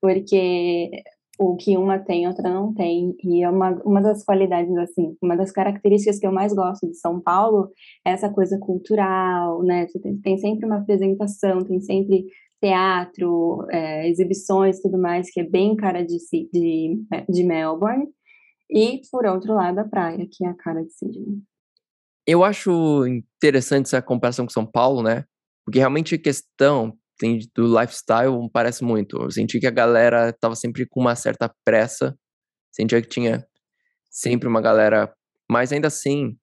porque 0.00 0.90
o 1.38 1.56
que 1.56 1.74
uma 1.78 1.98
tem, 1.98 2.28
outra 2.28 2.50
não 2.50 2.74
tem. 2.74 3.16
E 3.24 3.42
é 3.42 3.48
uma, 3.48 3.70
uma 3.82 4.02
das 4.02 4.22
qualidades, 4.22 4.76
assim, 4.76 5.16
uma 5.22 5.34
das 5.34 5.50
características 5.50 6.18
que 6.18 6.26
eu 6.26 6.32
mais 6.32 6.52
gosto 6.52 6.86
de 6.86 6.96
São 6.98 7.18
Paulo 7.18 7.70
é 8.06 8.10
essa 8.10 8.28
coisa 8.28 8.58
cultural, 8.58 9.62
né? 9.62 9.86
Tem, 10.02 10.18
tem 10.18 10.38
sempre 10.38 10.66
uma 10.66 10.76
apresentação, 10.76 11.64
tem 11.64 11.80
sempre 11.80 12.26
teatro, 12.60 13.66
é, 13.70 14.08
exibições 14.08 14.80
tudo 14.80 14.98
mais, 14.98 15.30
que 15.30 15.40
é 15.40 15.44
bem 15.44 15.74
cara 15.76 16.04
de, 16.04 16.18
de, 16.52 17.02
de 17.28 17.42
Melbourne. 17.42 18.06
E, 18.70 19.00
por 19.10 19.26
outro 19.26 19.54
lado, 19.54 19.78
a 19.80 19.84
praia, 19.84 20.26
que 20.30 20.44
é 20.44 20.48
a 20.48 20.54
cara 20.54 20.84
de 20.84 20.92
Sydney. 20.92 21.42
Eu 22.26 22.44
acho 22.44 23.06
interessante 23.06 23.86
essa 23.86 24.00
comparação 24.00 24.44
com 24.44 24.52
São 24.52 24.64
Paulo, 24.64 25.02
né? 25.02 25.24
Porque 25.64 25.78
realmente 25.78 26.14
a 26.14 26.18
questão 26.18 26.96
do 27.54 27.78
lifestyle 27.78 28.48
parece 28.52 28.84
muito. 28.84 29.16
Eu 29.16 29.30
senti 29.30 29.58
que 29.58 29.66
a 29.66 29.70
galera 29.70 30.30
estava 30.30 30.54
sempre 30.54 30.86
com 30.86 31.00
uma 31.00 31.16
certa 31.16 31.52
pressa. 31.64 32.16
Sentia 32.70 33.02
que 33.02 33.08
tinha 33.08 33.44
sempre 34.08 34.48
uma 34.48 34.60
galera. 34.60 35.12
Mas 35.50 35.72
ainda 35.72 35.88
assim, 35.88 36.38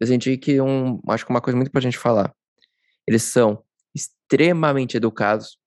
eu 0.00 0.06
senti 0.06 0.36
que 0.36 0.60
um. 0.60 1.00
Acho 1.08 1.24
que 1.24 1.30
uma 1.30 1.40
coisa 1.40 1.56
muito 1.56 1.72
pra 1.72 1.80
gente 1.80 1.98
falar. 1.98 2.32
Eles 3.06 3.22
são 3.24 3.63
extremamente 3.94 4.96
educados. 4.96 5.58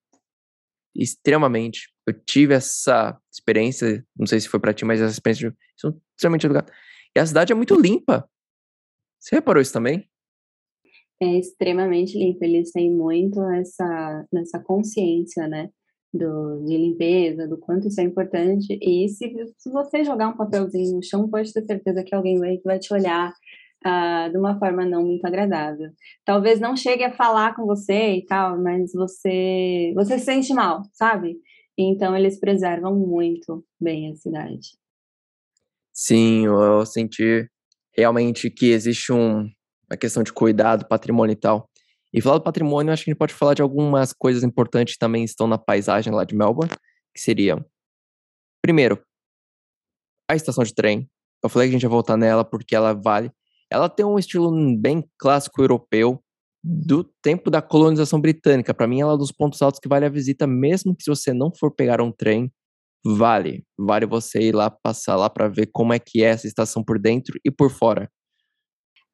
Extremamente. 0.95 1.89
Eu 2.07 2.13
tive 2.13 2.53
essa 2.53 3.19
experiência, 3.31 4.05
não 4.17 4.25
sei 4.25 4.39
se 4.39 4.49
foi 4.49 4.59
para 4.59 4.73
ti, 4.73 4.83
mas 4.83 4.99
essa 4.99 5.13
experiência 5.13 5.51
de, 5.51 5.57
são 5.75 6.01
extremamente 6.15 6.45
educados. 6.45 6.71
E 7.15 7.19
a 7.19 7.25
cidade 7.25 7.51
é 7.51 7.55
muito 7.55 7.79
limpa. 7.79 8.27
Você 9.19 9.35
reparou 9.35 9.61
isso 9.61 9.73
também? 9.73 10.09
É 11.21 11.37
extremamente 11.37 12.17
limpa. 12.17 12.45
Eles 12.45 12.71
têm 12.71 12.91
muito 12.91 13.41
essa, 13.51 14.25
essa 14.35 14.59
consciência, 14.59 15.47
né? 15.47 15.69
Do, 16.13 16.63
de 16.65 16.77
limpeza, 16.77 17.47
do 17.47 17.57
quanto 17.57 17.87
isso 17.87 17.99
é 17.99 18.03
importante. 18.03 18.77
E 18.81 19.07
se, 19.09 19.29
se 19.57 19.69
você 19.69 20.03
jogar 20.03 20.29
um 20.29 20.37
papelzinho 20.37 20.95
no 20.95 21.03
chão, 21.03 21.29
pode 21.29 21.53
ter 21.53 21.65
certeza 21.65 22.03
que 22.03 22.15
alguém 22.15 22.39
vai, 22.39 22.59
vai 22.63 22.79
te 22.79 22.93
olhar 22.93 23.33
uh, 23.85 24.31
de 24.31 24.37
uma 24.37 24.57
forma 24.57 24.85
não 24.85 25.03
muito 25.03 25.25
agradável. 25.25 25.89
Talvez 26.25 26.59
não 26.59 26.75
chegue 26.75 27.03
a 27.03 27.13
falar 27.13 27.55
com 27.55 27.65
você 27.65 28.15
e 28.15 28.25
tal, 28.25 28.61
mas 28.61 28.91
você, 28.93 29.93
você 29.95 30.17
se 30.19 30.25
sente 30.25 30.53
mal, 30.53 30.83
sabe? 30.93 31.37
Então 31.77 32.15
eles 32.15 32.39
preservam 32.39 32.95
muito 32.95 33.63
bem 33.79 34.11
a 34.11 34.15
cidade. 34.15 34.77
Sim, 35.93 36.45
eu 36.45 36.85
senti 36.85 37.49
realmente 37.95 38.49
que 38.49 38.67
existe 38.67 39.11
um, 39.11 39.49
uma 39.89 39.97
questão 39.99 40.23
de 40.23 40.31
cuidado, 40.31 40.87
patrimônio 40.87 41.33
e 41.33 41.37
tal. 41.39 41.69
E 42.13 42.21
falar 42.21 42.37
do 42.37 42.43
patrimônio, 42.43 42.93
acho 42.93 43.03
que 43.03 43.09
a 43.09 43.13
gente 43.13 43.19
pode 43.19 43.33
falar 43.33 43.53
de 43.53 43.61
algumas 43.61 44.13
coisas 44.13 44.43
importantes 44.43 44.93
que 44.93 44.99
também 44.99 45.23
estão 45.23 45.47
na 45.47 45.57
paisagem 45.57 46.13
lá 46.13 46.23
de 46.23 46.35
Melbourne, 46.35 46.71
que 47.13 47.21
seriam, 47.21 47.63
primeiro, 48.61 49.01
a 50.29 50.35
estação 50.35 50.63
de 50.63 50.73
trem. 50.73 51.09
Eu 51.43 51.49
falei 51.49 51.67
que 51.67 51.71
a 51.71 51.77
gente 51.77 51.83
ia 51.83 51.89
voltar 51.89 52.17
nela 52.17 52.45
porque 52.45 52.75
ela 52.75 52.93
vale 52.93 53.31
ela 53.71 53.89
tem 53.89 54.05
um 54.05 54.17
estilo 54.17 54.51
bem 54.77 55.03
clássico 55.17 55.61
europeu 55.61 56.21
do 56.63 57.03
tempo 57.21 57.49
da 57.49 57.61
colonização 57.61 58.19
britânica. 58.19 58.73
Para 58.73 58.87
mim, 58.87 59.01
ela 59.01 59.13
é 59.13 59.15
um 59.15 59.19
dos 59.19 59.31
pontos 59.31 59.61
altos 59.61 59.79
que 59.79 59.87
vale 59.87 60.05
a 60.05 60.09
visita, 60.09 60.45
mesmo 60.45 60.95
que 60.95 61.03
se 61.03 61.09
você 61.09 61.33
não 61.33 61.51
for 61.53 61.73
pegar 61.73 62.01
um 62.01 62.11
trem, 62.11 62.51
vale. 63.05 63.63
Vale 63.77 64.05
você 64.05 64.39
ir 64.39 64.55
lá, 64.55 64.69
passar 64.69 65.15
lá 65.15 65.29
para 65.29 65.47
ver 65.47 65.69
como 65.71 65.93
é 65.93 65.99
que 65.99 66.23
é 66.23 66.29
essa 66.29 66.47
estação 66.47 66.83
por 66.83 66.99
dentro 66.99 67.39
e 67.45 67.51
por 67.51 67.69
fora. 67.69 68.09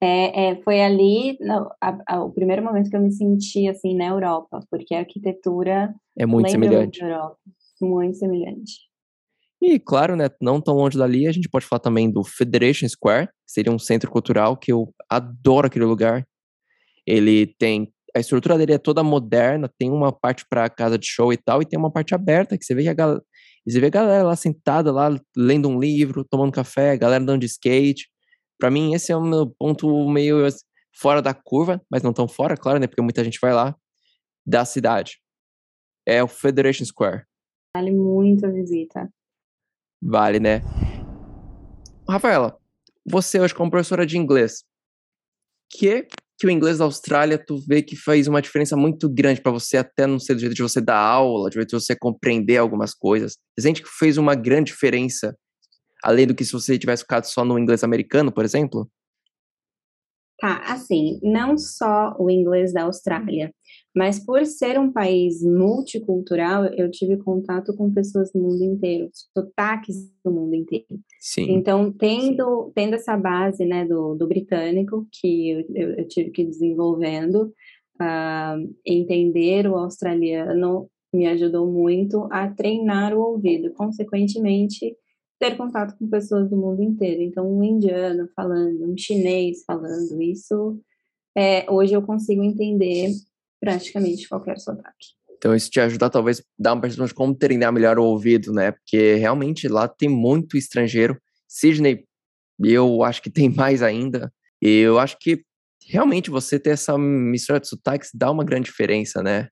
É, 0.01 0.49
é, 0.49 0.61
foi 0.63 0.81
ali 0.81 1.37
no, 1.39 1.69
a, 1.81 1.97
a, 2.07 2.23
o 2.23 2.31
primeiro 2.31 2.61
momento 2.61 2.89
que 2.89 2.95
eu 2.95 3.01
me 3.01 3.11
senti 3.11 3.69
assim 3.69 3.95
na 3.95 4.07
Europa, 4.07 4.59
porque 4.69 4.93
a 4.93 4.99
arquitetura 4.99 5.93
é 6.17 6.25
muito 6.25 6.51
semelhante. 6.51 7.01
Muito, 7.01 7.13
Europa, 7.13 7.37
muito 7.81 8.17
semelhante. 8.17 8.92
E, 9.65 9.79
claro, 9.79 10.17
né, 10.17 10.29
não 10.41 10.59
tão 10.59 10.75
longe 10.75 10.97
dali, 10.97 11.25
a 11.25 11.31
gente 11.31 11.47
pode 11.47 11.65
falar 11.65 11.79
também 11.79 12.11
do 12.11 12.21
Federation 12.21 12.85
Square, 12.89 13.27
que 13.27 13.33
seria 13.53 13.71
um 13.71 13.79
centro 13.79 14.11
cultural 14.11 14.57
que 14.57 14.73
eu 14.73 14.93
adoro 15.09 15.67
aquele 15.67 15.85
lugar. 15.85 16.27
Ele 17.07 17.47
tem. 17.47 17.89
A 18.13 18.19
estrutura 18.19 18.57
dele 18.57 18.73
é 18.73 18.77
toda 18.77 19.01
moderna, 19.03 19.71
tem 19.79 19.89
uma 19.89 20.11
parte 20.11 20.45
para 20.49 20.69
casa 20.69 20.97
de 20.97 21.07
show 21.07 21.31
e 21.31 21.37
tal, 21.37 21.61
e 21.61 21.65
tem 21.65 21.79
uma 21.79 21.89
parte 21.89 22.13
aberta, 22.13 22.57
que 22.57 22.65
você 22.65 22.75
vê 22.75 22.83
que 22.83 22.89
a 22.89 22.93
galera. 22.93 23.23
Você 23.65 23.79
vê 23.79 23.87
a 23.87 23.89
galera 23.89 24.23
lá 24.23 24.35
sentada, 24.35 24.91
lá 24.91 25.17
lendo 25.37 25.69
um 25.69 25.79
livro, 25.79 26.25
tomando 26.25 26.51
café, 26.51 26.91
a 26.91 26.97
galera 26.97 27.23
andando 27.23 27.39
de 27.39 27.45
skate. 27.45 28.09
Para 28.59 28.69
mim, 28.69 28.93
esse 28.93 29.13
é 29.13 29.15
o 29.15 29.21
meu 29.21 29.49
ponto 29.57 30.09
meio 30.09 30.45
fora 30.93 31.21
da 31.21 31.33
curva, 31.33 31.81
mas 31.89 32.03
não 32.03 32.11
tão 32.11 32.27
fora, 32.27 32.57
claro, 32.57 32.79
né? 32.79 32.87
Porque 32.87 33.01
muita 33.01 33.23
gente 33.23 33.39
vai 33.41 33.53
lá, 33.53 33.73
da 34.45 34.65
cidade. 34.65 35.19
É 36.05 36.21
o 36.21 36.27
Federation 36.27 36.83
Square. 36.83 37.23
Vale 37.77 37.91
muito 37.91 38.45
a 38.45 38.49
visita. 38.49 39.09
Vale, 40.05 40.39
né? 40.39 40.61
Rafaela, 42.07 42.57
você 43.05 43.39
hoje 43.39 43.55
como 43.55 43.71
professora 43.71 44.05
de 44.05 44.17
inglês, 44.17 44.63
que 45.69 46.07
que 46.37 46.47
o 46.47 46.49
inglês 46.49 46.79
da 46.79 46.85
Austrália 46.85 47.37
tu 47.37 47.57
vê 47.65 47.81
que 47.81 47.95
faz 47.95 48.27
uma 48.27 48.41
diferença 48.41 48.75
muito 48.75 49.07
grande 49.07 49.39
para 49.39 49.51
você 49.51 49.77
até 49.77 50.05
não 50.05 50.19
sei 50.19 50.35
do 50.35 50.41
jeito 50.41 50.55
de 50.55 50.61
você 50.61 50.81
dar 50.81 50.97
aula, 50.97 51.49
de 51.49 51.55
jeito 51.55 51.69
de 51.69 51.81
você 51.81 51.95
compreender 51.95 52.57
algumas 52.57 52.93
coisas. 52.93 53.37
Você 53.55 53.67
sente 53.67 53.81
que 53.81 53.87
fez 53.87 54.17
uma 54.17 54.35
grande 54.35 54.71
diferença 54.71 55.37
além 56.03 56.27
do 56.27 56.35
que 56.35 56.43
se 56.43 56.51
você 56.51 56.77
tivesse 56.77 57.03
ficado 57.03 57.23
só 57.23 57.45
no 57.45 57.57
inglês 57.57 57.81
americano, 57.81 58.29
por 58.29 58.43
exemplo? 58.43 58.89
Tá, 60.43 60.61
assim, 60.67 61.21
não 61.23 61.57
só 61.57 62.17
o 62.19 62.29
inglês 62.29 62.73
da 62.73 62.83
Austrália, 62.83 63.49
mas 63.95 64.19
por 64.19 64.45
ser 64.45 64.77
um 64.77 64.91
país 64.91 65.41
multicultural, 65.41 66.65
eu 66.65 66.91
tive 66.91 67.15
contato 67.15 67.73
com 67.77 67.93
pessoas 67.93 68.29
do 68.33 68.41
mundo 68.41 68.61
inteiro, 68.61 69.09
sotaques 69.33 69.95
do 70.21 70.33
mundo 70.33 70.53
inteiro. 70.53 70.99
Sim. 71.17 71.49
Então, 71.49 71.89
tendo, 71.93 72.73
tendo 72.75 72.95
essa 72.95 73.15
base 73.15 73.63
né, 73.63 73.85
do, 73.85 74.15
do 74.15 74.27
britânico, 74.27 75.07
que 75.13 75.49
eu, 75.49 75.65
eu, 75.73 75.89
eu 75.99 76.07
tive 76.09 76.29
que 76.29 76.41
ir 76.41 76.47
desenvolvendo, 76.47 77.53
uh, 78.01 78.75
entender 78.85 79.65
o 79.65 79.77
australiano 79.77 80.89
me 81.13 81.25
ajudou 81.27 81.71
muito 81.71 82.27
a 82.29 82.49
treinar 82.49 83.13
o 83.13 83.21
ouvido. 83.21 83.71
Consequentemente, 83.71 84.93
ter 85.43 85.57
contato 85.57 85.97
com 85.97 86.07
pessoas 86.07 86.49
do 86.49 86.55
mundo 86.55 86.81
inteiro. 86.81 87.21
Então, 87.21 87.45
um 87.45 87.61
indiano 87.61 88.29
falando, 88.33 88.89
um 88.89 88.97
chinês 88.97 89.63
falando, 89.67 90.21
isso 90.21 90.79
é, 91.37 91.69
hoje 91.69 91.93
eu 91.93 92.01
consigo 92.01 92.41
entender 92.41 93.11
praticamente 93.59 94.29
qualquer 94.29 94.57
sotaque. 94.57 95.07
Então, 95.37 95.53
isso 95.53 95.69
te 95.69 95.81
ajuda 95.81 96.09
talvez 96.09 96.39
a 96.39 96.43
dar 96.57 96.73
uma 96.73 96.81
percepção 96.81 97.05
de 97.05 97.13
como 97.13 97.35
treinar 97.35 97.73
melhor 97.73 97.99
o 97.99 98.05
ouvido, 98.05 98.53
né? 98.53 98.71
Porque 98.71 99.15
realmente 99.15 99.67
lá 99.67 99.85
tem 99.85 100.07
muito 100.07 100.55
estrangeiro. 100.55 101.19
Sydney, 101.45 102.05
eu 102.63 103.03
acho 103.03 103.21
que 103.21 103.29
tem 103.29 103.49
mais 103.53 103.81
ainda. 103.81 104.31
E 104.61 104.79
eu 104.79 104.97
acho 104.97 105.17
que 105.19 105.43
realmente 105.85 106.29
você 106.29 106.57
ter 106.57 106.69
essa 106.69 106.97
mistura 106.97 107.59
de 107.59 107.67
sotaques 107.67 108.11
dá 108.13 108.31
uma 108.31 108.45
grande 108.45 108.67
diferença, 108.67 109.21
né? 109.21 109.49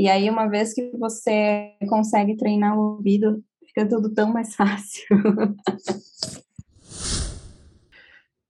E 0.00 0.08
aí, 0.08 0.28
uma 0.28 0.48
vez 0.48 0.74
que 0.74 0.90
você 0.96 1.76
consegue 1.88 2.36
treinar 2.36 2.76
o 2.76 2.96
ouvido, 2.96 3.40
fica 3.72 3.88
tudo 3.88 4.12
tão 4.12 4.32
mais 4.32 4.54
fácil. 4.56 5.06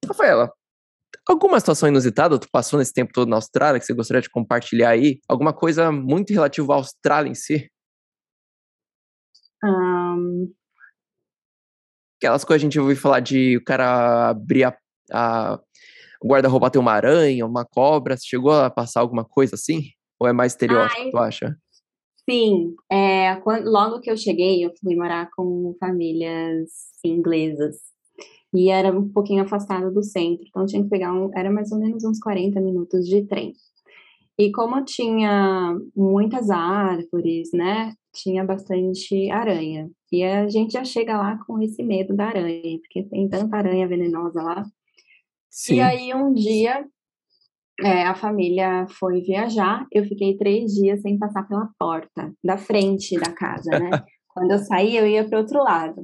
Rafaela, 0.06 0.52
alguma 1.26 1.58
situação 1.60 1.88
inusitada 1.88 2.38
tu 2.38 2.48
passou 2.50 2.78
nesse 2.78 2.92
tempo 2.92 3.12
todo 3.12 3.28
na 3.28 3.36
Austrália 3.36 3.78
que 3.78 3.86
você 3.86 3.94
gostaria 3.94 4.20
de 4.20 4.30
compartilhar 4.30 4.90
aí? 4.90 5.20
Alguma 5.28 5.52
coisa 5.52 5.92
muito 5.92 6.32
relativa 6.32 6.72
à 6.72 6.76
Austrália 6.76 7.30
em 7.30 7.34
si? 7.34 7.70
Um... 9.64 10.52
Aquelas 12.18 12.44
coisas 12.44 12.62
que 12.62 12.66
a 12.66 12.70
gente 12.70 12.80
ouviu 12.80 12.96
falar 12.96 13.20
de 13.20 13.56
o 13.56 13.64
cara 13.64 14.30
abrir 14.30 14.64
a, 14.64 14.76
a 15.12 15.60
o 16.22 16.28
guarda-roupa 16.28 16.70
ter 16.70 16.78
uma 16.78 16.92
aranha, 16.92 17.44
uma 17.44 17.64
cobra. 17.64 18.16
Você 18.16 18.24
chegou 18.26 18.52
a 18.52 18.70
passar 18.70 19.00
alguma 19.00 19.24
coisa 19.24 19.56
assim? 19.56 19.90
Ou 20.20 20.28
é 20.28 20.32
mais 20.32 20.52
estereótipo, 20.52 21.00
Ai, 21.00 21.10
tu 21.10 21.18
acha? 21.18 21.56
Sim. 22.28 22.74
É, 22.90 23.36
quando, 23.36 23.68
logo 23.68 24.00
que 24.00 24.10
eu 24.10 24.16
cheguei, 24.16 24.64
eu 24.64 24.72
fui 24.80 24.94
morar 24.94 25.28
com 25.34 25.74
famílias 25.80 26.70
inglesas. 27.04 27.76
E 28.54 28.70
era 28.70 28.96
um 28.96 29.08
pouquinho 29.08 29.42
afastada 29.42 29.90
do 29.90 30.02
centro. 30.02 30.44
Então 30.46 30.66
tinha 30.66 30.82
que 30.82 30.90
pegar 30.90 31.12
um. 31.12 31.30
Era 31.34 31.50
mais 31.50 31.72
ou 31.72 31.78
menos 31.78 32.04
uns 32.04 32.18
40 32.18 32.60
minutos 32.60 33.06
de 33.06 33.26
trem. 33.26 33.54
E 34.38 34.50
como 34.52 34.84
tinha 34.84 35.76
muitas 35.94 36.50
árvores, 36.50 37.50
né? 37.52 37.94
Tinha 38.14 38.44
bastante 38.44 39.30
aranha. 39.30 39.90
E 40.10 40.22
a 40.22 40.48
gente 40.48 40.72
já 40.72 40.84
chega 40.84 41.16
lá 41.16 41.38
com 41.46 41.60
esse 41.62 41.82
medo 41.82 42.14
da 42.14 42.26
aranha, 42.26 42.78
porque 42.80 43.02
tem 43.04 43.28
tanta 43.28 43.56
aranha 43.56 43.88
venenosa 43.88 44.42
lá. 44.42 44.64
Sim. 45.50 45.76
E 45.76 45.80
aí 45.80 46.14
um 46.14 46.32
dia 46.32 46.86
é, 47.80 48.04
a 48.04 48.14
família 48.14 48.86
foi 48.98 49.20
viajar, 49.22 49.86
eu 49.90 50.04
fiquei 50.04 50.36
três 50.36 50.72
dias 50.72 51.00
sem 51.00 51.18
passar 51.18 51.48
pela 51.48 51.68
porta 51.78 52.32
da 52.44 52.56
frente 52.56 53.18
da 53.18 53.32
casa, 53.32 53.70
né? 53.70 53.90
Quando 54.28 54.50
eu 54.50 54.58
saí, 54.58 54.96
eu 54.96 55.06
ia 55.06 55.28
para 55.28 55.38
outro 55.38 55.62
lado. 55.62 56.02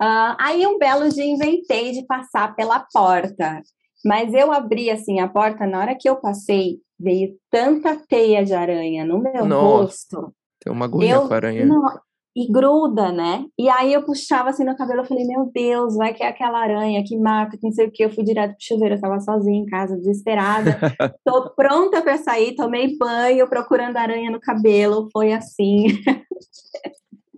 Uh, 0.00 0.34
aí 0.38 0.66
um 0.66 0.78
belo 0.78 1.08
dia 1.08 1.24
inventei 1.24 1.92
de 1.92 2.04
passar 2.06 2.54
pela 2.56 2.80
porta, 2.92 3.62
mas 4.04 4.34
eu 4.34 4.50
abri 4.50 4.90
assim 4.90 5.20
a 5.20 5.28
porta, 5.28 5.66
na 5.66 5.78
hora 5.78 5.96
que 5.98 6.08
eu 6.08 6.16
passei, 6.16 6.78
veio 6.98 7.36
tanta 7.50 7.96
teia 8.08 8.44
de 8.44 8.54
aranha 8.54 9.04
no 9.04 9.18
meu 9.18 9.44
Nossa, 9.44 9.84
rosto. 9.84 10.34
Tem 10.60 10.72
uma 10.72 10.86
agulha 10.86 11.10
eu, 11.10 11.28
com 11.28 11.34
aranha. 11.34 11.66
Não, 11.66 11.82
e 12.34 12.50
gruda, 12.50 13.12
né? 13.12 13.44
E 13.58 13.68
aí 13.68 13.92
eu 13.92 14.02
puxava 14.02 14.50
assim 14.50 14.64
no 14.64 14.76
cabelo, 14.76 15.00
eu 15.00 15.04
falei, 15.04 15.24
meu 15.26 15.50
Deus, 15.52 15.96
vai 15.96 16.14
que 16.14 16.22
é 16.22 16.28
aquela 16.28 16.60
aranha 16.60 17.04
que 17.06 17.16
mata, 17.18 17.56
que 17.56 17.64
não 17.64 17.72
sei 17.72 17.86
o 17.86 17.90
que. 17.90 18.04
Eu 18.04 18.10
fui 18.10 18.24
direto 18.24 18.52
pro 18.52 18.60
chuveiro, 18.60 18.94
eu 18.94 19.00
tava 19.00 19.20
sozinha 19.20 19.60
em 19.60 19.66
casa, 19.66 19.96
desesperada. 19.96 20.78
Tô 21.24 21.50
pronta 21.54 22.00
para 22.00 22.16
sair, 22.16 22.54
tomei 22.54 22.96
banho, 22.96 23.48
procurando 23.48 23.96
aranha 23.96 24.30
no 24.30 24.40
cabelo, 24.40 25.08
foi 25.12 25.32
assim. 25.32 25.88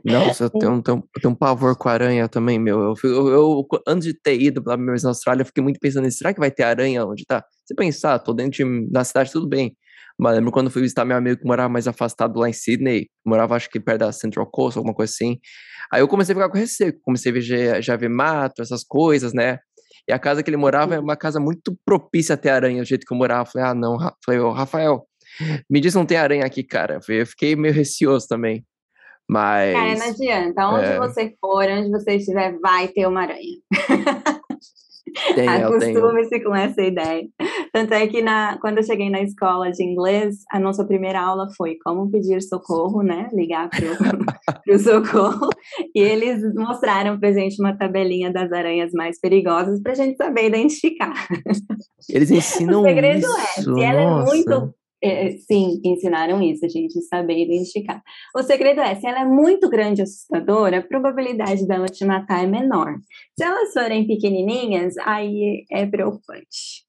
Nossa, 0.04 0.44
eu 0.44 0.50
tenho, 0.50 0.82
tenho, 0.82 1.04
tenho 1.20 1.32
um 1.32 1.36
pavor 1.36 1.74
com 1.76 1.88
aranha 1.88 2.28
também, 2.28 2.58
meu. 2.58 2.78
Eu, 2.80 2.94
eu, 3.02 3.28
eu 3.28 3.66
antes 3.88 4.06
de 4.06 4.14
ter 4.14 4.38
ido 4.38 4.62
pra 4.62 4.76
na 4.76 5.08
Austrália, 5.08 5.42
eu 5.42 5.46
fiquei 5.46 5.62
muito 5.62 5.80
pensando, 5.80 6.08
será 6.10 6.32
que 6.34 6.38
vai 6.38 6.50
ter 6.50 6.62
aranha 6.62 7.06
onde 7.06 7.24
tá? 7.24 7.42
Você 7.64 7.74
pensar, 7.74 8.18
tô 8.18 8.34
dentro 8.34 8.52
de, 8.52 8.90
da 8.90 9.02
cidade, 9.02 9.32
tudo 9.32 9.48
bem. 9.48 9.74
Mas 10.18 10.36
lembro 10.36 10.52
quando 10.52 10.70
fui 10.70 10.82
visitar 10.82 11.04
meu 11.04 11.16
amigo 11.16 11.40
que 11.40 11.46
morava 11.46 11.68
mais 11.68 11.88
afastado 11.88 12.38
lá 12.38 12.48
em 12.48 12.52
Sydney, 12.52 13.08
morava 13.24 13.56
acho 13.56 13.68
que 13.68 13.80
perto 13.80 14.00
da 14.00 14.12
Central 14.12 14.46
Coast, 14.46 14.78
alguma 14.78 14.94
coisa 14.94 15.12
assim. 15.12 15.38
Aí 15.92 16.00
eu 16.00 16.08
comecei 16.08 16.32
a 16.32 16.36
ficar 16.36 16.48
com 16.48 16.58
receio, 16.58 16.98
comecei 17.02 17.30
a 17.30 17.34
ver, 17.34 17.40
já, 17.40 17.80
já 17.80 17.96
ver 17.96 18.08
mato, 18.08 18.62
essas 18.62 18.84
coisas, 18.84 19.32
né? 19.32 19.58
E 20.08 20.12
a 20.12 20.18
casa 20.18 20.42
que 20.42 20.50
ele 20.50 20.56
morava 20.56 20.94
é 20.94 21.00
uma 21.00 21.16
casa 21.16 21.40
muito 21.40 21.76
propícia 21.84 22.34
a 22.34 22.36
ter 22.36 22.50
aranha, 22.50 22.82
do 22.82 22.86
jeito 22.86 23.06
que 23.06 23.12
eu 23.12 23.18
morava. 23.18 23.48
Falei, 23.50 23.68
ah, 23.68 23.74
não, 23.74 23.98
falei, 24.24 24.40
oh, 24.40 24.52
Rafael, 24.52 25.06
me 25.68 25.80
diz 25.80 25.94
não 25.94 26.06
tem 26.06 26.16
aranha 26.16 26.44
aqui, 26.44 26.62
cara. 26.62 27.00
Eu 27.08 27.26
fiquei 27.26 27.56
meio 27.56 27.74
receoso 27.74 28.26
também. 28.28 28.64
Mas. 29.28 29.72
Cara, 29.72 29.94
não 29.96 30.08
adianta. 30.08 30.68
Onde 30.68 30.84
é... 30.84 30.98
você 30.98 31.34
for, 31.40 31.64
onde 31.68 31.90
você 31.90 32.16
estiver, 32.16 32.58
vai 32.60 32.88
ter 32.88 33.06
uma 33.06 33.22
aranha. 33.22 33.58
Acostume-se 35.64 36.40
com 36.40 36.54
essa 36.54 36.82
ideia. 36.82 37.26
Tanto 37.72 37.92
é 37.94 38.06
que 38.06 38.22
na, 38.22 38.58
quando 38.60 38.78
eu 38.78 38.84
cheguei 38.84 39.10
na 39.10 39.22
escola 39.22 39.70
de 39.70 39.82
inglês, 39.82 40.36
a 40.50 40.60
nossa 40.60 40.84
primeira 40.84 41.20
aula 41.20 41.48
foi 41.56 41.76
como 41.84 42.10
pedir 42.10 42.40
socorro, 42.42 43.02
né? 43.02 43.28
Ligar 43.32 43.68
para 43.68 44.74
o 44.74 44.78
socorro. 44.78 45.48
E 45.94 46.00
eles 46.00 46.42
mostraram 46.54 47.18
para 47.18 47.32
gente 47.32 47.60
uma 47.60 47.76
tabelinha 47.76 48.32
das 48.32 48.52
aranhas 48.52 48.92
mais 48.92 49.18
perigosas 49.20 49.80
para 49.82 49.92
a 49.92 49.96
gente 49.96 50.16
saber 50.16 50.46
identificar. 50.46 51.14
Eles 52.08 52.30
ensinam 52.30 52.82
o 52.82 52.84
segredo 52.84 53.18
isso. 53.18 53.40
é, 53.40 53.62
se 53.62 53.82
ela 53.82 54.00
é 54.00 54.24
muito 54.24 54.74
é, 55.04 55.36
sim, 55.36 55.80
ensinaram 55.84 56.42
isso, 56.42 56.64
a 56.64 56.68
gente 56.68 57.00
saber 57.02 57.44
identificar. 57.44 58.02
O 58.34 58.42
segredo 58.42 58.80
é, 58.80 58.94
se 58.94 59.06
ela 59.06 59.20
é 59.20 59.24
muito 59.24 59.68
grande 59.68 60.00
e 60.00 60.04
assustadora, 60.04 60.78
a 60.78 60.82
probabilidade 60.82 61.66
dela 61.66 61.86
te 61.86 62.04
matar 62.04 62.42
é 62.42 62.46
menor. 62.46 62.96
Se 63.38 63.44
elas 63.44 63.72
forem 63.72 64.06
pequenininhas, 64.06 64.96
aí 65.04 65.64
é 65.70 65.84
preocupante. 65.84 66.84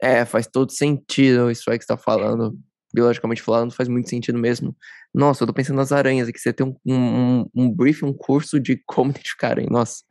É, 0.00 0.24
faz 0.24 0.46
todo 0.46 0.70
sentido 0.70 1.50
isso 1.50 1.70
aí 1.70 1.78
que 1.78 1.84
você 1.84 1.88
tá 1.88 1.96
falando. 1.96 2.56
Biologicamente 2.94 3.42
falando, 3.42 3.74
faz 3.74 3.88
muito 3.88 4.08
sentido 4.08 4.38
mesmo. 4.38 4.76
Nossa, 5.12 5.42
eu 5.42 5.46
tô 5.48 5.52
pensando 5.52 5.76
nas 5.76 5.90
aranhas 5.90 6.28
aqui. 6.28 6.38
Você 6.38 6.52
tem 6.52 6.66
um, 6.66 6.76
um, 6.86 7.46
um 7.54 7.70
briefing, 7.70 8.06
um 8.06 8.12
curso 8.12 8.60
de 8.60 8.80
como 8.86 9.10
identificar 9.12 9.50
aranha. 9.50 9.68
Nossa. 9.68 10.04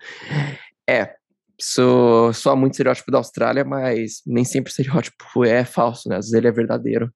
É, 0.90 1.16
sou, 1.64 2.34
sou 2.34 2.56
muito 2.58 2.74
estereótipo 2.74 3.10
da 3.10 3.20
Austrália, 3.20 3.64
mas 3.64 4.22
nem 4.26 4.44
sempre 4.44 4.70
o 4.70 4.72
estereótipo 4.72 5.46
é 5.46 5.64
falso, 5.64 6.10
né? 6.10 6.18
Às 6.18 6.26
vezes 6.26 6.34
ele 6.34 6.48
é 6.48 6.52
verdadeiro. 6.52 7.12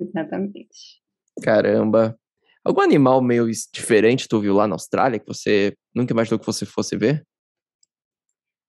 Exatamente. 0.00 1.02
Caramba. 1.42 2.18
Algum 2.64 2.80
animal 2.80 3.20
meio 3.20 3.46
diferente 3.72 4.26
tu 4.26 4.40
viu 4.40 4.54
lá 4.54 4.66
na 4.66 4.74
Austrália 4.74 5.18
que 5.18 5.26
você 5.26 5.76
nunca 5.94 6.12
imaginou 6.12 6.38
que 6.38 6.46
você 6.46 6.64
fosse 6.64 6.96
ver? 6.96 7.26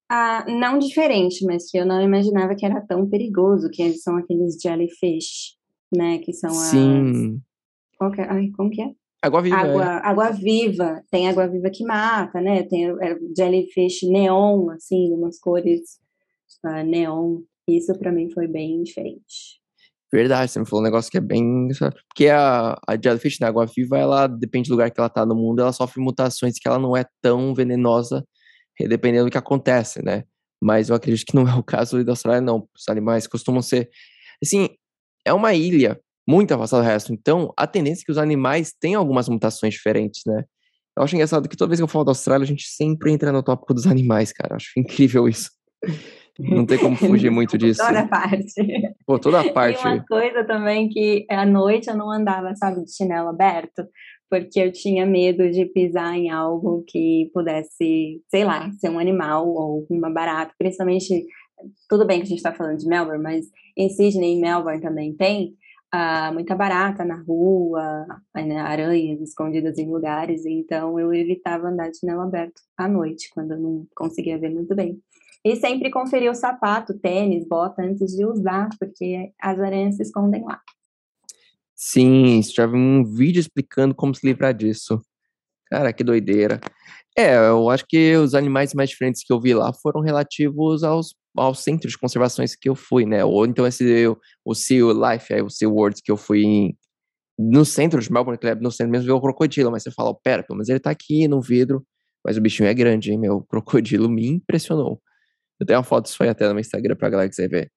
Ah, 0.09 0.45
não 0.47 0.77
diferente, 0.77 1.43
mas 1.45 1.71
que 1.71 1.77
eu 1.77 1.85
não 1.85 2.01
imaginava 2.01 2.55
que 2.55 2.65
era 2.65 2.81
tão 2.81 3.09
perigoso, 3.09 3.71
que 3.71 3.93
são 3.93 4.17
aqueles 4.17 4.57
jellyfish, 4.61 5.57
né? 5.95 6.19
Que 6.19 6.33
são 6.33 6.51
Sim. 6.51 7.37
as. 7.37 7.97
Qual 7.97 8.11
que 8.11 8.21
é? 8.21 8.29
Ai, 8.29 8.49
como 8.55 8.69
que 8.69 8.81
é? 8.81 8.91
Água 9.25 9.41
viva. 9.41 9.57
Água, 9.57 9.83
é. 9.83 10.07
água 10.07 10.31
viva. 10.31 11.03
Tem 11.09 11.27
água 11.27 11.47
viva 11.47 11.69
que 11.71 11.83
mata, 11.83 12.39
né? 12.39 12.61
Tem 12.63 12.85
é, 12.85 13.17
jellyfish 13.35 14.03
neon, 14.03 14.69
assim, 14.69 15.11
umas 15.13 15.39
cores 15.39 15.81
uh, 16.63 16.83
neon. 16.85 17.41
Isso 17.67 17.97
para 17.97 18.11
mim 18.11 18.29
foi 18.29 18.47
bem 18.47 18.83
diferente. 18.83 19.59
Verdade, 20.13 20.51
você 20.51 20.59
me 20.59 20.65
falou 20.67 20.81
um 20.81 20.85
negócio 20.85 21.09
que 21.09 21.17
é 21.17 21.21
bem. 21.21 21.67
Porque 22.07 22.29
a, 22.29 22.77
a 22.87 22.95
jellyfish 23.01 23.39
na 23.39 23.47
água 23.47 23.65
viva, 23.65 23.97
ela 23.97 24.27
depende 24.27 24.69
do 24.69 24.73
lugar 24.73 24.91
que 24.91 24.99
ela 24.99 25.09
tá 25.09 25.25
no 25.25 25.35
mundo, 25.35 25.61
ela 25.61 25.73
sofre 25.73 25.99
mutações 25.99 26.59
que 26.59 26.67
ela 26.67 26.77
não 26.77 26.95
é 26.95 27.03
tão 27.19 27.53
venenosa, 27.55 28.23
dependendo 28.79 29.25
do 29.25 29.31
que 29.31 29.37
acontece, 29.39 30.03
né? 30.03 30.23
Mas 30.61 30.89
eu 30.89 30.95
acredito 30.95 31.25
que 31.25 31.35
não 31.35 31.47
é 31.47 31.55
o 31.55 31.63
caso 31.63 32.03
da 32.03 32.11
Austrália, 32.11 32.41
não. 32.41 32.67
Os 32.77 32.87
animais 32.87 33.25
costumam 33.25 33.63
ser. 33.63 33.89
Assim, 34.41 34.69
é 35.25 35.33
uma 35.33 35.55
ilha 35.55 35.99
muito 36.27 36.53
afastado 36.53 36.81
do 36.81 36.85
resto. 36.85 37.13
Então, 37.13 37.53
a 37.55 37.67
tendência 37.67 38.03
é 38.03 38.05
que 38.05 38.11
os 38.11 38.17
animais 38.17 38.73
tenham 38.79 38.99
algumas 38.99 39.29
mutações 39.29 39.73
diferentes, 39.73 40.21
né? 40.25 40.43
Eu 40.97 41.03
acho 41.03 41.13
engraçado 41.15 41.49
que 41.49 41.57
toda 41.57 41.69
vez 41.69 41.79
que 41.79 41.83
eu 41.83 41.87
falo 41.87 42.05
da 42.05 42.11
Austrália, 42.11 42.43
a 42.43 42.47
gente 42.47 42.67
sempre 42.67 43.11
entra 43.11 43.31
no 43.31 43.43
tópico 43.43 43.73
dos 43.73 43.85
animais, 43.85 44.31
cara. 44.31 44.55
Acho 44.55 44.71
incrível 44.77 45.27
isso. 45.27 45.51
Não 46.39 46.65
tem 46.65 46.77
como 46.77 46.95
fugir 46.95 47.29
muito 47.31 47.57
disso. 47.57 47.85
Toda 47.85 48.07
parte. 48.07 48.53
Pô, 49.05 49.19
toda 49.19 49.41
a 49.41 49.51
parte. 49.51 49.85
E 49.85 49.87
uma 49.87 50.05
coisa 50.05 50.43
também 50.45 50.87
que 50.89 51.25
à 51.29 51.45
noite 51.45 51.89
eu 51.89 51.97
não 51.97 52.11
andava, 52.11 52.55
sabe, 52.55 52.83
de 52.83 52.95
chinelo 52.95 53.29
aberto, 53.29 53.85
porque 54.29 54.59
eu 54.59 54.71
tinha 54.71 55.05
medo 55.05 55.49
de 55.51 55.65
pisar 55.65 56.17
em 56.17 56.29
algo 56.29 56.83
que 56.87 57.29
pudesse, 57.33 58.21
sei 58.29 58.43
lá, 58.43 58.69
ser 58.79 58.89
um 58.89 58.99
animal 58.99 59.47
ou 59.47 59.85
uma 59.89 60.09
barata, 60.09 60.53
principalmente, 60.57 61.25
tudo 61.89 62.05
bem 62.05 62.19
que 62.19 62.25
a 62.25 62.29
gente 62.29 62.37
está 62.37 62.53
falando 62.53 62.77
de 62.77 62.87
Melbourne, 62.87 63.21
mas 63.21 63.45
em 63.77 63.89
Sydney 63.89 64.37
e 64.37 64.41
Melbourne 64.41 64.81
também 64.81 65.13
tem, 65.15 65.53
ah, 65.91 66.31
muita 66.33 66.55
barata 66.55 67.05
na 67.05 67.21
rua, 67.21 68.05
né, 68.33 68.59
aranhas 68.59 69.21
escondidas 69.21 69.77
em 69.77 69.89
lugares, 69.89 70.45
então 70.45 70.99
eu 70.99 71.13
evitava 71.13 71.67
andar 71.67 71.89
de 71.89 71.99
chinelo 71.99 72.21
aberto 72.21 72.61
à 72.77 72.87
noite, 72.87 73.29
quando 73.33 73.51
eu 73.51 73.59
não 73.59 73.87
conseguia 73.95 74.37
ver 74.37 74.49
muito 74.49 74.75
bem. 74.75 74.99
E 75.43 75.55
sempre 75.55 75.91
conferir 75.91 76.31
o 76.31 76.35
sapato, 76.35 76.97
tênis, 76.97 77.47
bota 77.47 77.83
antes 77.83 78.15
de 78.15 78.25
usar, 78.25 78.69
porque 78.79 79.31
as 79.39 79.59
aranhas 79.59 79.95
se 79.95 80.01
escondem 80.01 80.43
lá. 80.43 80.59
Sim, 81.75 82.41
já 82.41 82.65
vi 82.65 82.75
um 82.75 83.03
vídeo 83.03 83.39
explicando 83.39 83.93
como 83.93 84.15
se 84.15 84.25
livrar 84.25 84.53
disso. 84.53 84.99
Cara, 85.67 85.93
que 85.93 86.03
doideira. 86.03 86.59
É, 87.17 87.35
eu 87.35 87.69
acho 87.69 87.85
que 87.87 88.15
os 88.15 88.33
animais 88.33 88.73
mais 88.73 88.89
diferentes 88.89 89.23
que 89.23 89.31
eu 89.31 89.39
vi 89.39 89.53
lá 89.53 89.71
foram 89.71 90.01
relativos 90.01 90.83
aos 90.83 91.13
ao 91.35 91.53
centro 91.53 91.89
de 91.89 91.97
conservações 91.97 92.55
que 92.55 92.69
eu 92.69 92.75
fui, 92.75 93.05
né? 93.05 93.23
Ou 93.23 93.45
então 93.45 93.65
esse 93.67 94.07
o 94.43 94.55
Sea 94.55 94.81
Life, 94.93 95.33
aí, 95.33 95.41
o 95.41 95.49
Sea 95.49 95.69
World 95.69 96.01
que 96.03 96.11
eu 96.11 96.17
fui 96.17 96.43
em, 96.43 96.77
no 97.37 97.65
centro 97.65 97.99
de 98.01 98.11
Melbourne, 98.11 98.39
no 98.61 98.71
centro 98.71 98.91
mesmo, 98.91 99.07
ver 99.07 99.13
o 99.13 99.21
crocodilo, 99.21 99.71
mas 99.71 99.83
você 99.83 99.91
fala, 99.91 100.15
pera, 100.23 100.45
mas 100.51 100.69
ele 100.69 100.79
tá 100.79 100.89
aqui 100.89 101.27
no 101.27 101.41
vidro, 101.41 101.85
Mas 102.23 102.37
o 102.37 102.41
bichinho 102.41 102.67
é 102.67 102.73
grande, 102.73 103.11
hein? 103.11 103.19
Meu 103.19 103.41
crocodilo 103.43 104.09
me 104.09 104.27
impressionou. 104.27 105.01
Eu 105.59 105.65
tenho 105.65 105.79
uma 105.79 105.83
foto 105.83 106.05
disso 106.05 106.21
aí 106.23 106.29
até 106.29 106.47
no 106.47 106.53
meu 106.53 106.61
Instagram 106.61 106.95
pra 106.95 107.09
galera 107.09 107.29
quiser 107.29 107.49
ver. 107.49 107.71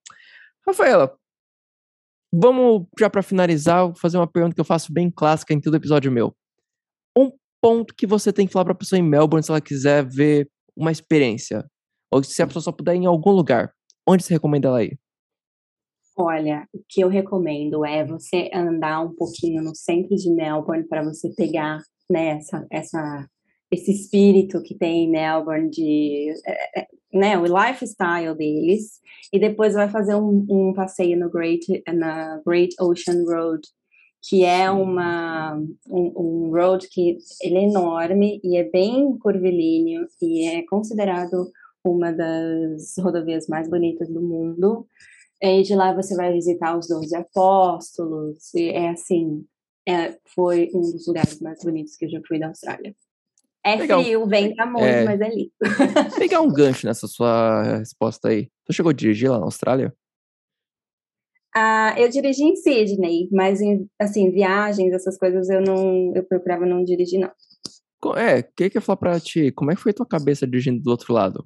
Rafaela, 0.67 1.17
vamos 2.33 2.87
já 2.99 3.11
para 3.11 3.23
finalizar, 3.23 3.93
fazer 3.97 4.17
uma 4.17 4.27
pergunta 4.27 4.55
que 4.55 4.61
eu 4.61 4.65
faço 4.65 4.93
bem 4.93 5.11
clássica 5.11 5.53
em 5.55 5.61
todo 5.61 5.77
episódio 5.77 6.11
meu. 6.11 6.35
Um 7.17 7.31
ponto 7.61 7.95
que 7.95 8.07
você 8.07 8.33
tem 8.33 8.47
que 8.47 8.53
falar 8.53 8.65
pra 8.65 8.75
pessoa 8.75 8.99
em 8.99 9.03
Melbourne 9.03 9.43
se 9.43 9.51
ela 9.51 9.61
quiser 9.61 10.07
ver 10.07 10.49
uma 10.77 10.93
experiência. 10.93 11.65
Ou 12.11 12.23
se 12.23 12.43
a 12.43 12.47
pessoa 12.47 12.63
só 12.63 12.73
puder 12.73 12.95
ir 12.95 12.99
em 12.99 13.07
algum 13.07 13.31
lugar. 13.31 13.73
Onde 14.07 14.25
você 14.25 14.35
recomenda 14.35 14.69
ela 14.69 14.83
ir? 14.83 14.99
Olha, 16.17 16.67
o 16.73 16.81
que 16.89 17.01
eu 17.01 17.09
recomendo 17.09 17.85
é 17.85 18.05
você 18.05 18.51
andar 18.53 19.01
um 19.01 19.15
pouquinho 19.15 19.63
no 19.63 19.75
centro 19.75 20.17
de 20.17 20.31
Melbourne 20.31 20.89
para 20.89 21.05
você 21.05 21.33
pegar 21.35 21.81
né, 22.11 22.39
essa, 22.39 22.67
essa, 22.73 23.29
esse 23.71 23.93
espírito 23.93 24.63
que 24.63 24.75
tem 24.75 25.05
em 25.05 25.11
Melbourne 25.11 25.71
de 25.71 26.33
é, 26.45 26.81
é, 26.81 26.87
né, 27.13 27.39
o 27.39 27.45
lifestyle 27.45 28.35
deles 28.37 29.01
e 29.33 29.39
depois 29.39 29.75
vai 29.75 29.89
fazer 29.89 30.15
um, 30.17 30.45
um 30.51 30.73
passeio 30.75 31.19
no 31.19 31.31
Great 31.31 31.65
na 31.95 32.41
Great 32.45 32.75
Ocean 32.81 33.25
Road 33.25 33.63
que 34.21 34.45
é 34.45 34.71
uma 34.71 35.55
um, 35.87 36.13
um, 36.17 36.51
road 36.51 36.89
que 36.89 37.19
ele 37.41 37.59
é 37.59 37.65
enorme 37.65 38.41
e 38.43 38.57
é 38.57 38.65
bem 38.65 39.17
curvilíneo 39.19 40.07
e 40.21 40.49
é 40.49 40.63
considerado 40.67 41.51
uma 41.93 42.13
das 42.13 42.95
rodovias 42.99 43.47
mais 43.49 43.69
bonitas 43.69 44.09
do 44.09 44.21
mundo 44.21 44.87
e 45.41 45.63
de 45.63 45.75
lá 45.75 45.95
você 45.95 46.15
vai 46.17 46.33
visitar 46.33 46.77
os 46.77 46.89
Doze 46.89 47.15
Apóstolos. 47.15 48.53
E 48.55 48.71
é 48.71 48.91
assim, 48.91 49.45
é, 49.89 50.19
foi 50.35 50.71
um 50.75 50.81
dos 50.81 51.07
lugares 51.07 51.41
mais 51.41 51.63
bonitos 51.63 51.97
que 51.97 52.07
eu 52.07 52.11
já 52.11 52.21
fui 52.27 52.39
da 52.39 52.49
Austrália. 52.49 52.95
É 53.65 53.77
Legal. 53.77 54.03
frio, 54.03 54.27
venta 54.27 54.67
muito, 54.67 54.85
é... 54.85 55.05
mas 55.05 55.21
é 55.21 55.29
lindo. 55.29 55.53
Pegar 56.19 56.41
um 56.41 56.53
gancho 56.53 56.87
nessa 56.87 57.07
sua 57.07 57.79
resposta 57.79 58.29
aí. 58.29 58.49
Você 58.65 58.73
chegou 58.73 58.91
a 58.91 58.95
dirigir 58.95 59.31
lá 59.31 59.39
na 59.39 59.45
Austrália? 59.45 59.95
Ah, 61.55 61.95
eu 61.99 62.09
dirigi 62.09 62.45
em 62.45 62.55
Sydney, 62.55 63.29
mas 63.33 63.61
em, 63.61 63.89
assim, 63.99 64.31
viagens, 64.31 64.93
essas 64.93 65.19
coisas 65.19 65.49
eu 65.49 65.61
não, 65.61 66.13
eu 66.15 66.23
procurava 66.23 66.65
não 66.65 66.85
dirigir, 66.85 67.19
não. 67.19 67.33
É, 68.17 68.41
o 68.41 68.45
que 68.55 68.71
que 68.71 68.79
eu 68.79 68.81
ia 68.81 68.85
falar 68.85 68.97
pra 68.97 69.21
ti? 69.21 69.51
Como 69.53 69.73
é 69.73 69.75
que 69.75 69.81
foi 69.81 69.91
a 69.91 69.95
tua 69.95 70.07
cabeça 70.07 70.47
dirigindo 70.47 70.81
do 70.81 70.91
outro 70.91 71.13
lado? 71.13 71.45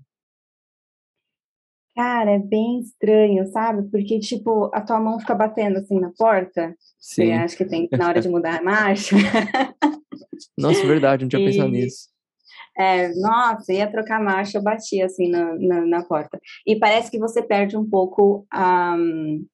Cara, 1.95 2.32
é 2.32 2.38
bem 2.38 2.80
estranho, 2.80 3.47
sabe? 3.49 3.88
Porque, 3.90 4.18
tipo, 4.18 4.70
a 4.72 4.80
tua 4.80 4.99
mão 4.99 5.20
fica 5.20 5.34
batendo 5.34 5.78
assim 5.78 6.01
na 6.01 6.11
porta. 6.16 6.74
Sim. 6.99 7.26
Você 7.26 7.32
acha 7.32 7.57
que 7.57 7.64
tem 7.66 7.88
na 7.93 8.09
hora 8.09 8.20
de 8.20 8.28
mudar 8.30 8.61
a 8.61 8.62
marcha. 8.62 9.14
Nossa, 10.57 10.86
verdade, 10.86 11.24
não 11.24 11.28
tinha 11.28 11.43
e... 11.43 11.51
pensado 11.51 11.70
nisso. 11.70 12.12
É, 12.78 13.12
nossa, 13.16 13.70
ia 13.72 13.90
trocar 13.90 14.16
a 14.16 14.24
marcha, 14.24 14.57
eu 14.57 14.62
bati 14.62 15.03
assim 15.03 15.28
na, 15.28 15.55
na, 15.59 15.86
na, 15.86 16.05
porta. 16.05 16.40
E 16.66 16.78
parece 16.78 17.11
que 17.11 17.18
você 17.18 17.43
perde 17.43 17.76
um 17.76 17.88
pouco 17.88 18.47
um, 18.55 19.45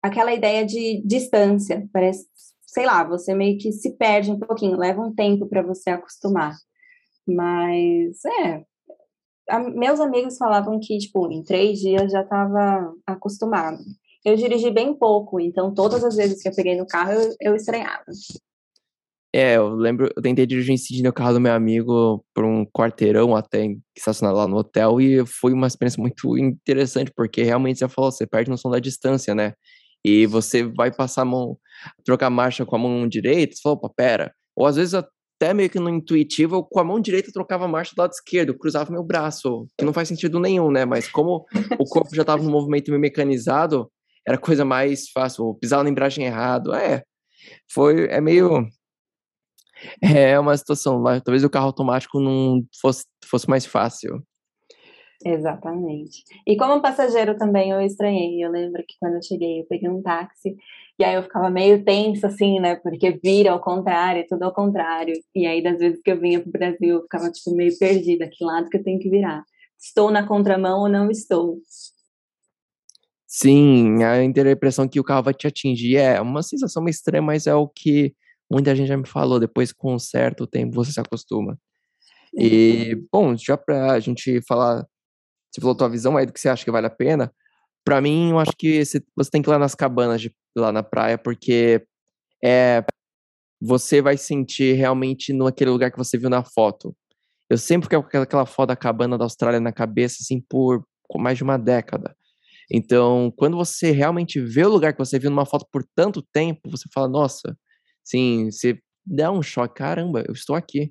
aquela 0.00 0.32
ideia 0.32 0.64
de 0.64 1.02
distância. 1.04 1.84
Parece, 1.92 2.24
sei 2.64 2.86
lá, 2.86 3.02
você 3.02 3.34
meio 3.34 3.58
que 3.58 3.72
se 3.72 3.96
perde 3.96 4.30
um 4.30 4.38
pouquinho, 4.38 4.78
leva 4.78 5.02
um 5.02 5.12
tempo 5.12 5.48
para 5.48 5.62
você 5.62 5.90
acostumar. 5.90 6.54
Mas 7.26 8.24
é, 8.24 8.62
a, 9.48 9.58
meus 9.58 10.00
amigos 10.00 10.36
falavam 10.36 10.78
que, 10.80 10.98
tipo, 10.98 11.30
em 11.30 11.42
três 11.42 11.78
dias 11.78 12.10
já 12.10 12.22
estava 12.22 12.92
acostumado. 13.06 13.78
Eu 14.24 14.36
dirigi 14.36 14.70
bem 14.70 14.94
pouco, 14.94 15.40
então 15.40 15.74
todas 15.74 16.04
as 16.04 16.16
vezes 16.16 16.42
que 16.42 16.48
eu 16.48 16.54
peguei 16.54 16.76
no 16.76 16.86
carro, 16.86 17.12
eu, 17.12 17.34
eu 17.40 17.56
estranhava. 17.56 18.04
É, 19.34 19.56
eu 19.56 19.70
lembro, 19.70 20.10
eu 20.14 20.22
tentei 20.22 20.44
dirigir 20.44 20.74
em 20.74 20.76
Sydney 20.76 21.08
o 21.08 21.12
carro 21.12 21.32
do 21.32 21.40
meu 21.40 21.54
amigo 21.54 22.22
por 22.34 22.44
um 22.44 22.66
quarteirão 22.66 23.34
até 23.34 23.66
estacionar 23.96 24.34
lá 24.34 24.46
no 24.46 24.58
hotel 24.58 25.00
e 25.00 25.24
foi 25.24 25.54
uma 25.54 25.66
experiência 25.66 26.00
muito 26.00 26.36
interessante, 26.36 27.10
porque 27.16 27.42
realmente 27.42 27.78
você 27.78 27.88
falou, 27.88 28.12
você 28.12 28.26
perde 28.26 28.50
noção 28.50 28.70
da 28.70 28.78
distância, 28.78 29.34
né? 29.34 29.54
E 30.04 30.26
você 30.26 30.64
vai 30.64 30.92
passar 30.92 31.22
a 31.22 31.24
mão, 31.24 31.56
trocar 32.04 32.28
marcha 32.28 32.66
com 32.66 32.76
a 32.76 32.78
mão 32.78 33.08
direita, 33.08 33.56
você 33.56 33.62
fala, 33.62 33.76
opa, 33.76 33.88
pera. 33.88 34.34
Ou 34.54 34.66
às 34.66 34.76
vezes 34.76 34.92
até 35.42 35.52
meio 35.52 35.68
que 35.68 35.80
no 35.80 35.90
intuitivo, 35.90 36.56
eu 36.56 36.62
com 36.62 36.78
a 36.78 36.84
mão 36.84 37.00
direita 37.00 37.32
trocava 37.32 37.64
a 37.64 37.68
marcha 37.68 37.94
do 37.96 38.00
lado 38.00 38.12
esquerdo, 38.12 38.56
cruzava 38.56 38.92
meu 38.92 39.02
braço, 39.02 39.66
que 39.76 39.84
não 39.84 39.92
faz 39.92 40.06
sentido 40.06 40.38
nenhum, 40.38 40.70
né? 40.70 40.84
Mas 40.84 41.08
como 41.08 41.44
o 41.78 41.84
corpo 41.84 42.14
já 42.14 42.22
estava 42.22 42.42
no 42.42 42.50
movimento 42.50 42.90
meio 42.90 43.00
mecanizado, 43.00 43.90
era 44.26 44.38
coisa 44.38 44.64
mais 44.64 45.10
fácil, 45.10 45.54
pisar 45.60 45.82
na 45.82 45.90
embreagem 45.90 46.24
errado, 46.24 46.72
é. 46.72 47.02
Foi, 47.68 48.06
é 48.06 48.20
meio... 48.20 48.68
É 50.00 50.38
uma 50.38 50.56
situação, 50.56 51.02
talvez 51.24 51.42
o 51.42 51.50
carro 51.50 51.66
automático 51.66 52.20
não 52.20 52.64
fosse, 52.80 53.04
fosse 53.24 53.50
mais 53.50 53.66
fácil. 53.66 54.22
Exatamente. 55.24 56.24
E 56.46 56.56
como 56.56 56.82
passageiro 56.82 57.36
também 57.36 57.70
eu 57.70 57.80
estranhei. 57.80 58.44
Eu 58.44 58.50
lembro 58.50 58.82
que 58.86 58.96
quando 58.98 59.14
eu 59.14 59.22
cheguei, 59.22 59.60
eu 59.60 59.66
peguei 59.66 59.88
um 59.88 60.02
táxi 60.02 60.56
e 60.98 61.04
aí 61.04 61.14
eu 61.14 61.22
ficava 61.22 61.50
meio 61.50 61.84
tensa, 61.84 62.26
assim, 62.26 62.60
né? 62.60 62.76
Porque 62.76 63.18
vira 63.22 63.52
ao 63.52 63.60
contrário, 63.60 64.26
tudo 64.28 64.42
ao 64.44 64.52
contrário. 64.52 65.14
E 65.34 65.46
aí, 65.46 65.62
das 65.62 65.78
vezes 65.78 66.00
que 66.02 66.10
eu 66.10 66.20
vinha 66.20 66.40
pro 66.40 66.52
Brasil, 66.52 66.96
eu 66.96 67.02
ficava, 67.02 67.30
tipo, 67.30 67.54
meio 67.54 67.76
perdida. 67.78 68.28
Que 68.30 68.44
lado 68.44 68.68
que 68.68 68.76
eu 68.76 68.82
tenho 68.82 68.98
que 68.98 69.08
virar? 69.08 69.44
Estou 69.78 70.10
na 70.10 70.26
contramão 70.26 70.80
ou 70.80 70.88
não 70.88 71.10
estou? 71.10 71.58
Sim, 73.26 74.02
a 74.04 74.22
impressão 74.22 74.86
que 74.86 75.00
o 75.00 75.04
carro 75.04 75.22
vai 75.22 75.34
te 75.34 75.46
atingir 75.46 75.96
é 75.96 76.20
uma 76.20 76.42
sensação 76.42 76.82
meio 76.82 76.92
estranha, 76.92 77.22
mas 77.22 77.46
é 77.46 77.54
o 77.54 77.66
que 77.66 78.14
muita 78.50 78.76
gente 78.76 78.88
já 78.88 78.96
me 78.96 79.08
falou. 79.08 79.40
Depois, 79.40 79.72
com 79.72 79.94
um 79.94 79.98
certo 79.98 80.46
tempo, 80.46 80.74
você 80.74 80.92
se 80.92 81.00
acostuma. 81.00 81.58
E, 82.34 82.96
bom, 83.10 83.36
já 83.36 83.56
pra 83.56 83.98
gente 84.00 84.40
falar 84.46 84.86
você 85.52 85.60
falou 85.60 85.76
tua 85.76 85.88
visão 85.88 86.16
aí 86.16 86.24
do 86.24 86.32
que 86.32 86.40
você 86.40 86.48
acha 86.48 86.64
que 86.64 86.70
vale 86.70 86.86
a 86.86 86.90
pena. 86.90 87.32
Para 87.84 88.00
mim, 88.00 88.30
eu 88.30 88.38
acho 88.38 88.52
que 88.56 88.84
você, 88.84 89.02
você 89.14 89.30
tem 89.30 89.42
que 89.42 89.48
ir 89.48 89.52
lá 89.52 89.58
nas 89.58 89.74
cabanas 89.74 90.20
de, 90.20 90.34
lá 90.56 90.72
na 90.72 90.82
praia, 90.82 91.18
porque 91.18 91.84
é, 92.42 92.84
você 93.60 94.00
vai 94.00 94.16
sentir 94.16 94.74
realmente 94.74 95.32
naquele 95.32 95.70
lugar 95.70 95.90
que 95.90 95.98
você 95.98 96.16
viu 96.16 96.30
na 96.30 96.42
foto. 96.42 96.96
Eu 97.50 97.58
sempre 97.58 97.84
fiquei 97.84 98.00
com 98.00 98.22
aquela 98.22 98.46
foto 98.46 98.68
da 98.68 98.76
cabana 98.76 99.18
da 99.18 99.24
Austrália 99.24 99.60
na 99.60 99.72
cabeça, 99.72 100.18
assim, 100.20 100.40
por 100.40 100.82
mais 101.16 101.36
de 101.36 101.44
uma 101.44 101.58
década. 101.58 102.16
Então, 102.70 103.30
quando 103.36 103.56
você 103.56 103.90
realmente 103.90 104.40
vê 104.40 104.64
o 104.64 104.70
lugar 104.70 104.92
que 104.94 104.98
você 104.98 105.18
viu 105.18 105.28
numa 105.28 105.44
foto 105.44 105.66
por 105.70 105.84
tanto 105.94 106.22
tempo, 106.32 106.70
você 106.70 106.88
fala, 106.92 107.06
nossa, 107.06 107.56
sim, 108.02 108.50
você 108.50 108.78
dá 109.04 109.30
um 109.30 109.42
choque, 109.42 109.74
caramba, 109.74 110.24
eu 110.26 110.32
estou 110.32 110.56
aqui. 110.56 110.90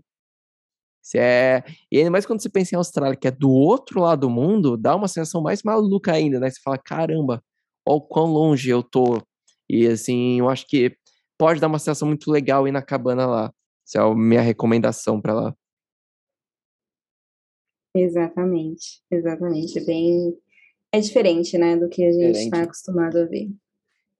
Se 1.01 1.17
é... 1.17 1.63
E 1.91 1.97
ainda 1.97 2.11
mais 2.11 2.25
quando 2.25 2.41
você 2.41 2.49
pensa 2.49 2.75
em 2.75 2.77
Austrália, 2.77 3.15
que 3.15 3.27
é 3.27 3.31
do 3.31 3.49
outro 3.49 4.01
lado 4.01 4.21
do 4.21 4.29
mundo, 4.29 4.77
dá 4.77 4.95
uma 4.95 5.07
sensação 5.07 5.41
mais 5.41 5.63
maluca 5.63 6.13
ainda, 6.13 6.39
né? 6.39 6.49
Você 6.49 6.59
fala, 6.63 6.77
caramba, 6.77 7.43
olha 7.85 7.97
o 7.97 8.01
quão 8.01 8.27
longe 8.27 8.69
eu 8.69 8.83
tô. 8.83 9.21
E 9.69 9.87
assim, 9.87 10.39
eu 10.39 10.49
acho 10.49 10.67
que 10.67 10.95
pode 11.37 11.59
dar 11.59 11.67
uma 11.67 11.79
sensação 11.79 12.07
muito 12.07 12.29
legal 12.29 12.67
ir 12.67 12.71
na 12.71 12.81
cabana 12.81 13.25
lá. 13.25 13.53
Essa 13.87 13.99
é 13.99 14.01
a 14.01 14.13
minha 14.13 14.41
recomendação 14.41 15.19
para 15.19 15.33
lá. 15.33 15.55
Exatamente, 17.95 19.01
exatamente. 19.09 19.79
É 19.79 19.83
bem. 19.83 20.37
É 20.93 20.99
diferente, 20.99 21.57
né, 21.57 21.77
do 21.77 21.87
que 21.87 22.03
a 22.03 22.11
gente 22.11 22.37
está 22.37 22.63
acostumado 22.63 23.17
a 23.17 23.25
ver. 23.25 23.49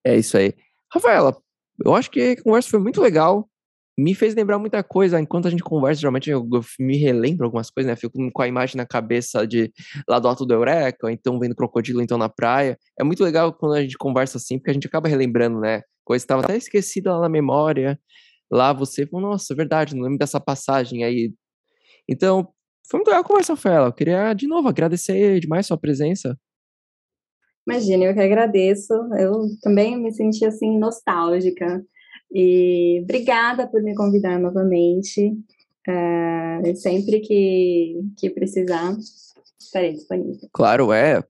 É 0.04 0.16
isso 0.18 0.38
aí. 0.38 0.54
Rafaela, 0.90 1.36
eu 1.84 1.94
acho 1.94 2.10
que 2.10 2.32
a 2.32 2.42
conversa 2.42 2.70
foi 2.70 2.80
muito 2.80 3.02
legal 3.02 3.50
me 3.98 4.16
fez 4.16 4.34
lembrar 4.34 4.58
muita 4.58 4.84
coisa. 4.84 5.20
Enquanto 5.20 5.48
a 5.48 5.52
gente 5.52 5.64
conversa, 5.64 6.02
geralmente 6.02 6.30
eu, 6.30 6.48
eu 6.52 6.62
me 6.80 6.98
relembro 6.98 7.46
algumas 7.46 7.70
coisas, 7.70 7.90
né? 7.90 7.96
Fico 7.96 8.18
com 8.32 8.42
a 8.42 8.48
imagem 8.48 8.78
na 8.78 8.86
cabeça 8.86 9.46
de 9.46 9.72
lá 10.08 10.20
do 10.20 10.28
Alto 10.28 10.46
do 10.46 10.54
Eureka, 10.54 11.08
ou 11.08 11.10
então 11.10 11.40
vendo 11.40 11.56
crocodilo 11.56 12.02
então 12.02 12.18
na 12.18 12.30
praia. 12.30 12.78
É 13.00 13.04
muito 13.04 13.24
legal 13.24 13.54
quando 13.54 13.74
a 13.74 13.82
gente 13.82 13.98
conversa 13.98 14.38
assim, 14.38 14.58
porque 14.58 14.72
a 14.72 14.74
gente 14.74 14.88
acaba 14.88 15.08
relembrando, 15.08 15.60
né? 15.60 15.82
Coisa 16.04 16.22
que 16.22 16.26
estava 16.26 16.42
até 16.42 16.56
esquecida 16.58 17.14
lá 17.14 17.22
na 17.22 17.30
memória. 17.30 18.00
Lá 18.52 18.74
você 18.74 19.06
falou, 19.06 19.32
nossa, 19.32 19.56
verdade, 19.56 19.96
não 19.96 20.04
lembro 20.04 20.18
dessa 20.18 20.40
passagem 20.40 21.04
aí. 21.04 21.34
Então, 22.10 22.48
foi 22.90 22.98
muito 22.98 23.08
legal 23.08 23.24
conversar 23.24 23.56
com 23.56 23.70
ela. 23.70 23.88
Eu 23.88 23.94
queria, 23.94 24.34
de 24.34 24.48
novo, 24.48 24.68
agradecer 24.68 25.40
demais 25.40 25.68
sua 25.68 25.78
presença. 25.78 26.38
Imagina, 27.68 28.06
eu 28.06 28.14
que 28.14 28.20
agradeço. 28.20 28.94
Eu 29.18 29.46
também 29.62 29.98
me 29.98 30.12
senti 30.12 30.46
assim 30.46 30.78
nostálgica 30.78 31.82
e 32.32 33.02
obrigada 33.04 33.68
por 33.68 33.82
me 33.82 33.96
convidar 33.96 34.40
novamente. 34.40 35.34
Uh, 35.88 36.76
sempre 36.76 37.20
que, 37.22 38.00
que 38.18 38.30
precisar, 38.30 38.96
estarei 39.60 39.94
disponível. 39.94 40.48
Claro, 40.54 40.94
é. 40.94 41.24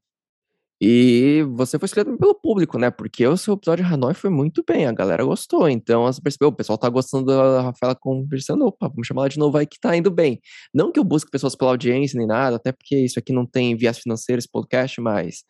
E 0.84 1.43
você 1.52 1.78
foi 1.78 1.86
escolhido 1.86 2.18
pelo 2.18 2.34
público, 2.34 2.80
né? 2.80 2.89
Porque 2.89 3.26
o 3.28 3.38
seu 3.38 3.54
episódio 3.54 3.86
de 3.86 3.93
Hanoi 3.93 4.16
foi 4.16 4.32
muito 4.32 4.64
bem, 4.68 4.88
a 4.88 4.91
galera 4.91 5.24
gostou. 5.24 5.70
Então 5.70 6.04
você 6.06 6.20
percebeu, 6.20 6.47
o 6.49 6.52
pessoal 6.52 6.76
tá 6.76 6.89
gostando 6.89 7.28
da 7.28 7.62
Rafaela 7.62 7.95
conversando. 7.95 8.66
Opa, 8.66 8.88
vamos 8.88 9.06
chamar 9.06 9.22
ela 9.22 9.30
de 9.30 9.38
novo 9.38 9.56
aí 9.58 9.68
que 9.68 9.80
tá 9.80 9.95
indo 9.95 10.10
bem. 10.10 10.39
Não 10.74 10.91
que 10.91 10.99
eu 10.99 11.04
busque 11.04 11.30
pessoas 11.30 11.56
pela 11.56 11.70
audiência 11.70 12.18
nem 12.18 12.26
nada, 12.26 12.56
até 12.56 12.72
porque 12.72 12.95
isso 12.97 13.20
aqui 13.20 13.32
não 13.32 13.45
tem 13.45 13.78
viés 13.78 13.99
financeiros, 13.99 14.47
podcast, 14.47 14.99
mas 14.99 15.43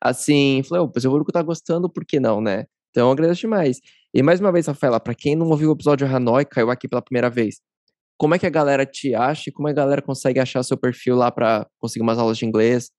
assim, 0.00 0.62
falei, 0.66 0.82
o 0.82 1.00
seu 1.00 1.10
público 1.10 1.30
tá 1.30 1.42
gostando, 1.42 1.90
por 1.90 2.02
que 2.06 2.18
não, 2.18 2.40
né? 2.40 2.64
Então 2.90 3.10
agradeço 3.10 3.42
demais. 3.42 3.80
E 4.12 4.22
mais 4.22 4.40
uma 4.40 4.50
vez, 4.50 4.66
Rafaela, 4.66 4.98
para 4.98 5.14
quem 5.14 5.36
não 5.36 5.48
ouviu 5.48 5.70
o 5.70 5.72
episódio 5.72 6.06
Hanoi, 6.06 6.44
caiu 6.44 6.68
aqui 6.70 6.88
pela 6.88 7.02
primeira 7.02 7.30
vez. 7.30 7.60
como 8.18 8.34
é 8.34 8.38
que 8.38 8.46
a 8.46 8.50
galera 8.50 8.84
te 8.84 9.14
acha 9.14 9.48
e 9.48 9.52
como 9.52 9.68
é 9.68 9.72
que 9.72 9.78
a 9.78 9.82
galera 9.82 10.02
consegue 10.02 10.38
achar 10.40 10.62
seu 10.62 10.76
perfil 10.76 11.16
lá 11.16 11.30
para 11.30 11.66
conseguir 11.78 12.02
umas 12.02 12.18
aulas 12.18 12.36
de 12.36 12.44
inglês? 12.44 12.90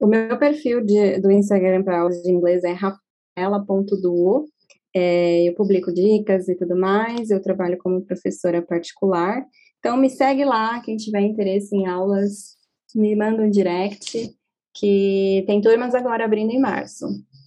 O 0.00 0.06
meu 0.06 0.36
perfil 0.38 0.84
de, 0.84 1.20
do 1.20 1.30
Instagram 1.30 1.84
para 1.84 2.00
aulas 2.00 2.20
de 2.22 2.32
inglês 2.32 2.64
é 2.64 2.72
rafaela.duo. 2.72 4.46
É, 4.94 5.48
eu 5.48 5.54
publico 5.54 5.92
dicas 5.92 6.48
e 6.48 6.56
tudo 6.56 6.76
mais, 6.76 7.30
eu 7.30 7.40
trabalho 7.40 7.78
como 7.78 8.04
professora 8.04 8.60
particular. 8.60 9.44
Então, 9.78 9.96
me 9.96 10.10
segue 10.10 10.44
lá, 10.44 10.80
quem 10.80 10.96
tiver 10.96 11.20
interesse 11.20 11.74
em 11.76 11.86
aulas, 11.86 12.56
me 12.94 13.14
manda 13.14 13.42
um 13.42 13.50
direct, 13.50 14.34
que 14.74 15.44
tem 15.46 15.60
turmas 15.60 15.94
agora 15.94 16.24
abrindo 16.24 16.50
em 16.50 16.60
março. 16.60 17.06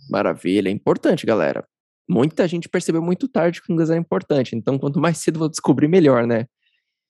Maravilha, 0.10 0.70
é 0.70 0.72
importante, 0.72 1.26
galera. 1.26 1.68
Muita 2.08 2.48
gente 2.48 2.70
percebeu 2.70 3.02
muito 3.02 3.28
tarde 3.28 3.62
que 3.62 3.72
o 3.72 3.74
inglês 3.74 3.90
é 3.90 3.98
importante, 3.98 4.56
então 4.56 4.78
quanto 4.78 5.00
mais 5.00 5.18
cedo 5.18 5.40
vou 5.40 5.50
descobrir, 5.50 5.88
melhor, 5.88 6.28
né? 6.28 6.46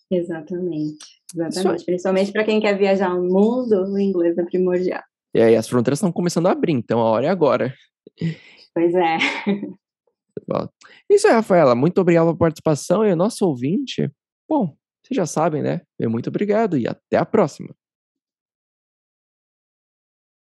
Exatamente, 0.10 1.06
exatamente. 1.34 1.78
Isso... 1.78 1.86
Principalmente 1.86 2.32
para 2.32 2.44
quem 2.44 2.62
quer 2.62 2.78
viajar 2.78 3.12
ao 3.12 3.22
mundo, 3.22 3.92
o 3.92 4.00
inglês 4.00 4.38
é 4.38 4.44
primordial. 4.44 5.04
E 5.34 5.42
aí 5.42 5.56
as 5.56 5.68
fronteiras 5.68 6.00
estão 6.00 6.12
começando 6.12 6.48
a 6.48 6.52
abrir, 6.52 6.74
então 6.74 7.00
a 7.00 7.10
hora 7.10 7.26
é 7.26 7.30
agora. 7.30 7.74
Pois 8.74 8.94
é. 8.94 9.18
Isso 11.10 11.28
aí, 11.28 11.34
Rafaela. 11.34 11.76
Muito 11.76 12.00
obrigado 12.00 12.26
pela 12.26 12.38
participação 12.38 13.06
e 13.06 13.12
o 13.12 13.16
nosso 13.16 13.46
ouvinte. 13.46 14.10
Bom, 14.48 14.76
vocês 15.04 15.16
já 15.16 15.26
sabem, 15.26 15.62
né? 15.62 15.82
Muito 16.02 16.30
obrigado 16.30 16.78
e 16.78 16.88
até 16.88 17.18
a 17.18 17.26
próxima. 17.26 17.76